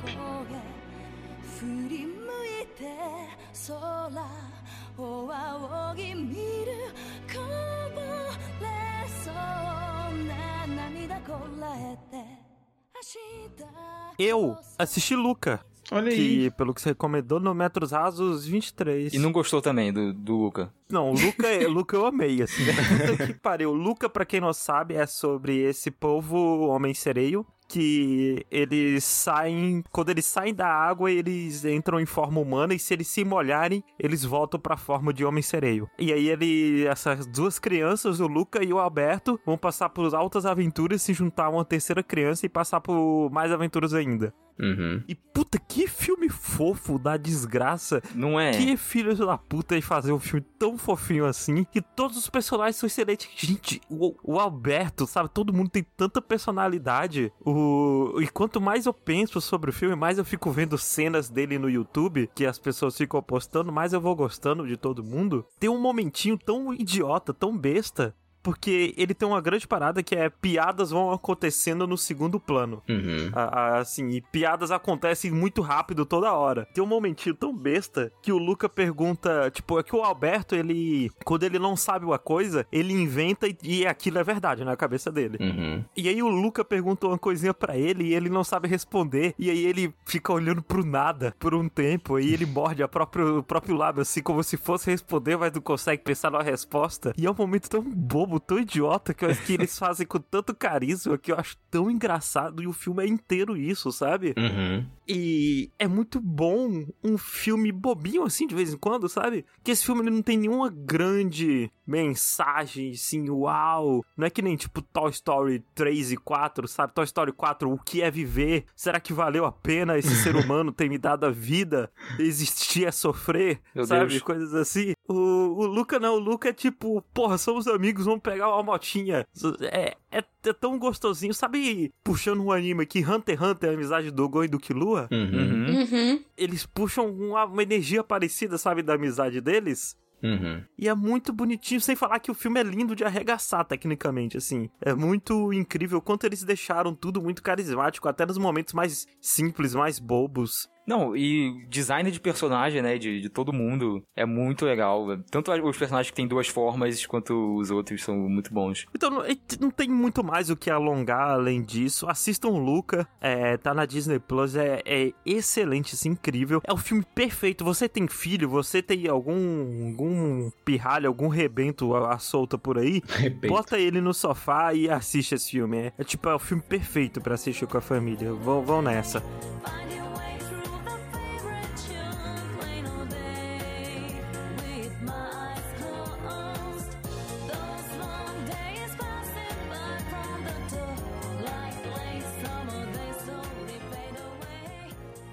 [14.18, 15.60] Eu assisti Luca.
[15.92, 16.52] Olha que, aí.
[16.52, 19.14] pelo que você recomendou, no Metros Rasos 23.
[19.14, 20.74] E não gostou também do, do Luca?
[20.90, 22.64] Não, o Luca, Luca eu amei, assim.
[23.28, 23.72] que pariu.
[23.72, 30.26] Luca, pra quem não sabe, é sobre esse povo homem-sereio que eles saem, quando eles
[30.26, 34.60] saem da água, eles entram em forma humana e se eles se molharem, eles voltam
[34.60, 35.90] para a forma de homem sereio.
[35.98, 40.46] E aí ele, essas duas crianças, o Luca e o Alberto, vão passar por altas
[40.46, 44.34] aventuras, se juntar a uma terceira criança e passar por mais aventuras ainda.
[44.60, 45.04] Uhum.
[45.08, 48.02] E puta, que filme fofo da desgraça.
[48.14, 48.52] Não é?
[48.52, 51.64] Que filho da puta e fazer um filme tão fofinho assim.
[51.66, 53.30] Que todos os personagens são excelentes.
[53.36, 55.30] Gente, o, o Alberto, sabe?
[55.30, 57.32] Todo mundo tem tanta personalidade.
[57.46, 61.60] O, e quanto mais eu penso sobre o filme, mais eu fico vendo cenas dele
[61.60, 65.46] no YouTube, que as pessoas ficam postando, mais eu vou gostando de todo mundo.
[65.60, 68.16] Tem um momentinho tão idiota, tão besta,
[68.46, 72.84] porque ele tem uma grande parada que é piadas vão acontecendo no segundo plano.
[72.88, 73.32] Uhum.
[73.34, 76.68] assim, e piadas acontecem muito rápido toda hora.
[76.72, 81.10] Tem um momentinho tão besta que o Luca pergunta, tipo, é que o Alberto, ele,
[81.24, 85.12] quando ele não sabe uma coisa, ele inventa e, e aquilo é verdade na cabeça
[85.12, 85.40] dele.
[85.42, 85.84] Uhum.
[85.98, 89.34] E aí o Luca pergunta uma coisinha para ele e ele não sabe responder.
[89.40, 93.40] E aí ele fica olhando pro nada por um tempo e ele morde a próprio,
[93.40, 97.12] o próprio lábio, assim, como se fosse responder, mas não consegue pensar numa resposta.
[97.18, 100.20] E é um momento tão bobo tão idiota que eu acho que eles fazem com
[100.20, 104.34] tanto carisma que eu acho tão engraçado e o filme é inteiro isso, sabe?
[104.38, 104.86] Uhum.
[105.08, 109.46] E é muito bom um filme bobinho assim de vez em quando, sabe?
[109.64, 114.04] Que esse filme não tem nenhuma grande mensagem assim, uau.
[114.18, 116.94] Não é que nem tipo Toy Story 3 e 4, sabe?
[116.94, 118.66] Toy Story 4, o que é viver?
[118.76, 121.92] Será que valeu a pena esse ser humano ter me dado a vida?
[122.18, 124.10] Existir é sofrer, Meu sabe?
[124.10, 124.22] Deus.
[124.24, 124.94] Coisas assim.
[125.08, 129.26] O, o Luca não, o Luca é tipo, porra, somos amigos, vamos pegar uma motinha.
[129.72, 131.94] É, é, é tão gostosinho, sabe?
[132.04, 135.08] Puxando um anime aqui, Hunter x Hunter, a amizade do Gon e do Killua.
[135.12, 135.82] Uhum.
[135.82, 136.24] Uhum.
[136.38, 139.98] Eles puxam uma, uma energia parecida, sabe, da amizade deles.
[140.24, 140.64] Uhum.
[140.78, 144.70] E é muito bonitinho, sem falar que o filme é lindo de arregaçar, tecnicamente, assim.
[144.82, 150.00] É muito incrível quanto eles deixaram tudo muito carismático, até nos momentos mais simples, mais
[150.00, 150.70] bobos.
[150.86, 155.18] Não, e design de personagem, né, de, de todo mundo é muito legal.
[155.32, 158.86] Tanto os personagens que têm duas formas, quanto os outros são muito bons.
[158.94, 159.24] Então,
[159.60, 162.08] não tem muito mais o que alongar além disso.
[162.08, 166.62] Assistam Luca, é, tá na Disney Plus, é, é excelente, assim, incrível.
[166.64, 167.64] É o filme perfeito.
[167.64, 173.02] Você tem filho, você tem algum, algum pirralho, algum rebento à, à solta por aí,
[173.10, 173.54] Rebento.
[173.54, 175.78] bota ele no sofá e assiste esse filme.
[175.78, 178.32] É, é tipo, é o filme perfeito para assistir com a família.
[178.34, 179.24] Vão, vão nessa.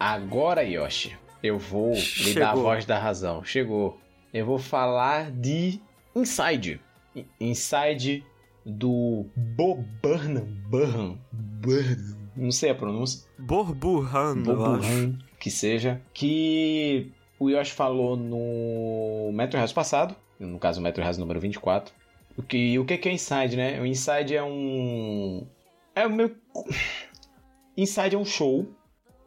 [0.03, 2.33] Agora, Yoshi, eu vou Chegou.
[2.33, 3.45] lhe dar a voz da razão.
[3.45, 4.01] Chegou.
[4.35, 5.81] Eu vou falar de
[6.13, 6.81] Inside.
[7.39, 8.27] Inside
[8.67, 10.49] do Bo Burnham.
[10.69, 11.21] Burnham.
[11.31, 12.17] Burnham.
[12.35, 13.29] Não sei a pronúncia.
[13.39, 16.03] Borburhan, Borburhan, que seja.
[16.13, 20.17] Que o Yoshi falou no Metro House passado.
[20.37, 21.95] No caso, o Metro House número 24.
[22.37, 23.81] O que, o que é Inside, né?
[23.81, 25.47] O Inside é um...
[25.95, 26.35] É o meu...
[27.77, 28.69] Inside é um show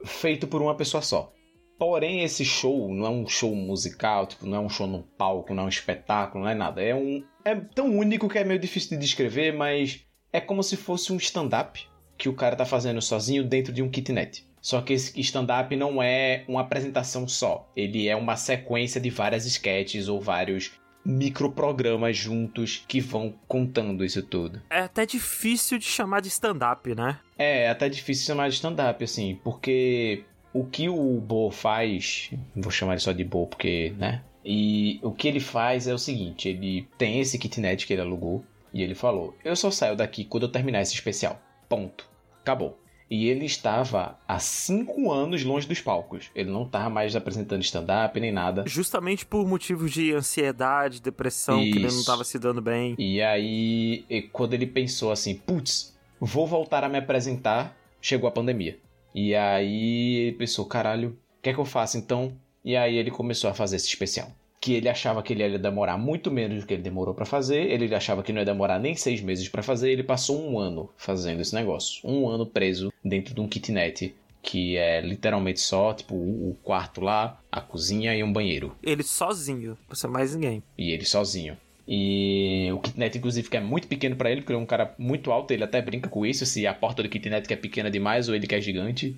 [0.05, 1.31] feito por uma pessoa só.
[1.77, 5.53] Porém, esse show não é um show musical, tipo, não é um show no palco,
[5.53, 6.81] não é um espetáculo, não é nada.
[6.81, 7.23] É um.
[7.43, 11.17] É tão único que é meio difícil de descrever, mas é como se fosse um
[11.17, 11.85] stand-up
[12.17, 14.47] que o cara tá fazendo sozinho dentro de um kitnet.
[14.61, 17.71] Só que esse stand-up não é uma apresentação só.
[17.75, 20.71] Ele é uma sequência de várias sketches ou vários
[21.05, 24.61] microprogramas juntos que vão contando isso tudo.
[24.69, 27.19] É até difícil de chamar de stand-up, né?
[27.37, 32.71] É, é até difícil chamar de stand-up, assim, porque o que o Bo faz, vou
[32.71, 34.23] chamar ele só de Bo porque, né?
[34.43, 38.43] E o que ele faz é o seguinte, ele tem esse kitnet que ele alugou
[38.73, 41.41] e ele falou: "Eu só saio daqui quando eu terminar esse especial".
[41.67, 42.07] Ponto.
[42.41, 42.79] Acabou.
[43.09, 46.31] E ele estava há cinco anos longe dos palcos.
[46.33, 48.63] Ele não estava mais apresentando stand-up nem nada.
[48.65, 51.71] Justamente por motivos de ansiedade, depressão, Isso.
[51.71, 52.95] que ele não estava se dando bem.
[52.97, 58.77] E aí, quando ele pensou assim, putz, vou voltar a me apresentar, chegou a pandemia.
[59.13, 62.33] E aí ele pensou, caralho, o que é que eu faço então?
[62.63, 64.31] E aí ele começou a fazer esse especial
[64.65, 67.69] que ele achava que ele ia demorar muito menos do que ele demorou para fazer,
[67.69, 70.89] ele achava que não ia demorar nem seis meses para fazer, ele passou um ano
[70.97, 76.15] fazendo esse negócio, um ano preso dentro de um kitnet que é literalmente só, tipo,
[76.15, 78.75] o quarto lá, a cozinha e um banheiro.
[78.81, 80.63] Ele sozinho, você mais ninguém.
[80.77, 81.57] E ele sozinho.
[81.87, 84.93] E o kitnet, inclusive, que é muito pequeno para ele, porque ele é um cara
[84.97, 88.27] muito alto, ele até brinca com isso, se a porta do kitnet é pequena demais
[88.27, 89.15] ou ele que é gigante.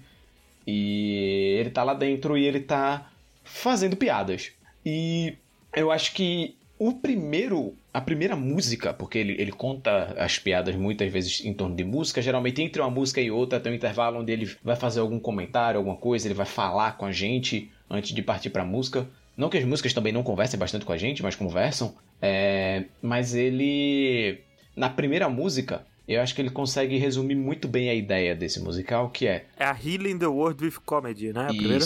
[0.66, 3.10] E ele tá lá dentro e ele tá
[3.44, 4.52] fazendo piadas.
[4.86, 5.36] E
[5.74, 11.12] eu acho que o primeiro, a primeira música, porque ele, ele conta as piadas muitas
[11.12, 14.32] vezes em torno de música, geralmente entre uma música e outra tem um intervalo onde
[14.32, 18.22] ele vai fazer algum comentário, alguma coisa, ele vai falar com a gente antes de
[18.22, 19.08] partir para a música.
[19.36, 21.96] Não que as músicas também não conversem bastante com a gente, mas conversam.
[22.22, 24.40] É, mas ele,
[24.76, 29.10] na primeira música, eu acho que ele consegue resumir muito bem a ideia desse musical,
[29.10, 29.46] que é...
[29.58, 31.48] É a Healing the World with Comedy, né?
[31.50, 31.58] A Isso.
[31.58, 31.86] Primeira?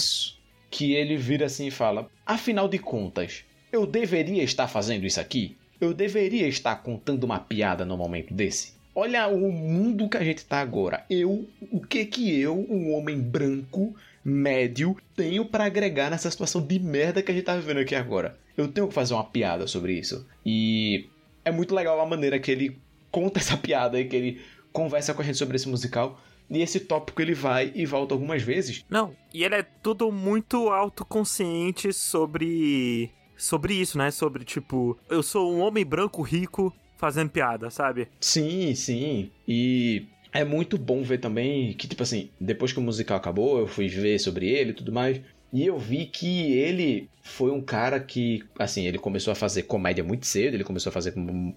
[0.71, 5.57] que ele vira assim e fala: Afinal de contas, eu deveria estar fazendo isso aqui?
[5.79, 8.73] Eu deveria estar contando uma piada no momento desse?
[8.95, 11.05] Olha o mundo que a gente tá agora.
[11.09, 16.79] Eu, o que que eu, um homem branco, médio, tenho para agregar nessa situação de
[16.79, 18.37] merda que a gente tá vivendo aqui agora?
[18.61, 20.25] Eu tenho que fazer uma piada sobre isso.
[20.45, 21.09] E
[21.43, 22.79] é muito legal a maneira que ele
[23.09, 26.19] conta essa piada e que ele conversa com a gente sobre esse musical
[26.49, 28.83] e esse tópico ele vai e volta algumas vezes.
[28.89, 34.11] Não, e ele é tudo muito autoconsciente sobre sobre isso, né?
[34.11, 38.07] Sobre tipo, eu sou um homem branco rico fazendo piada, sabe?
[38.19, 39.31] Sim, sim.
[39.47, 43.67] E é muito bom ver também que tipo assim, depois que o musical acabou, eu
[43.67, 45.21] fui ver sobre ele e tudo mais.
[45.53, 50.03] E eu vi que ele foi um cara que, assim, ele começou a fazer comédia
[50.03, 50.53] muito cedo.
[50.53, 51.13] Ele começou a fazer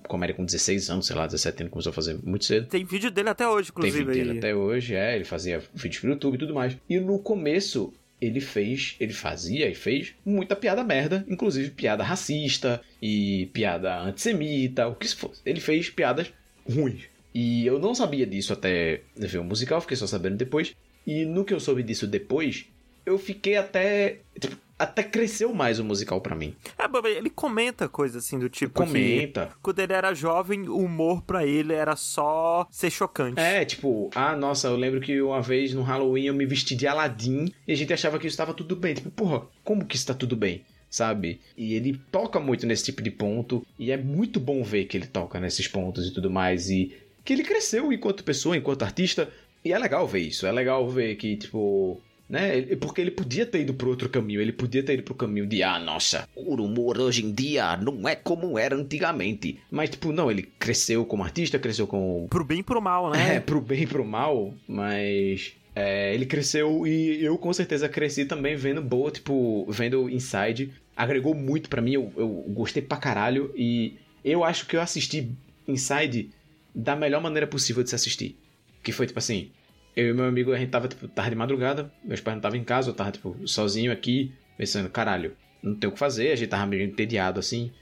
[0.09, 2.67] comédia com 16 anos, sei lá, 17 anos, começou a fazer muito cedo.
[2.67, 3.99] Tem vídeo dele até hoje, inclusive.
[3.99, 5.15] Tem vídeo dele até hoje, é.
[5.15, 6.77] Ele fazia vídeos pro YouTube e tudo mais.
[6.89, 12.81] E no começo, ele fez, ele fazia e fez muita piada merda, inclusive piada racista
[13.01, 15.41] e piada antissemita, o que se fosse.
[15.45, 16.33] Ele fez piadas
[16.69, 17.05] ruins.
[17.35, 20.75] E eu não sabia disso até ver o musical, fiquei só sabendo depois.
[21.07, 22.67] E no que eu soube disso depois,
[23.05, 24.21] eu fiquei até.
[24.39, 26.55] Tipo, até cresceu mais o musical para mim.
[26.77, 28.75] É, ele comenta coisas assim do tipo.
[28.75, 29.47] Comenta.
[29.47, 33.41] Que, quando ele era jovem, o humor para ele era só ser chocante.
[33.41, 36.87] É, tipo, ah, nossa, eu lembro que uma vez no Halloween eu me vesti de
[36.87, 38.95] Aladdin e a gente achava que isso estava tudo bem.
[38.95, 40.65] Tipo, porra, como que isso tá tudo bem?
[40.91, 41.41] Sabe?
[41.57, 43.67] E ele toca muito nesse tipo de ponto.
[43.79, 46.69] E é muito bom ver que ele toca nesses pontos e tudo mais.
[46.69, 49.31] E que ele cresceu enquanto pessoa, enquanto artista.
[49.65, 50.47] E é legal ver isso.
[50.47, 52.63] É legal ver que, tipo, né?
[52.77, 55.63] Porque ele podia ter ido pro outro caminho, ele podia ter ido pro caminho de,
[55.63, 59.61] ah, nossa, o humor hoje em dia não é como era antigamente.
[59.71, 62.27] Mas, tipo, não, ele cresceu como artista, cresceu com.
[62.29, 63.37] Pro bem e pro mal, né?
[63.37, 65.53] É, pro bem e pro mal, mas.
[65.77, 70.73] É, ele cresceu e eu com certeza cresci também vendo boa, tipo, vendo Inside.
[70.97, 75.33] Agregou muito para mim, eu, eu gostei pra caralho e eu acho que eu assisti
[75.67, 76.31] Inside
[76.73, 78.37] da melhor maneira possível de se assistir.
[78.85, 79.51] Que foi tipo assim,
[79.97, 82.59] eu e meu amigo, a gente tava, tipo, tarde de madrugada, meus pais não estavam
[82.59, 86.37] em casa, eu tava, tipo, sozinho aqui, pensando, caralho, não tem o que fazer, a
[86.37, 87.73] gente tava meio entediado, assim.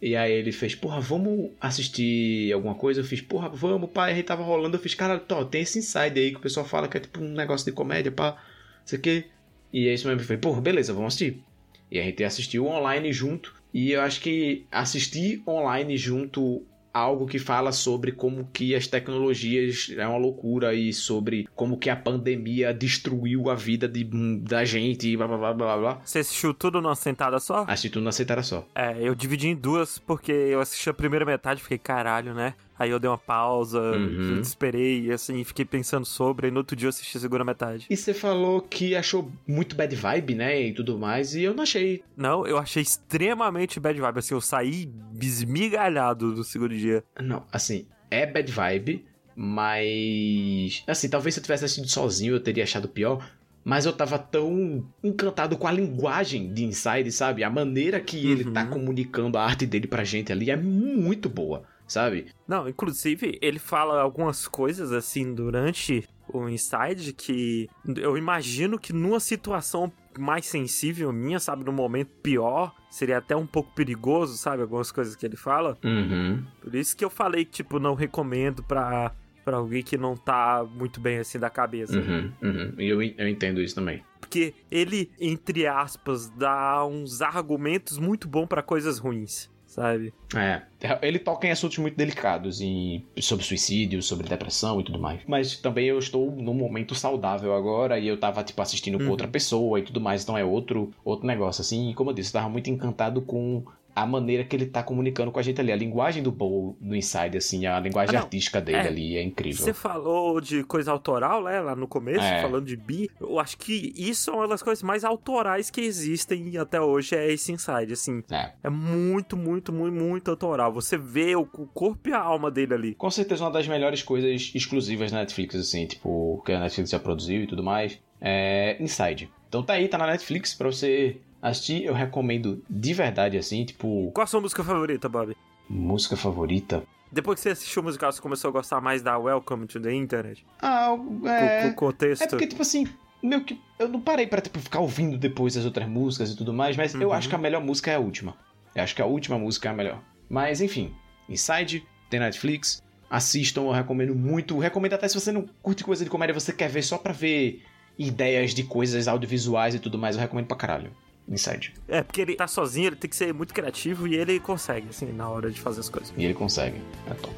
[0.00, 3.00] E aí ele fez, porra, vamos assistir alguma coisa?
[3.00, 4.12] Eu fiz, porra, vamos, pai.
[4.14, 6.88] Aí tava rolando, eu fiz, cara, tó, tem esse inside aí que o pessoal fala
[6.88, 8.36] que é tipo um negócio de comédia, pá,
[8.84, 9.26] sei que.
[9.72, 11.40] E aí isso mesmo fez, porra, beleza, vamos assistir.
[11.88, 13.54] E a gente assistiu online junto.
[13.72, 19.92] E eu acho que assistir online junto algo que fala sobre como que as tecnologias
[19.96, 24.04] é uma loucura e sobre como que a pandemia destruiu a vida de,
[24.40, 26.00] da gente e blá blá blá blá blá.
[26.04, 27.64] Você assistiu tudo numa sentada só?
[27.66, 28.66] Assisti tudo numa sentada só.
[28.74, 32.54] É, eu dividi em duas porque eu assisti a primeira metade e fiquei, caralho, né?
[32.78, 34.40] Aí eu dei uma pausa, uhum.
[34.40, 37.86] esperei, assim, fiquei pensando sobre, e no outro dia eu assisti a segunda metade.
[37.88, 41.62] E você falou que achou muito bad vibe, né, e tudo mais, e eu não
[41.62, 42.02] achei.
[42.16, 44.90] Não, eu achei extremamente bad vibe, assim, eu saí
[45.20, 47.04] esmigalhado do segundo dia.
[47.20, 49.04] Não, assim, é bad vibe,
[49.36, 50.82] mas...
[50.86, 53.24] Assim, talvez se eu tivesse assistido sozinho eu teria achado pior,
[53.64, 57.44] mas eu tava tão encantado com a linguagem de Inside, sabe?
[57.44, 58.32] A maneira que uhum.
[58.32, 58.70] ele tá uhum.
[58.70, 62.26] comunicando a arte dele pra gente ali é muito boa sabe?
[62.48, 69.20] Não, inclusive, ele fala algumas coisas assim durante o Inside que eu imagino que numa
[69.20, 74.90] situação mais sensível minha, sabe, no momento pior, seria até um pouco perigoso, sabe, algumas
[74.90, 75.76] coisas que ele fala.
[75.84, 76.44] Uhum.
[76.60, 79.14] Por isso que eu falei que, tipo, não recomendo pra,
[79.44, 81.98] pra alguém que não tá muito bem assim da cabeça.
[81.98, 82.74] Uhum, uhum.
[82.78, 84.02] E eu, eu entendo isso também.
[84.20, 90.12] Porque ele, entre aspas, dá uns argumentos muito bons para coisas ruins sabe?
[90.36, 90.62] É.
[91.00, 95.20] Ele toca em assuntos muito delicados, em, sobre suicídio, sobre depressão e tudo mais.
[95.26, 99.10] Mas também eu estou num momento saudável agora e eu tava, tipo, assistindo com uhum.
[99.10, 101.90] outra pessoa e tudo mais, então é outro, outro negócio, assim.
[101.90, 105.30] E como eu disse, eu tava muito encantado com a maneira que ele tá comunicando
[105.30, 105.70] com a gente ali.
[105.70, 109.22] A linguagem do Bowl no Inside, assim, a linguagem ah, artística dele é, ali é
[109.22, 109.64] incrível.
[109.64, 112.40] Você falou de coisa autoral, né, lá no começo, é.
[112.40, 113.10] falando de bi.
[113.20, 117.30] Eu acho que isso é uma das coisas mais autorais que existem até hoje, é
[117.30, 118.24] esse Inside, assim.
[118.30, 118.52] É.
[118.62, 120.72] É muito, muito, muito, muito autoral.
[120.72, 122.94] Você vê o corpo e a alma dele ali.
[122.94, 126.98] Com certeza uma das melhores coisas exclusivas da Netflix, assim, tipo, que a Netflix já
[126.98, 127.98] produziu e tudo mais.
[128.20, 129.30] É Inside.
[129.48, 134.10] Então tá aí, tá na Netflix pra você assistir, eu recomendo de verdade, assim, tipo.
[134.14, 135.36] Qual a sua música favorita, Bob?
[135.68, 136.84] Música favorita?
[137.10, 139.92] Depois que você assistiu o musical, você começou a gostar mais da Welcome to the
[139.92, 140.46] Internet?
[140.60, 140.96] Ah,
[141.26, 141.66] é.
[141.66, 142.22] O, contexto.
[142.22, 142.86] É porque, tipo assim,
[143.22, 143.60] meio que.
[143.78, 146.94] Eu não parei pra tipo, ficar ouvindo depois as outras músicas e tudo mais, mas
[146.94, 147.02] uhum.
[147.02, 148.34] eu acho que a melhor música é a última.
[148.74, 150.00] Eu acho que a última música é a melhor.
[150.30, 150.94] Mas, enfim,
[151.28, 152.82] Inside, tem Netflix.
[153.10, 154.58] Assistam, eu recomendo muito.
[154.58, 157.62] Recomendo até se você não curte coisa de comédia, você quer ver só pra ver
[157.98, 160.90] ideias de coisas audiovisuais e tudo mais, eu recomendo pra caralho.
[161.28, 161.74] Inside.
[161.88, 165.12] É, porque ele tá sozinho, ele tem que ser muito criativo e ele consegue, assim,
[165.12, 166.12] na hora de fazer as coisas.
[166.16, 166.82] E ele consegue.
[167.06, 167.34] É top.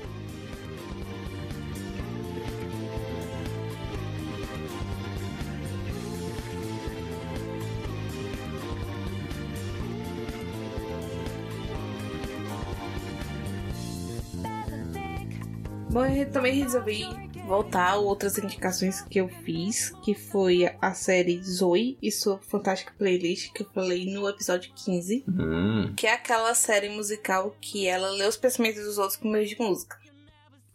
[15.91, 17.07] Bom, eu também resolvi
[17.47, 23.53] voltar outras indicações que eu fiz, que foi a série Zoe e sua fantástica playlist
[23.53, 25.93] que eu falei no episódio 15, hum.
[25.97, 29.59] que é aquela série musical que ela lê os pensamentos dos outros com meio de
[29.59, 30.03] música.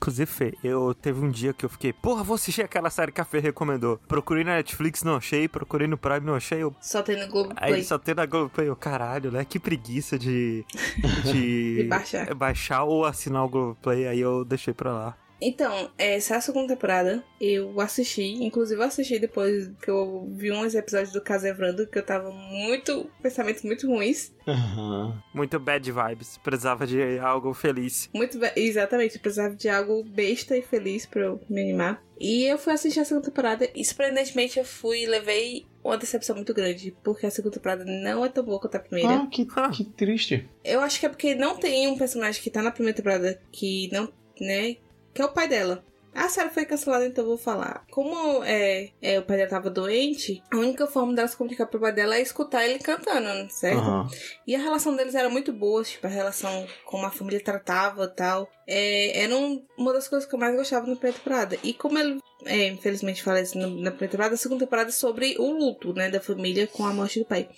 [0.02, 3.20] Inclusive, Fê, eu teve um dia que eu fiquei, porra, vou assistir aquela série que
[3.20, 4.00] a Fê recomendou.
[4.08, 5.46] Procurei na Netflix, não achei.
[5.46, 6.64] Procurei no Prime, não achei.
[6.64, 6.74] Eu...
[6.80, 7.74] Só tem no Globoplay.
[7.74, 8.70] Aí só tem na Globoplay.
[8.70, 9.44] Eu, caralho, né?
[9.44, 10.64] Que preguiça de...
[11.30, 12.34] De, de baixar.
[12.34, 14.08] baixar ou assinar o Globoplay.
[14.08, 15.18] Aí eu deixei pra lá.
[15.41, 17.24] Então, essa é a segunda temporada.
[17.40, 22.06] Eu assisti, inclusive eu assisti depois que eu vi uns episódios do Casevrando, que eu
[22.06, 23.10] tava muito.
[23.22, 24.34] pensamentos muito ruins.
[24.45, 25.14] Uhum.
[25.34, 26.38] Muito bad vibes.
[26.38, 28.10] Precisava de algo feliz.
[28.14, 32.03] Muito Exatamente, eu precisava de algo besta e feliz pra eu me animar.
[32.20, 36.36] E eu fui assistir a segunda temporada e surpreendentemente eu fui e levei uma decepção
[36.36, 39.24] muito grande, porque a segunda temporada não é tão boa quanto a primeira.
[39.24, 40.49] Ah, que, que triste.
[40.64, 43.90] Eu acho que é porque não tem um personagem que tá na primeira temporada que
[43.94, 44.11] não,
[44.41, 44.76] né,
[45.20, 45.84] que é o pai dela.
[46.16, 47.86] A série foi cancelada, então eu vou falar.
[47.91, 51.80] Como é, é, o pai dela tava doente, a única forma dela se comunicar pro
[51.80, 53.84] pai dela é escutar ele cantando, certo?
[53.84, 54.08] Uhum.
[54.48, 58.16] E a relação deles era muito boa, tipo, a relação como a família tratava e
[58.16, 58.50] tal.
[58.66, 61.58] É, era um, uma das coisas que eu mais gostava na primeira temporada.
[61.62, 65.36] E como ele, é, infelizmente, falece na, na primeira temporada, a segunda temporada é sobre
[65.38, 67.50] o luto, né, da família com a morte do pai.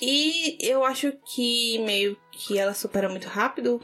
[0.00, 3.78] E eu acho que meio que ela supera muito rápido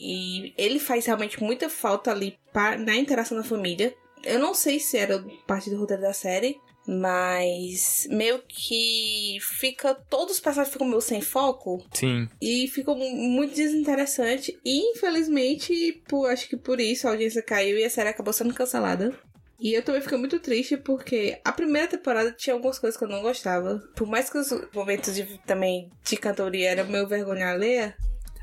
[0.00, 3.94] e ele faz realmente muita falta ali pra, na interação da família.
[4.24, 9.94] Eu não sei se era parte do roteiro da série, mas meio que fica.
[9.94, 11.84] Todos os personagens ficam meio sem foco.
[11.92, 12.28] Sim.
[12.40, 14.58] E ficou muito desinteressante.
[14.64, 18.54] E infelizmente, por, acho que por isso a audiência caiu e a série acabou sendo
[18.54, 19.12] cancelada.
[19.60, 23.08] E eu também fiquei muito triste porque a primeira temporada tinha algumas coisas que eu
[23.08, 23.78] não gostava.
[23.94, 27.94] Por mais que os momentos de, também de cantoria eram meio vergonha alheia,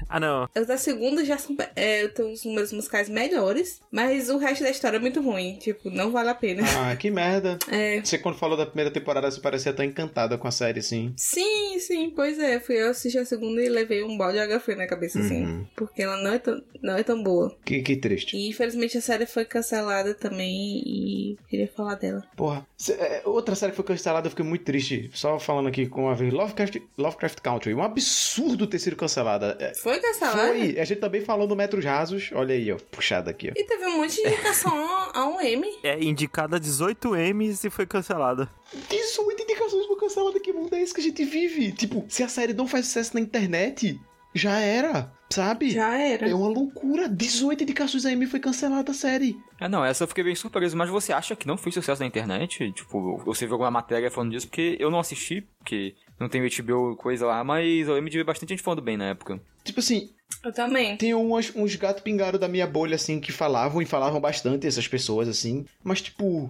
[0.10, 0.50] ah, não.
[0.56, 4.70] Os da segunda já são é, tem os números musicais melhores, mas o resto da
[4.70, 5.58] história é muito ruim.
[5.58, 6.64] Tipo, não vale a pena.
[6.78, 7.58] Ah, que merda.
[7.70, 8.02] É.
[8.02, 11.14] Você, quando falou da primeira temporada, você parecia tão encantada com a série, assim.
[11.18, 12.60] Sim, sim, pois é.
[12.60, 15.46] Fui eu assistir a segunda e levei um balde de água fria na cabeça, assim.
[15.46, 15.66] Uhum.
[15.76, 17.56] Porque ela não é, tão, não é tão boa.
[17.66, 18.36] Que, que triste.
[18.36, 22.24] E infelizmente a série foi cancelada também e queria falar dela.
[22.36, 22.66] Porra.
[22.78, 25.10] Cê, é, outra série que foi cancelada, eu fiquei muito triste.
[25.14, 26.34] Só falando aqui com uma vez.
[26.34, 27.74] Lovecraft, Lovecraft Country.
[27.74, 29.58] Um absurdo ter sido cancelada.
[29.60, 30.48] É, Foi cancelada?
[30.48, 30.80] Foi.
[30.80, 32.30] A gente também falou no Metros Rasos.
[32.34, 32.78] Olha aí, ó.
[32.92, 33.54] Puxado aqui, ó.
[33.56, 34.74] E teve um monte de indicação
[35.14, 35.68] a um M.
[35.84, 38.50] É indicada 18 M's e foi cancelada.
[38.90, 40.40] 18 indicações por cancelada.
[40.40, 41.72] Que mundo é esse que a gente vive?
[41.72, 44.00] Tipo, se a série não faz sucesso na internet,
[44.34, 45.12] já era.
[45.30, 45.72] Sabe?
[45.72, 46.30] Já era.
[46.30, 47.10] É uma loucura.
[47.10, 49.38] 18 indicações a M foi cancelada a série.
[49.60, 52.08] É, não, essa eu fiquei bem surpreso, mas você acha que não foi sucesso na
[52.08, 52.72] internet?
[52.72, 54.48] Tipo, você viu alguma matéria falando disso?
[54.48, 58.24] Porque eu não assisti, porque não tem HBO coisa lá, mas eu lembro de ver
[58.24, 59.40] bastante gente falando bem na época.
[59.64, 60.10] Tipo assim,
[60.44, 60.96] Eu também.
[60.98, 64.88] tem umas, uns gato pingado da minha bolha, assim, que falavam e falavam bastante essas
[64.88, 65.66] pessoas, assim.
[65.84, 66.50] Mas, tipo,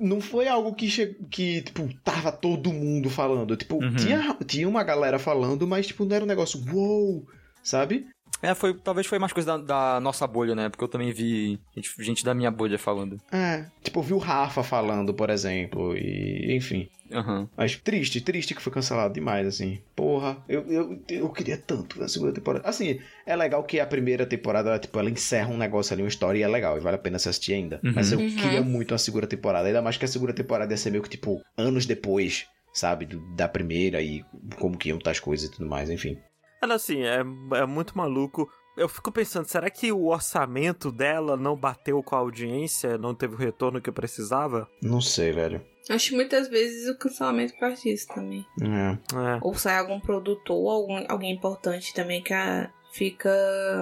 [0.00, 1.14] não foi algo que, che...
[1.30, 3.56] que tipo, tava todo mundo falando.
[3.56, 3.94] Tipo, Uhum.
[3.96, 7.24] tinha, tinha uma galera falando, mas, tipo, não era um negócio, uou,
[7.62, 8.06] sabe?
[8.42, 10.68] É, foi, talvez foi mais coisa da, da nossa bolha, né?
[10.68, 13.18] Porque eu também vi gente, gente da minha bolha falando.
[13.32, 13.64] É.
[13.82, 16.88] Tipo, eu vi o Rafa falando, por exemplo, e enfim.
[17.14, 17.48] Aham.
[17.56, 19.80] Mas triste, triste que foi cancelado demais, assim.
[19.94, 22.68] Porra, eu, eu, eu queria tanto a segunda temporada.
[22.68, 26.08] Assim, é legal que a primeira temporada, ela, tipo, ela encerra um negócio ali, uma
[26.08, 27.80] história, e é legal, e vale a pena se assistir ainda.
[27.84, 27.92] Uhum.
[27.94, 28.36] Mas eu Uhum.
[28.36, 31.08] queria muito uma segunda temporada, ainda mais que a segunda temporada ia ser meio que,
[31.10, 33.06] tipo, anos depois, sabe?
[33.36, 34.24] da primeira e
[34.58, 36.18] como que iam estar as coisas e tudo mais, enfim.
[36.62, 37.20] Ela, assim, é,
[37.54, 38.48] é muito maluco.
[38.76, 43.34] Eu fico pensando, será que o orçamento dela não bateu com a audiência, não teve
[43.34, 44.68] o retorno que precisava?
[44.82, 45.62] Não sei, velho.
[45.90, 48.44] Acho que muitas vezes o cancelamento parte disso também.
[48.62, 48.92] É.
[49.16, 49.38] É.
[49.42, 53.30] Ou sai algum produtor, algum, alguém importante também que a, fica.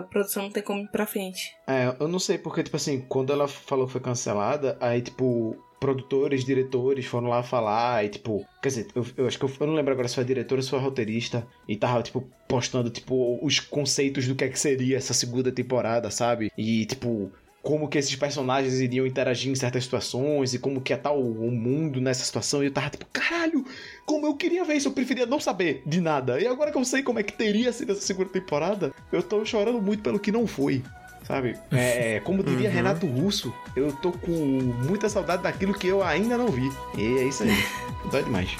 [0.00, 1.54] A produção não tem como ir pra frente.
[1.66, 5.56] É, eu não sei, porque, tipo assim, quando ela falou que foi cancelada, aí, tipo,
[5.78, 9.66] produtores, diretores foram lá falar e, tipo, quer dizer, eu, eu acho que eu, eu
[9.66, 12.24] não lembro agora se foi a diretora ou se foi a roteirista, e tava, tipo,
[12.48, 16.50] postando, tipo, os conceitos do que é que seria essa segunda temporada, sabe?
[16.56, 17.30] E, tipo,
[17.62, 21.46] como que esses personagens iriam interagir em certas situações e como que ia estar o,
[21.46, 22.62] o mundo nessa situação.
[22.62, 23.64] E eu tava tipo, caralho,
[24.04, 26.40] como eu queria ver isso, eu preferia não saber de nada.
[26.40, 29.44] E agora que eu sei como é que teria sido essa segunda temporada, eu tô
[29.44, 30.82] chorando muito pelo que não foi.
[31.24, 31.56] Sabe?
[31.70, 32.74] É, como diria Uhum.
[32.74, 36.68] Renato Russo, eu tô com muita saudade daquilo que eu ainda não vi.
[36.98, 37.50] E é isso aí.
[38.10, 38.56] Dói demais.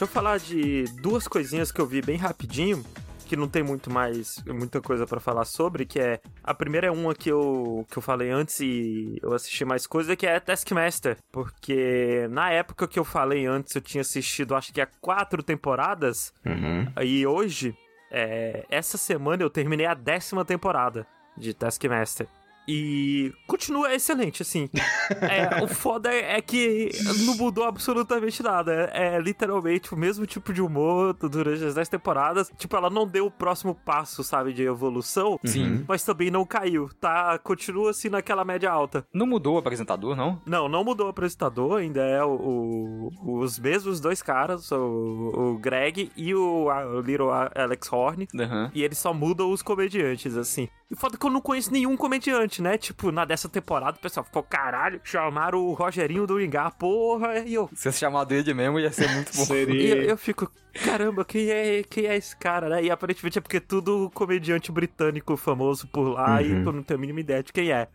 [0.00, 2.82] Deixa eu falar de duas coisinhas que eu vi bem rapidinho,
[3.26, 6.22] que não tem muito mais, muita coisa pra falar sobre, que é...
[6.42, 10.16] A primeira é uma que eu, que eu falei antes e eu assisti mais coisa,
[10.16, 11.18] que é Taskmaster.
[11.30, 16.32] Porque na época que eu falei antes, eu tinha assistido, acho que há quatro temporadas,
[16.46, 16.90] Uhum.
[17.04, 17.76] e hoje,
[18.10, 21.06] é, essa semana eu terminei a décima temporada
[21.36, 22.26] de Taskmaster.
[22.72, 24.68] E continua excelente, assim.
[25.22, 26.90] é, o foda é que
[27.24, 28.90] não mudou absolutamente nada.
[28.92, 32.52] É, é, literalmente o mesmo tipo de humor durante as 10 temporadas.
[32.56, 35.38] Tipo, ela não deu o próximo passo, sabe, de evolução.
[35.44, 35.84] Sim.
[35.88, 36.88] Mas também não caiu.
[37.00, 39.04] Tá, continua assim naquela média alta.
[39.12, 40.40] Não mudou o apresentador, não?
[40.46, 41.80] Não, não mudou o apresentador.
[41.80, 47.30] Ainda é o, o os mesmos dois caras, o, o Greg e o, o Little
[47.30, 48.28] Alex Horn.
[48.34, 48.70] Uhum.
[48.74, 50.68] E eles só mudam os comediantes, assim.
[50.90, 52.78] E foda que eu não conheço nenhum comediante, né?
[52.78, 57.54] Tipo, na dessa temporada o pessoal ficou, caralho, chamaram o Rogerinho do Ingar, porra, e
[57.54, 57.68] eu...
[57.74, 59.44] Se você chamar dele mesmo, ia ser muito bom.
[59.44, 59.82] Seria...
[59.82, 60.50] E eu, eu fico,
[60.84, 62.84] caramba, quem é, quem é esse cara, né?
[62.84, 66.40] E aparentemente é porque tudo comediante britânico famoso por lá uhum.
[66.40, 67.88] e eu não tenho a mínima ideia de quem é.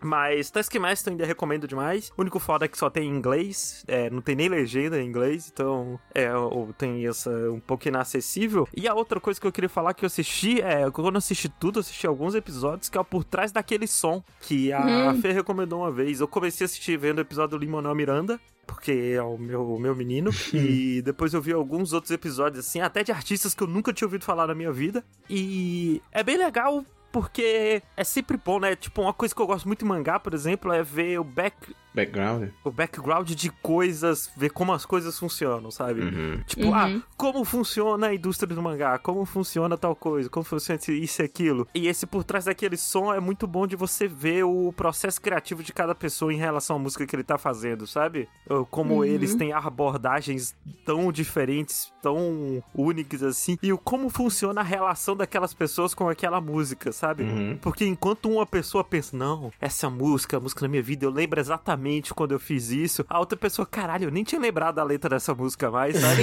[0.00, 2.10] Mas Taskmaster ainda recomendo demais.
[2.16, 5.06] O único foda é que só tem em inglês, é, não tem nem legenda em
[5.06, 8.68] inglês, então é, ou tem essa um pouco inacessível.
[8.74, 11.48] E a outra coisa que eu queria falar que eu assisti é, quando eu assisti
[11.48, 15.20] tudo, eu assisti alguns episódios que é por trás daquele som que a hum.
[15.20, 16.20] Fê recomendou uma vez.
[16.20, 19.78] Eu comecei a assistir vendo o episódio do Limonel Miranda, porque é o meu, o
[19.78, 20.30] meu menino.
[20.54, 24.06] e depois eu vi alguns outros episódios, assim, até de artistas que eu nunca tinha
[24.06, 25.04] ouvido falar na minha vida.
[25.28, 28.76] E é bem legal porque é sempre bom, né?
[28.76, 31.74] Tipo, uma coisa que eu gosto muito em mangá, por exemplo, é ver o back
[31.94, 32.50] Background?
[32.64, 36.02] O background de coisas, ver como as coisas funcionam, sabe?
[36.02, 36.42] Uhum.
[36.46, 36.74] Tipo, uhum.
[36.74, 38.98] ah, como funciona a indústria do mangá?
[38.98, 40.28] Como funciona tal coisa?
[40.28, 41.66] Como funciona isso e aquilo?
[41.74, 45.62] E esse por trás daquele som é muito bom de você ver o processo criativo
[45.62, 48.28] de cada pessoa em relação à música que ele tá fazendo, sabe?
[48.70, 49.04] Como uhum.
[49.04, 50.54] eles têm abordagens
[50.84, 53.58] tão diferentes, tão únicas assim.
[53.62, 57.24] E o como funciona a relação daquelas pessoas com aquela música, sabe?
[57.24, 57.58] Uhum.
[57.60, 61.40] Porque enquanto uma pessoa pensa, não, essa música, a música da minha vida, eu lembro
[61.40, 63.04] exatamente exatamente quando eu fiz isso.
[63.08, 66.22] A outra pessoa, caralho, eu nem tinha lembrado da letra dessa música mais, sabe?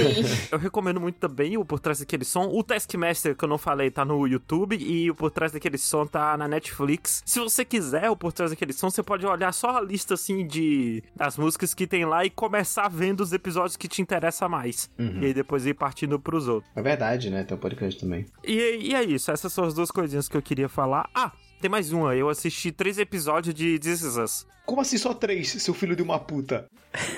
[0.50, 2.48] eu recomendo muito também o Por Trás daquele som.
[2.48, 6.06] O Taskmaster, que eu não falei, tá no YouTube e o Por Trás daquele som
[6.06, 7.22] tá na Netflix.
[7.26, 10.46] Se você quiser o Por Trás daquele som, você pode olhar só a lista, assim,
[10.46, 14.90] de das músicas que tem lá e começar vendo os episódios que te interessam mais.
[14.98, 15.20] Uhum.
[15.20, 16.70] E aí depois ir partindo pros outros.
[16.74, 17.44] É verdade, né?
[17.44, 18.26] Tem um podcast também.
[18.44, 19.30] E, e é isso.
[19.30, 21.08] Essas são as duas coisinhas que eu queria falar.
[21.14, 22.14] Ah, tem mais uma.
[22.14, 24.46] Eu assisti três episódios de This Is Us.
[24.64, 26.66] Como assim só três, seu filho de uma puta?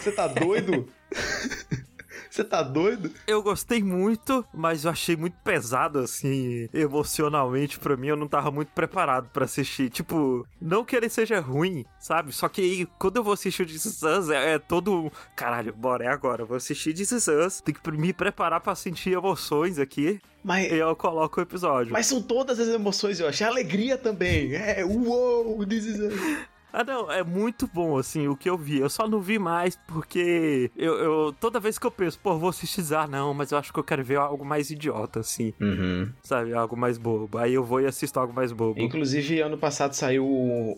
[0.01, 0.89] Você tá doido?
[2.31, 3.11] Você tá doido?
[3.27, 8.07] Eu gostei muito, mas eu achei muito pesado, assim, emocionalmente para mim.
[8.07, 9.91] Eu não tava muito preparado para assistir.
[9.91, 12.33] Tipo, não que ele seja ruim, sabe?
[12.33, 15.11] Só que aí, quando eu vou assistir o This Is Us, é, é todo.
[15.35, 16.43] Caralho, bora, é agora.
[16.43, 17.61] Eu vou assistir This Is Us.
[17.61, 20.21] Tem que me preparar para sentir emoções aqui.
[20.43, 21.93] Mas, e eu coloco o episódio.
[21.93, 24.55] Mas são todas as emoções, eu achei alegria também.
[24.55, 26.15] É, uou, This Is Us.
[26.73, 28.79] Ah, não, é muito bom, assim, o que eu vi.
[28.79, 32.51] Eu só não vi mais porque eu, eu toda vez que eu penso, pô, vou
[32.51, 35.53] assistir ah, não, mas eu acho que eu quero ver algo mais idiota, assim.
[35.61, 36.11] Uhum.
[36.23, 37.39] Sabe, algo mais bobo.
[37.39, 38.81] Aí eu vou e assisto algo mais bobo.
[38.81, 40.27] Inclusive, ano passado saiu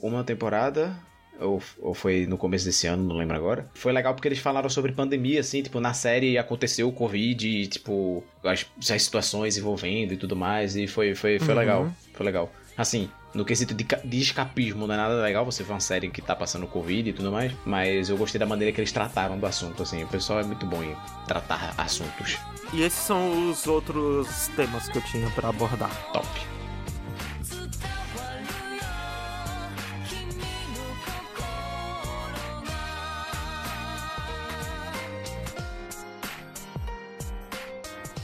[0.02, 0.96] uma temporada
[1.40, 3.68] ou, ou, foi no começo desse ano, não lembro agora.
[3.74, 7.66] Foi legal porque eles falaram sobre pandemia, assim, tipo, na série aconteceu o Covid, e,
[7.66, 11.60] tipo, as, as situações envolvendo e tudo mais, e foi, foi, foi uhum.
[11.60, 11.92] legal.
[12.12, 12.52] Foi legal.
[12.76, 16.20] Assim, no quesito de, de, escapismo, não é nada legal você ver uma série que
[16.20, 19.46] tá passando Covid e tudo mais, mas eu gostei da maneira que eles trataram do
[19.46, 20.94] assunto, assim, o pessoal é muito bom em
[21.26, 22.38] tratar assuntos.
[22.72, 25.90] E esses são os outros temas que eu tinha para abordar.
[26.12, 26.28] Top.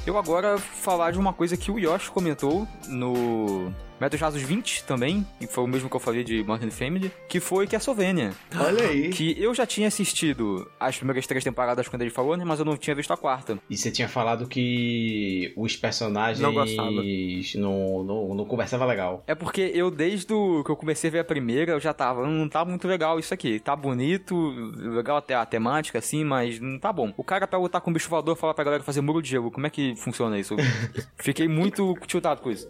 [0.07, 5.27] Eu agora falar de uma coisa que o Yoshi comentou no Metros Rasos 20 também,
[5.41, 8.33] e foi o mesmo que eu falei de Modern Family, que foi Castlevania.
[8.57, 9.11] Olha aí.
[9.11, 12.65] Que eu já tinha assistido as primeiras três temporadas quando ele falou, né, mas eu
[12.65, 13.59] não tinha visto a quarta.
[13.69, 19.23] E você tinha falado que os personagens não, não, não, não conversavam legal.
[19.27, 22.27] É porque eu, desde o que eu comecei a ver a primeira, eu já tava,
[22.27, 23.59] não hum, tá muito legal isso aqui.
[23.59, 24.35] Tá bonito,
[24.77, 27.13] legal até a temática, assim, mas não tá bom.
[27.17, 29.51] O cara pra lutar com o bicho voador fala pra galera fazer muro de gelo.
[29.51, 30.55] Como é que funciona isso?
[31.17, 32.69] Fiquei muito tiltado com isso.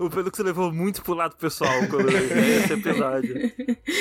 [0.00, 3.52] O pelo você levou muito pro lado pessoal quando eu vi esse episódio.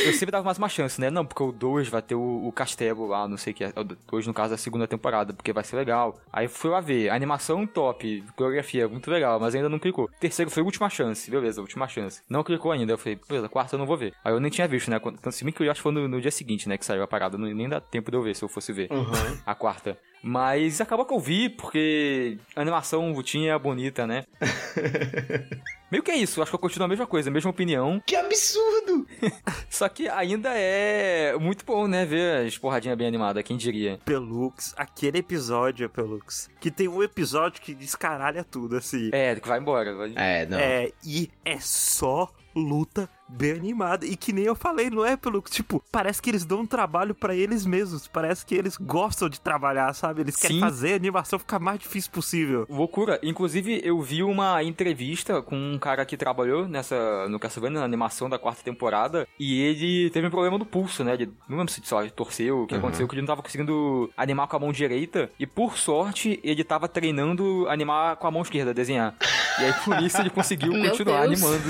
[0.06, 1.10] Eu sempre dava mais uma chance, né?
[1.10, 3.74] Não, porque o 2 vai ter o, o, castelo lá, não sei o que é.
[4.12, 6.20] Hoje, no caso, da segunda temporada, porque vai ser legal.
[6.32, 7.10] Aí fui lá ver.
[7.10, 10.10] Animação top, coreografia muito legal, mas ainda não clicou.
[10.20, 12.22] Terceiro foi a última chance, beleza, última chance.
[12.30, 12.94] Não clicou ainda.
[12.94, 14.14] Eu falei, beleza, quarta eu não vou ver.
[14.24, 15.00] Aí eu nem tinha visto, né?
[15.00, 16.78] Tanto se bem que eu acho que foi no, no, dia seguinte, né?
[16.78, 17.38] Que saiu a parada.
[17.38, 19.38] Não, nem dá tempo de eu ver se eu fosse ver uhum.
[19.46, 19.98] a quarta.
[20.28, 24.26] Mas acabou que eu vi, porque a animação tinha bonita, né?
[25.92, 28.02] Meio que é isso, acho que eu continuo a mesma coisa, a mesma opinião.
[28.04, 29.06] Que absurdo!
[29.70, 34.00] Só que ainda é muito bom, né, ver as porradinhas bem animadas, quem diria.
[34.04, 39.12] Pelux, aquele episódio, Pelux, que tem um episódio que descaralha tudo, assim.
[39.14, 39.94] É, que vai embora.
[39.94, 40.12] Vai...
[40.16, 40.58] É, não.
[40.58, 44.06] É, e é só luta bem animada.
[44.06, 45.42] E que nem eu falei, não é pelo.
[45.42, 48.08] Tipo, parece que eles dão um trabalho para eles mesmos.
[48.08, 50.22] Parece que eles gostam de trabalhar, sabe?
[50.22, 50.62] Eles querem Sim.
[50.62, 52.66] fazer a animação ficar mais difícil possível.
[52.70, 53.20] Loucura.
[53.24, 58.30] Inclusive, eu vi uma entrevista com um cara que trabalhou nessa, no Castlevania, na animação
[58.30, 61.14] da quarta temporada, e ele teve um problema no pulso, né?
[61.14, 62.80] Ele, não lembro se só ele torceu, o que Uhum.
[62.80, 66.64] aconteceu, que ele não tava conseguindo animar com a mão direita, e por sorte, ele
[66.64, 69.16] tava treinando animar com a mão esquerda, desenhar.
[69.60, 71.64] E aí, por isso, ele conseguiu continuar animando.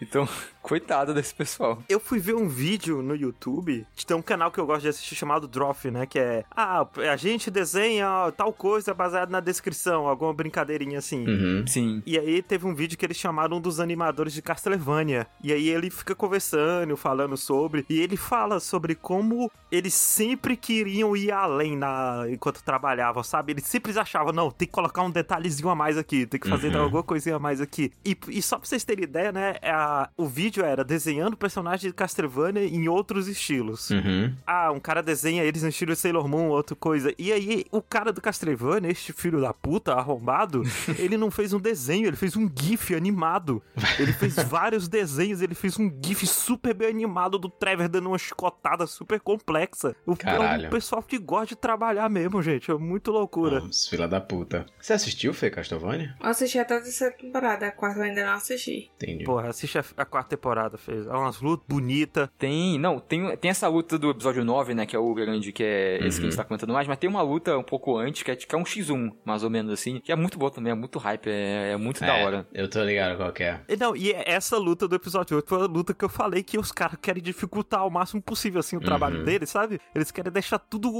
[0.00, 0.28] Então,
[0.68, 1.78] coitado desse pessoal.
[1.90, 4.88] Eu fui ver um vídeo no YouTube, que tem um canal que eu gosto de
[4.88, 6.06] assistir chamado Droff, né?
[6.06, 11.26] Que é, ah, a gente desenha tal coisa baseado na descrição, alguma brincadeirinha assim.
[11.28, 11.66] Uhum.
[11.66, 12.02] Sim.
[12.06, 15.26] E aí teve um vídeo que eles chamaram um dos animadores de Castlevania.
[15.42, 17.84] E aí ele fica conversando, falando sobre.
[17.90, 23.52] E ele fala sobre como eles sempre queriam ir além na enquanto trabalhavam, sabe?
[23.52, 26.74] Eles sempre achavam, não, tem que colocar um detalhezinho a mais aqui, tem que fazer
[26.74, 26.82] Uhum.
[26.84, 27.92] alguma coisinha a mais aqui.
[28.04, 29.56] E, e só pra vocês terem ideia, né?
[29.60, 33.90] é a- o vídeo era desenhando personagens de Castlevania em outros estilos.
[33.90, 34.34] Uhum.
[34.46, 37.14] Ah, um cara desenha eles no estilo Sailor Moon, outra coisa.
[37.18, 40.62] E aí, o cara do Castlevania, este filho da puta, arrombado,
[40.98, 43.62] ele não fez um desenho, ele fez um GIF animado.
[43.98, 48.18] Ele fez vários desenhos, ele fez um GIF super bem animado do Trevor dando uma
[48.18, 49.94] chicotada super complexa.
[50.06, 50.68] O, Caralho.
[50.68, 52.70] o pessoal que gosta de trabalhar mesmo, gente.
[52.70, 53.60] É muito loucura.
[53.60, 54.66] Vamos, fila da puta.
[54.80, 56.14] Você assistiu, Fê Castlevania?
[56.20, 58.90] Eu assisti até a terceira temporada, a quarta eu ainda não assisti.
[58.96, 59.24] Entendi.
[59.24, 61.06] Porra, assiste a, a quarta temporada, fez.
[61.06, 62.28] É umas lutas bonitas.
[62.38, 65.62] Tem, não, tem, tem essa luta do episódio 9, né, que é o grande, que
[65.64, 68.22] é esse que a gente tá comentando mais, mas tem uma luta um pouco antes,
[68.22, 70.70] que é, que é um X1, mais ou menos assim, que é muito boa também,
[70.72, 72.46] é muito hype, é, é muito da É, hora.
[72.52, 73.60] Eu tô ligado qual que é.
[73.68, 76.58] E Não, e essa luta do episódio 8 foi a luta que eu falei que
[76.58, 79.24] os caras querem dificultar ao máximo possível, assim, o trabalho Uhum.
[79.24, 79.80] deles, sabe?
[79.94, 80.90] Eles querem deixar tudo...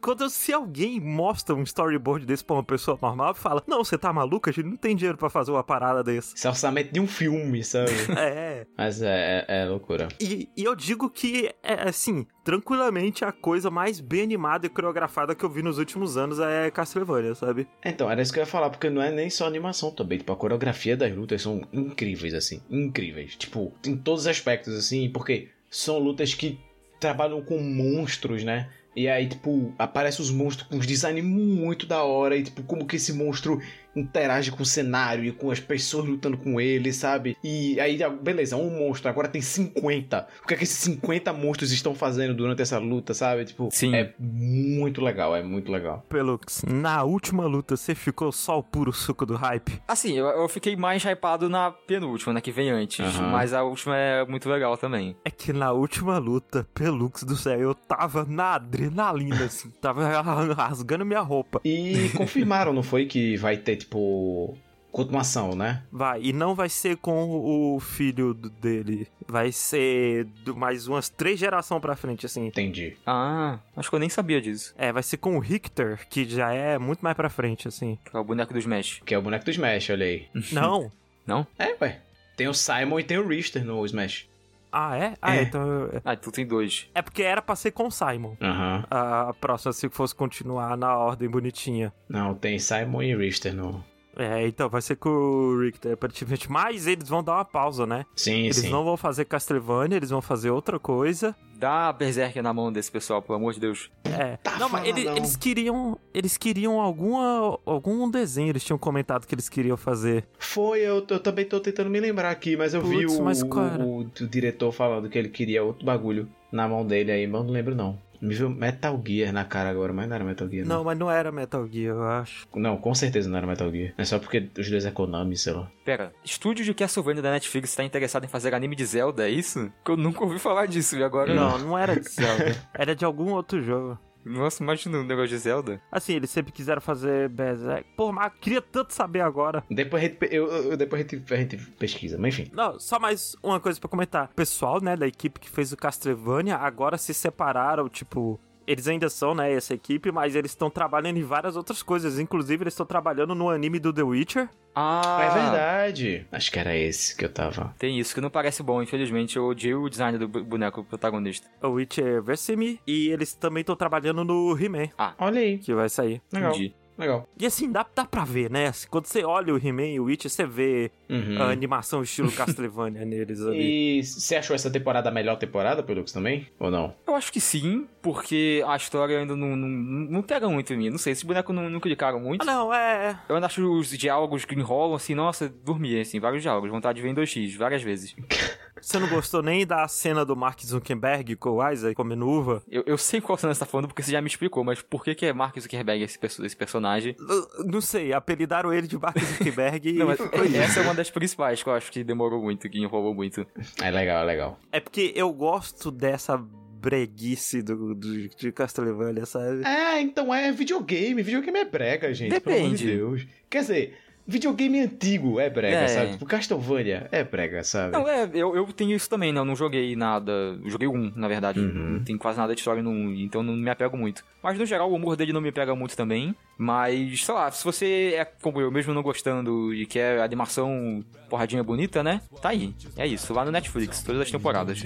[0.00, 4.12] Quando, se alguém mostra um storyboard desse pra uma pessoa normal, fala, não, você tá
[4.12, 4.48] maluco?
[4.48, 6.34] A gente não tem dinheiro pra fazer uma parada desse.
[6.36, 7.90] Esse é o orçamento de um filme, sabe?
[8.20, 10.08] É, Mas é, é, é loucura.
[10.20, 15.34] e, e eu digo que, é, assim, tranquilamente a coisa mais bem animada e coreografada
[15.34, 17.68] que eu vi nos últimos anos é Castlevania, sabe?
[17.84, 20.18] Então, era isso que eu ia falar, porque não é nem só animação também.
[20.18, 22.62] Tipo, a coreografia das lutas são incríveis, assim.
[22.70, 23.36] Incríveis.
[23.36, 26.58] Tipo, em todos os aspectos, assim, porque são lutas que
[26.98, 28.68] trabalham com monstros, né?
[28.94, 32.36] E aí, tipo, aparecem os monstros com uns design muito da hora.
[32.36, 33.60] E, tipo, como que esse monstro
[33.94, 37.36] interage com o cenário e com as pessoas lutando com ele, sabe?
[37.42, 40.26] E aí, beleza, um monstro, agora tem 50.
[40.42, 43.44] O que é que esses 50 monstros estão fazendo durante essa luta, sabe?
[43.44, 43.94] Tipo, Sim.
[43.94, 46.04] é muito legal, é muito legal.
[46.08, 49.80] Pelux, na última luta você ficou só o puro suco do hype?
[49.86, 53.30] Assim, eu, eu fiquei mais hypado na penúltima, né, que vem antes, Aham.
[53.30, 55.16] mas a última é muito legal também.
[55.24, 60.06] É que na última luta, Pelux do céu, eu tava na adrenalina, assim, tava
[60.54, 61.60] rasgando minha roupa.
[61.64, 63.06] E confirmaram, não foi?
[63.06, 64.56] Que vai ter, tipo,
[64.92, 65.82] continuação, né?
[65.92, 67.28] Vai, e não vai ser com
[67.74, 72.46] o filho dele, vai ser do- mais umas três gerações pra frente, assim.
[72.46, 72.96] Entendi.
[73.06, 74.74] Ah, acho que eu nem sabia disso.
[74.76, 77.98] É, vai ser com o Richter, que já é muito mais pra frente, assim.
[78.04, 79.00] Que é o boneco do Smash.
[79.04, 80.26] Que é o boneco do Smash, olha aí.
[80.52, 80.90] Não?
[81.26, 81.46] Não?
[81.58, 82.00] É, ué.
[82.36, 84.26] Tem o Simon e tem o Richter no Smash.
[84.72, 85.14] Ah, é?
[85.20, 85.42] Ah, É.
[85.42, 85.62] então...
[85.68, 86.88] eu- Ah, tu tem dois.
[86.94, 88.36] É porque era pra ser com o Simon.
[88.40, 88.84] Aham.
[88.90, 91.92] A próxima, se fosse continuar na ordem bonitinha.
[92.08, 93.84] Não, tem Simon e Richter no.
[94.22, 96.50] É, então vai ser com o Richter, aparentemente.
[96.50, 98.04] Mas eles vão dar uma pausa, né?
[98.14, 98.68] Sim, Eles sim.
[98.70, 101.34] não vão fazer Castlevania, eles vão fazer outra coisa.
[101.56, 103.90] Dá a Berserker na mão desse pessoal, pelo amor de Deus.
[104.04, 104.36] É.
[104.38, 105.98] Tá não, mas ele- eles queriam.
[106.14, 107.58] Eles queriam alguma.
[107.66, 110.24] algum desenho, eles tinham comentado que eles queriam fazer.
[110.38, 113.42] Foi, eu, eu também tô tentando me lembrar aqui, mas eu vi Putz, o, mas
[113.42, 117.40] o, o- o diretor falando que ele queria outro bagulho na mão dele aí, mas
[117.40, 117.98] eu não lembro não.
[118.20, 120.84] Me viu Metal Gear na cara agora, mas não era Metal Gear, Não, não.
[120.84, 122.46] mas não era Metal Gear, eu acho.
[122.54, 123.94] Não, com certeza não era Metal Gear.
[123.96, 125.70] É só porque os dois é Konami, sei lá.
[125.84, 129.72] Pera, estúdio de Castlevania da Netflix tá interessado em fazer anime de Zelda, é isso?
[129.84, 131.32] Que eu nunca ouvi falar disso, e agora...
[131.34, 132.56] Não, não era de Zelda.
[132.74, 133.98] era de algum outro jogo.
[134.24, 135.80] Nossa, imagina um negócio de Zelda.
[135.90, 137.86] Assim, eles sempre quiseram fazer Berserk.
[137.96, 139.64] Pô, mas eu queria tanto saber agora.
[139.70, 142.50] Depois a gente, eu, eu- depois a gente, a gente pesquisa, mas enfim.
[142.52, 144.26] Não, só mais uma coisa pra comentar.
[144.32, 148.38] O pessoal, né, da equipe que fez o Castlevania, agora se separaram, tipo...
[148.70, 152.20] Eles ainda são, né, essa equipe, mas eles estão trabalhando em várias outras coisas.
[152.20, 154.48] Inclusive, eles estão trabalhando no anime do The Witcher.
[154.72, 156.26] Ah, É verdade.
[156.30, 157.74] Acho que era esse que eu tava.
[157.78, 159.36] Tem isso, que não parece bom, infelizmente.
[159.36, 161.48] Eu odiei o design do boneco protagonista.
[161.60, 162.80] O Witcher Versemi.
[162.86, 164.88] E eles também estão trabalhando no He-Man,
[165.18, 165.58] Olha aí.
[165.58, 166.22] que vai sair.
[166.32, 166.50] Legal.
[166.52, 166.72] Entendi.
[167.00, 167.28] Legal.
[167.38, 168.70] E assim, dá, dá pra ver, né?
[168.90, 171.42] Quando você olha o He-Man e o Witch, você vê Uhum.
[171.42, 173.98] a animação estilo Castlevania neles ali.
[173.98, 176.46] E você achou essa temporada a melhor temporada, Pelux, também?
[176.58, 176.94] Ou não?
[177.06, 180.90] Eu acho que sim, porque a história ainda não, não, não pega muito em mim.
[180.90, 182.42] Não sei, esses bonecos não, não clicaram muito.
[182.42, 183.18] Ah, não, é.
[183.28, 187.02] Eu ainda acho os diálogos que enrolam assim, nossa, dormi, assim, vários diálogos, vontade de
[187.02, 188.14] ver em 2x, várias vezes.
[188.80, 192.62] Você não gostou nem da cena do Mark Zuckerberg com o Isaac comendo uva?
[192.70, 195.04] Eu, eu sei qual cena você tá falando porque você já me explicou, mas por
[195.04, 197.14] que, que é Mark Zuckerberg esse, perso- esse personagem?
[197.18, 200.56] N- Não sei, apelidaram ele de Mark Zuckerberg Não, e mas foi isso.
[200.56, 203.46] essa é uma das principais que eu acho que demorou muito, que enrolou muito.
[203.82, 204.58] É legal, é legal.
[204.72, 209.62] É porque eu gosto dessa breguice do, do, de Castlevania, sabe?
[209.64, 211.22] É, então é videogame.
[211.22, 212.40] Videogame é brega, gente.
[212.40, 212.96] Pelo amor de Depende.
[212.96, 213.26] Deus.
[213.50, 213.98] Quer dizer,
[214.30, 215.88] videogame antigo é brega, É.
[215.88, 216.12] sabe?
[216.12, 217.92] Tipo, Castlevania é brega, sabe?
[217.92, 219.40] Não, é, eu, eu tenho isso também, né?
[219.40, 220.30] Eu não joguei nada.
[220.62, 221.58] Eu joguei um, na verdade.
[221.60, 221.94] Uhum.
[221.94, 224.24] Não tem quase nada de história no 1, então não me apego muito.
[224.42, 226.34] Mas no geral, o humor dele não me pega muito também.
[226.56, 231.62] Mas, sei lá, se você é como eu, mesmo não gostando e quer animação porradinha
[231.62, 232.20] bonita, né?
[232.40, 232.74] Tá aí.
[232.96, 234.82] É isso, lá no Netflix, todas as temporadas.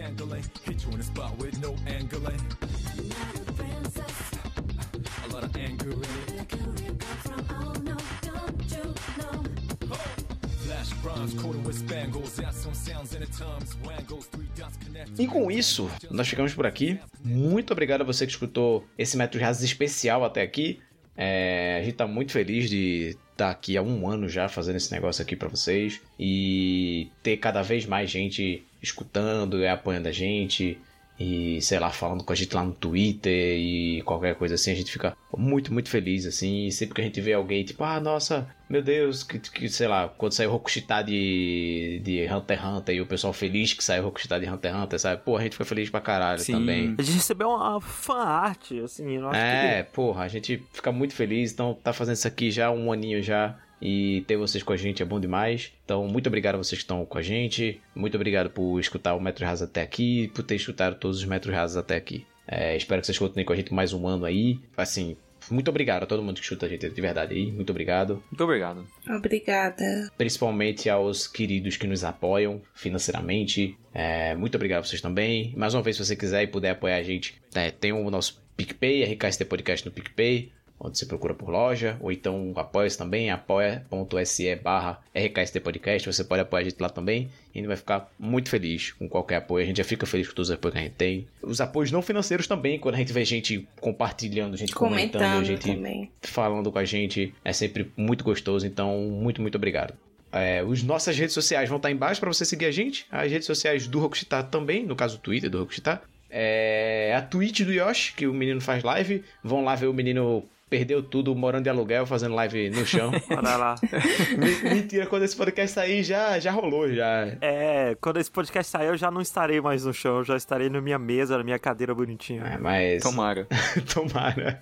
[15.18, 16.98] E com isso, nós ficamos por aqui.
[17.22, 20.80] Muito obrigado a você que escutou esse Metro Jazz especial até aqui.
[21.16, 24.92] É, a gente tá muito feliz de estar aqui há um ano já fazendo esse
[24.92, 30.78] negócio aqui pra vocês e ter cada vez mais gente escutando e apoiando a gente
[31.18, 34.74] e sei lá falando com a gente lá no Twitter e qualquer coisa assim a
[34.74, 38.00] gente fica muito muito feliz assim e sempre que a gente vê alguém tipo ah
[38.00, 42.94] nossa meu Deus que, que sei lá quando saiu Rokushita de de Hunter x Hunter
[42.96, 45.54] e o pessoal feliz que saiu Rokushita de Hunter x Hunter sabe pô a gente
[45.54, 46.52] foi feliz pra caralho Sim.
[46.52, 50.92] também A gente recebeu uma fan art, assim, eu acho é, porra, a gente fica
[50.92, 51.52] muito feliz.
[51.52, 53.56] Então, tá fazendo isso aqui já um aninho já.
[53.84, 55.70] E ter vocês com a gente é bom demais.
[55.84, 57.82] Então, muito obrigado a vocês que estão com a gente.
[57.94, 60.28] Muito obrigado por escutar o Metro Raso até aqui.
[60.28, 62.26] Por ter escutado todos os Metros Rasos até aqui.
[62.48, 64.58] É, espero que vocês continuem com a gente mais um ano aí.
[64.74, 65.16] Assim,
[65.50, 67.52] muito obrigado a todo mundo que escuta a gente de verdade aí.
[67.52, 68.22] Muito obrigado.
[68.30, 68.86] Muito obrigado.
[69.08, 70.10] Obrigada.
[70.16, 73.76] Principalmente aos queridos que nos apoiam financeiramente.
[73.92, 75.52] É, muito obrigado a vocês também.
[75.56, 78.42] Mais uma vez, se você quiser e puder apoiar a gente, é, tem o nosso
[78.56, 80.52] PicPay, RKST Podcast no PicPay,
[80.84, 86.42] onde você procura por loja, ou então apoia-se também, apoia.se barra RKST Podcast, você pode
[86.42, 89.64] apoiar a gente lá também, e a gente vai ficar muito feliz com qualquer apoio,
[89.64, 91.26] a gente já fica feliz com todos os apoios que a gente tem.
[91.42, 95.74] Os apoios não financeiros também, quando a gente vê gente compartilhando, gente comentando, Comentando gente
[95.74, 96.10] também.
[96.22, 97.34] falando com a gente.
[97.44, 99.94] É sempre muito gostoso, então muito, muito obrigado.
[100.32, 103.06] É, os nossas redes sociais vão estar embaixo para você seguir a gente.
[103.10, 106.02] As redes sociais do Rokushita também, no caso o Twitter do Rokushita.
[106.28, 109.22] É, a Twitch do Yoshi, que o menino faz live.
[109.44, 110.44] Vão lá ver o menino
[110.76, 113.12] perdeu tudo morando de aluguel, fazendo live no chão.
[113.30, 113.74] Olha lá.
[114.36, 117.36] Me- Mentira, quando esse podcast sair já, já rolou, já.
[117.40, 120.68] É, quando esse podcast sair, eu já não estarei mais no chão, eu já estarei
[120.68, 122.42] na minha mesa, na minha cadeira bonitinha.
[122.42, 123.02] É, mas.
[123.04, 123.46] Tomara.
[123.94, 124.58] Tomara.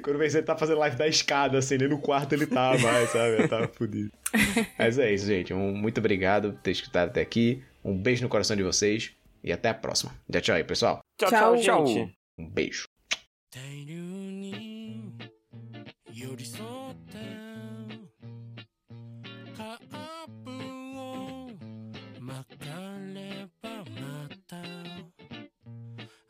[0.00, 3.42] Quando você tá fazendo live da escada, assim, nem no quarto ele tá mais, sabe?
[3.42, 4.12] Eu tava fudido.
[4.78, 5.52] Mas é isso, gente.
[5.52, 7.62] Um muito obrigado por ter escutado até aqui.
[7.84, 9.10] Um beijo no coração de vocês.
[9.42, 10.12] E até a próxima.
[10.30, 11.00] Tchau, tchau aí, pessoal.
[11.20, 11.56] Tchau, Tchau.
[11.58, 12.12] tchau, gente.
[12.38, 12.86] Um beijo.
[16.24, 17.18] 寄り添って
[19.54, 19.78] カー
[20.42, 20.50] プ
[20.98, 21.50] を
[22.18, 22.64] 巻か
[23.14, 23.84] ればま
[24.48, 24.56] た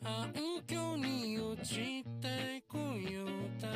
[0.02, 0.32] 暗
[0.66, 3.68] 渠に落ちてくようだ。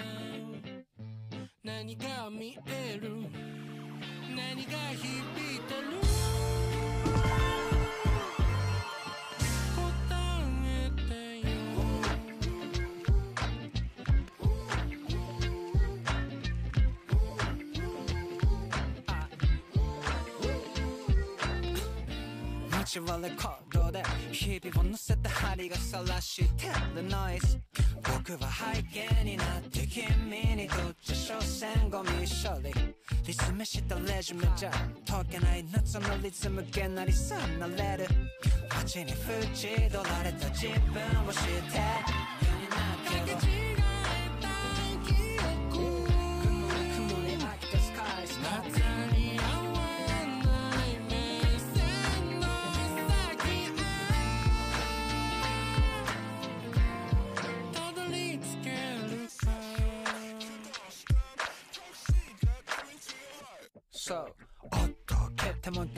[1.62, 3.14] 何が見える。
[4.34, 5.06] 何が響
[5.54, 6.07] いてる。
[22.89, 24.02] 街はレコードで
[24.32, 27.60] 日々を乗せた針が晒してるノイズ
[27.97, 32.73] 僕は背景になって君にとって所詮ゴミ処理。
[33.27, 34.70] リズムしたレジュメじゃ
[35.06, 38.06] 解けない夏のリズムげなりさなれる。
[38.70, 41.43] 街に縁取られた自分を知っ
[43.74, 43.77] て。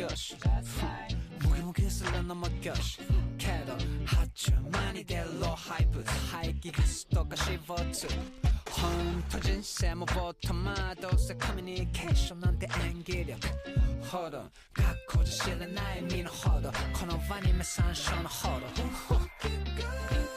[0.01, 0.33] göz
[1.45, 2.97] 무기무 기술은 넘어 göz
[3.37, 3.77] 걔도
[4.09, 6.01] 하주만이 될로 하이프
[6.33, 8.09] 하이기 가수도가 시버트
[8.81, 13.37] 홈터진 세모부터 마도세 커뮤니케이션 난데 안기력
[14.09, 20.30] 허도 갖고자 실은 나의 미는 허도 코너 반이면 산션 허도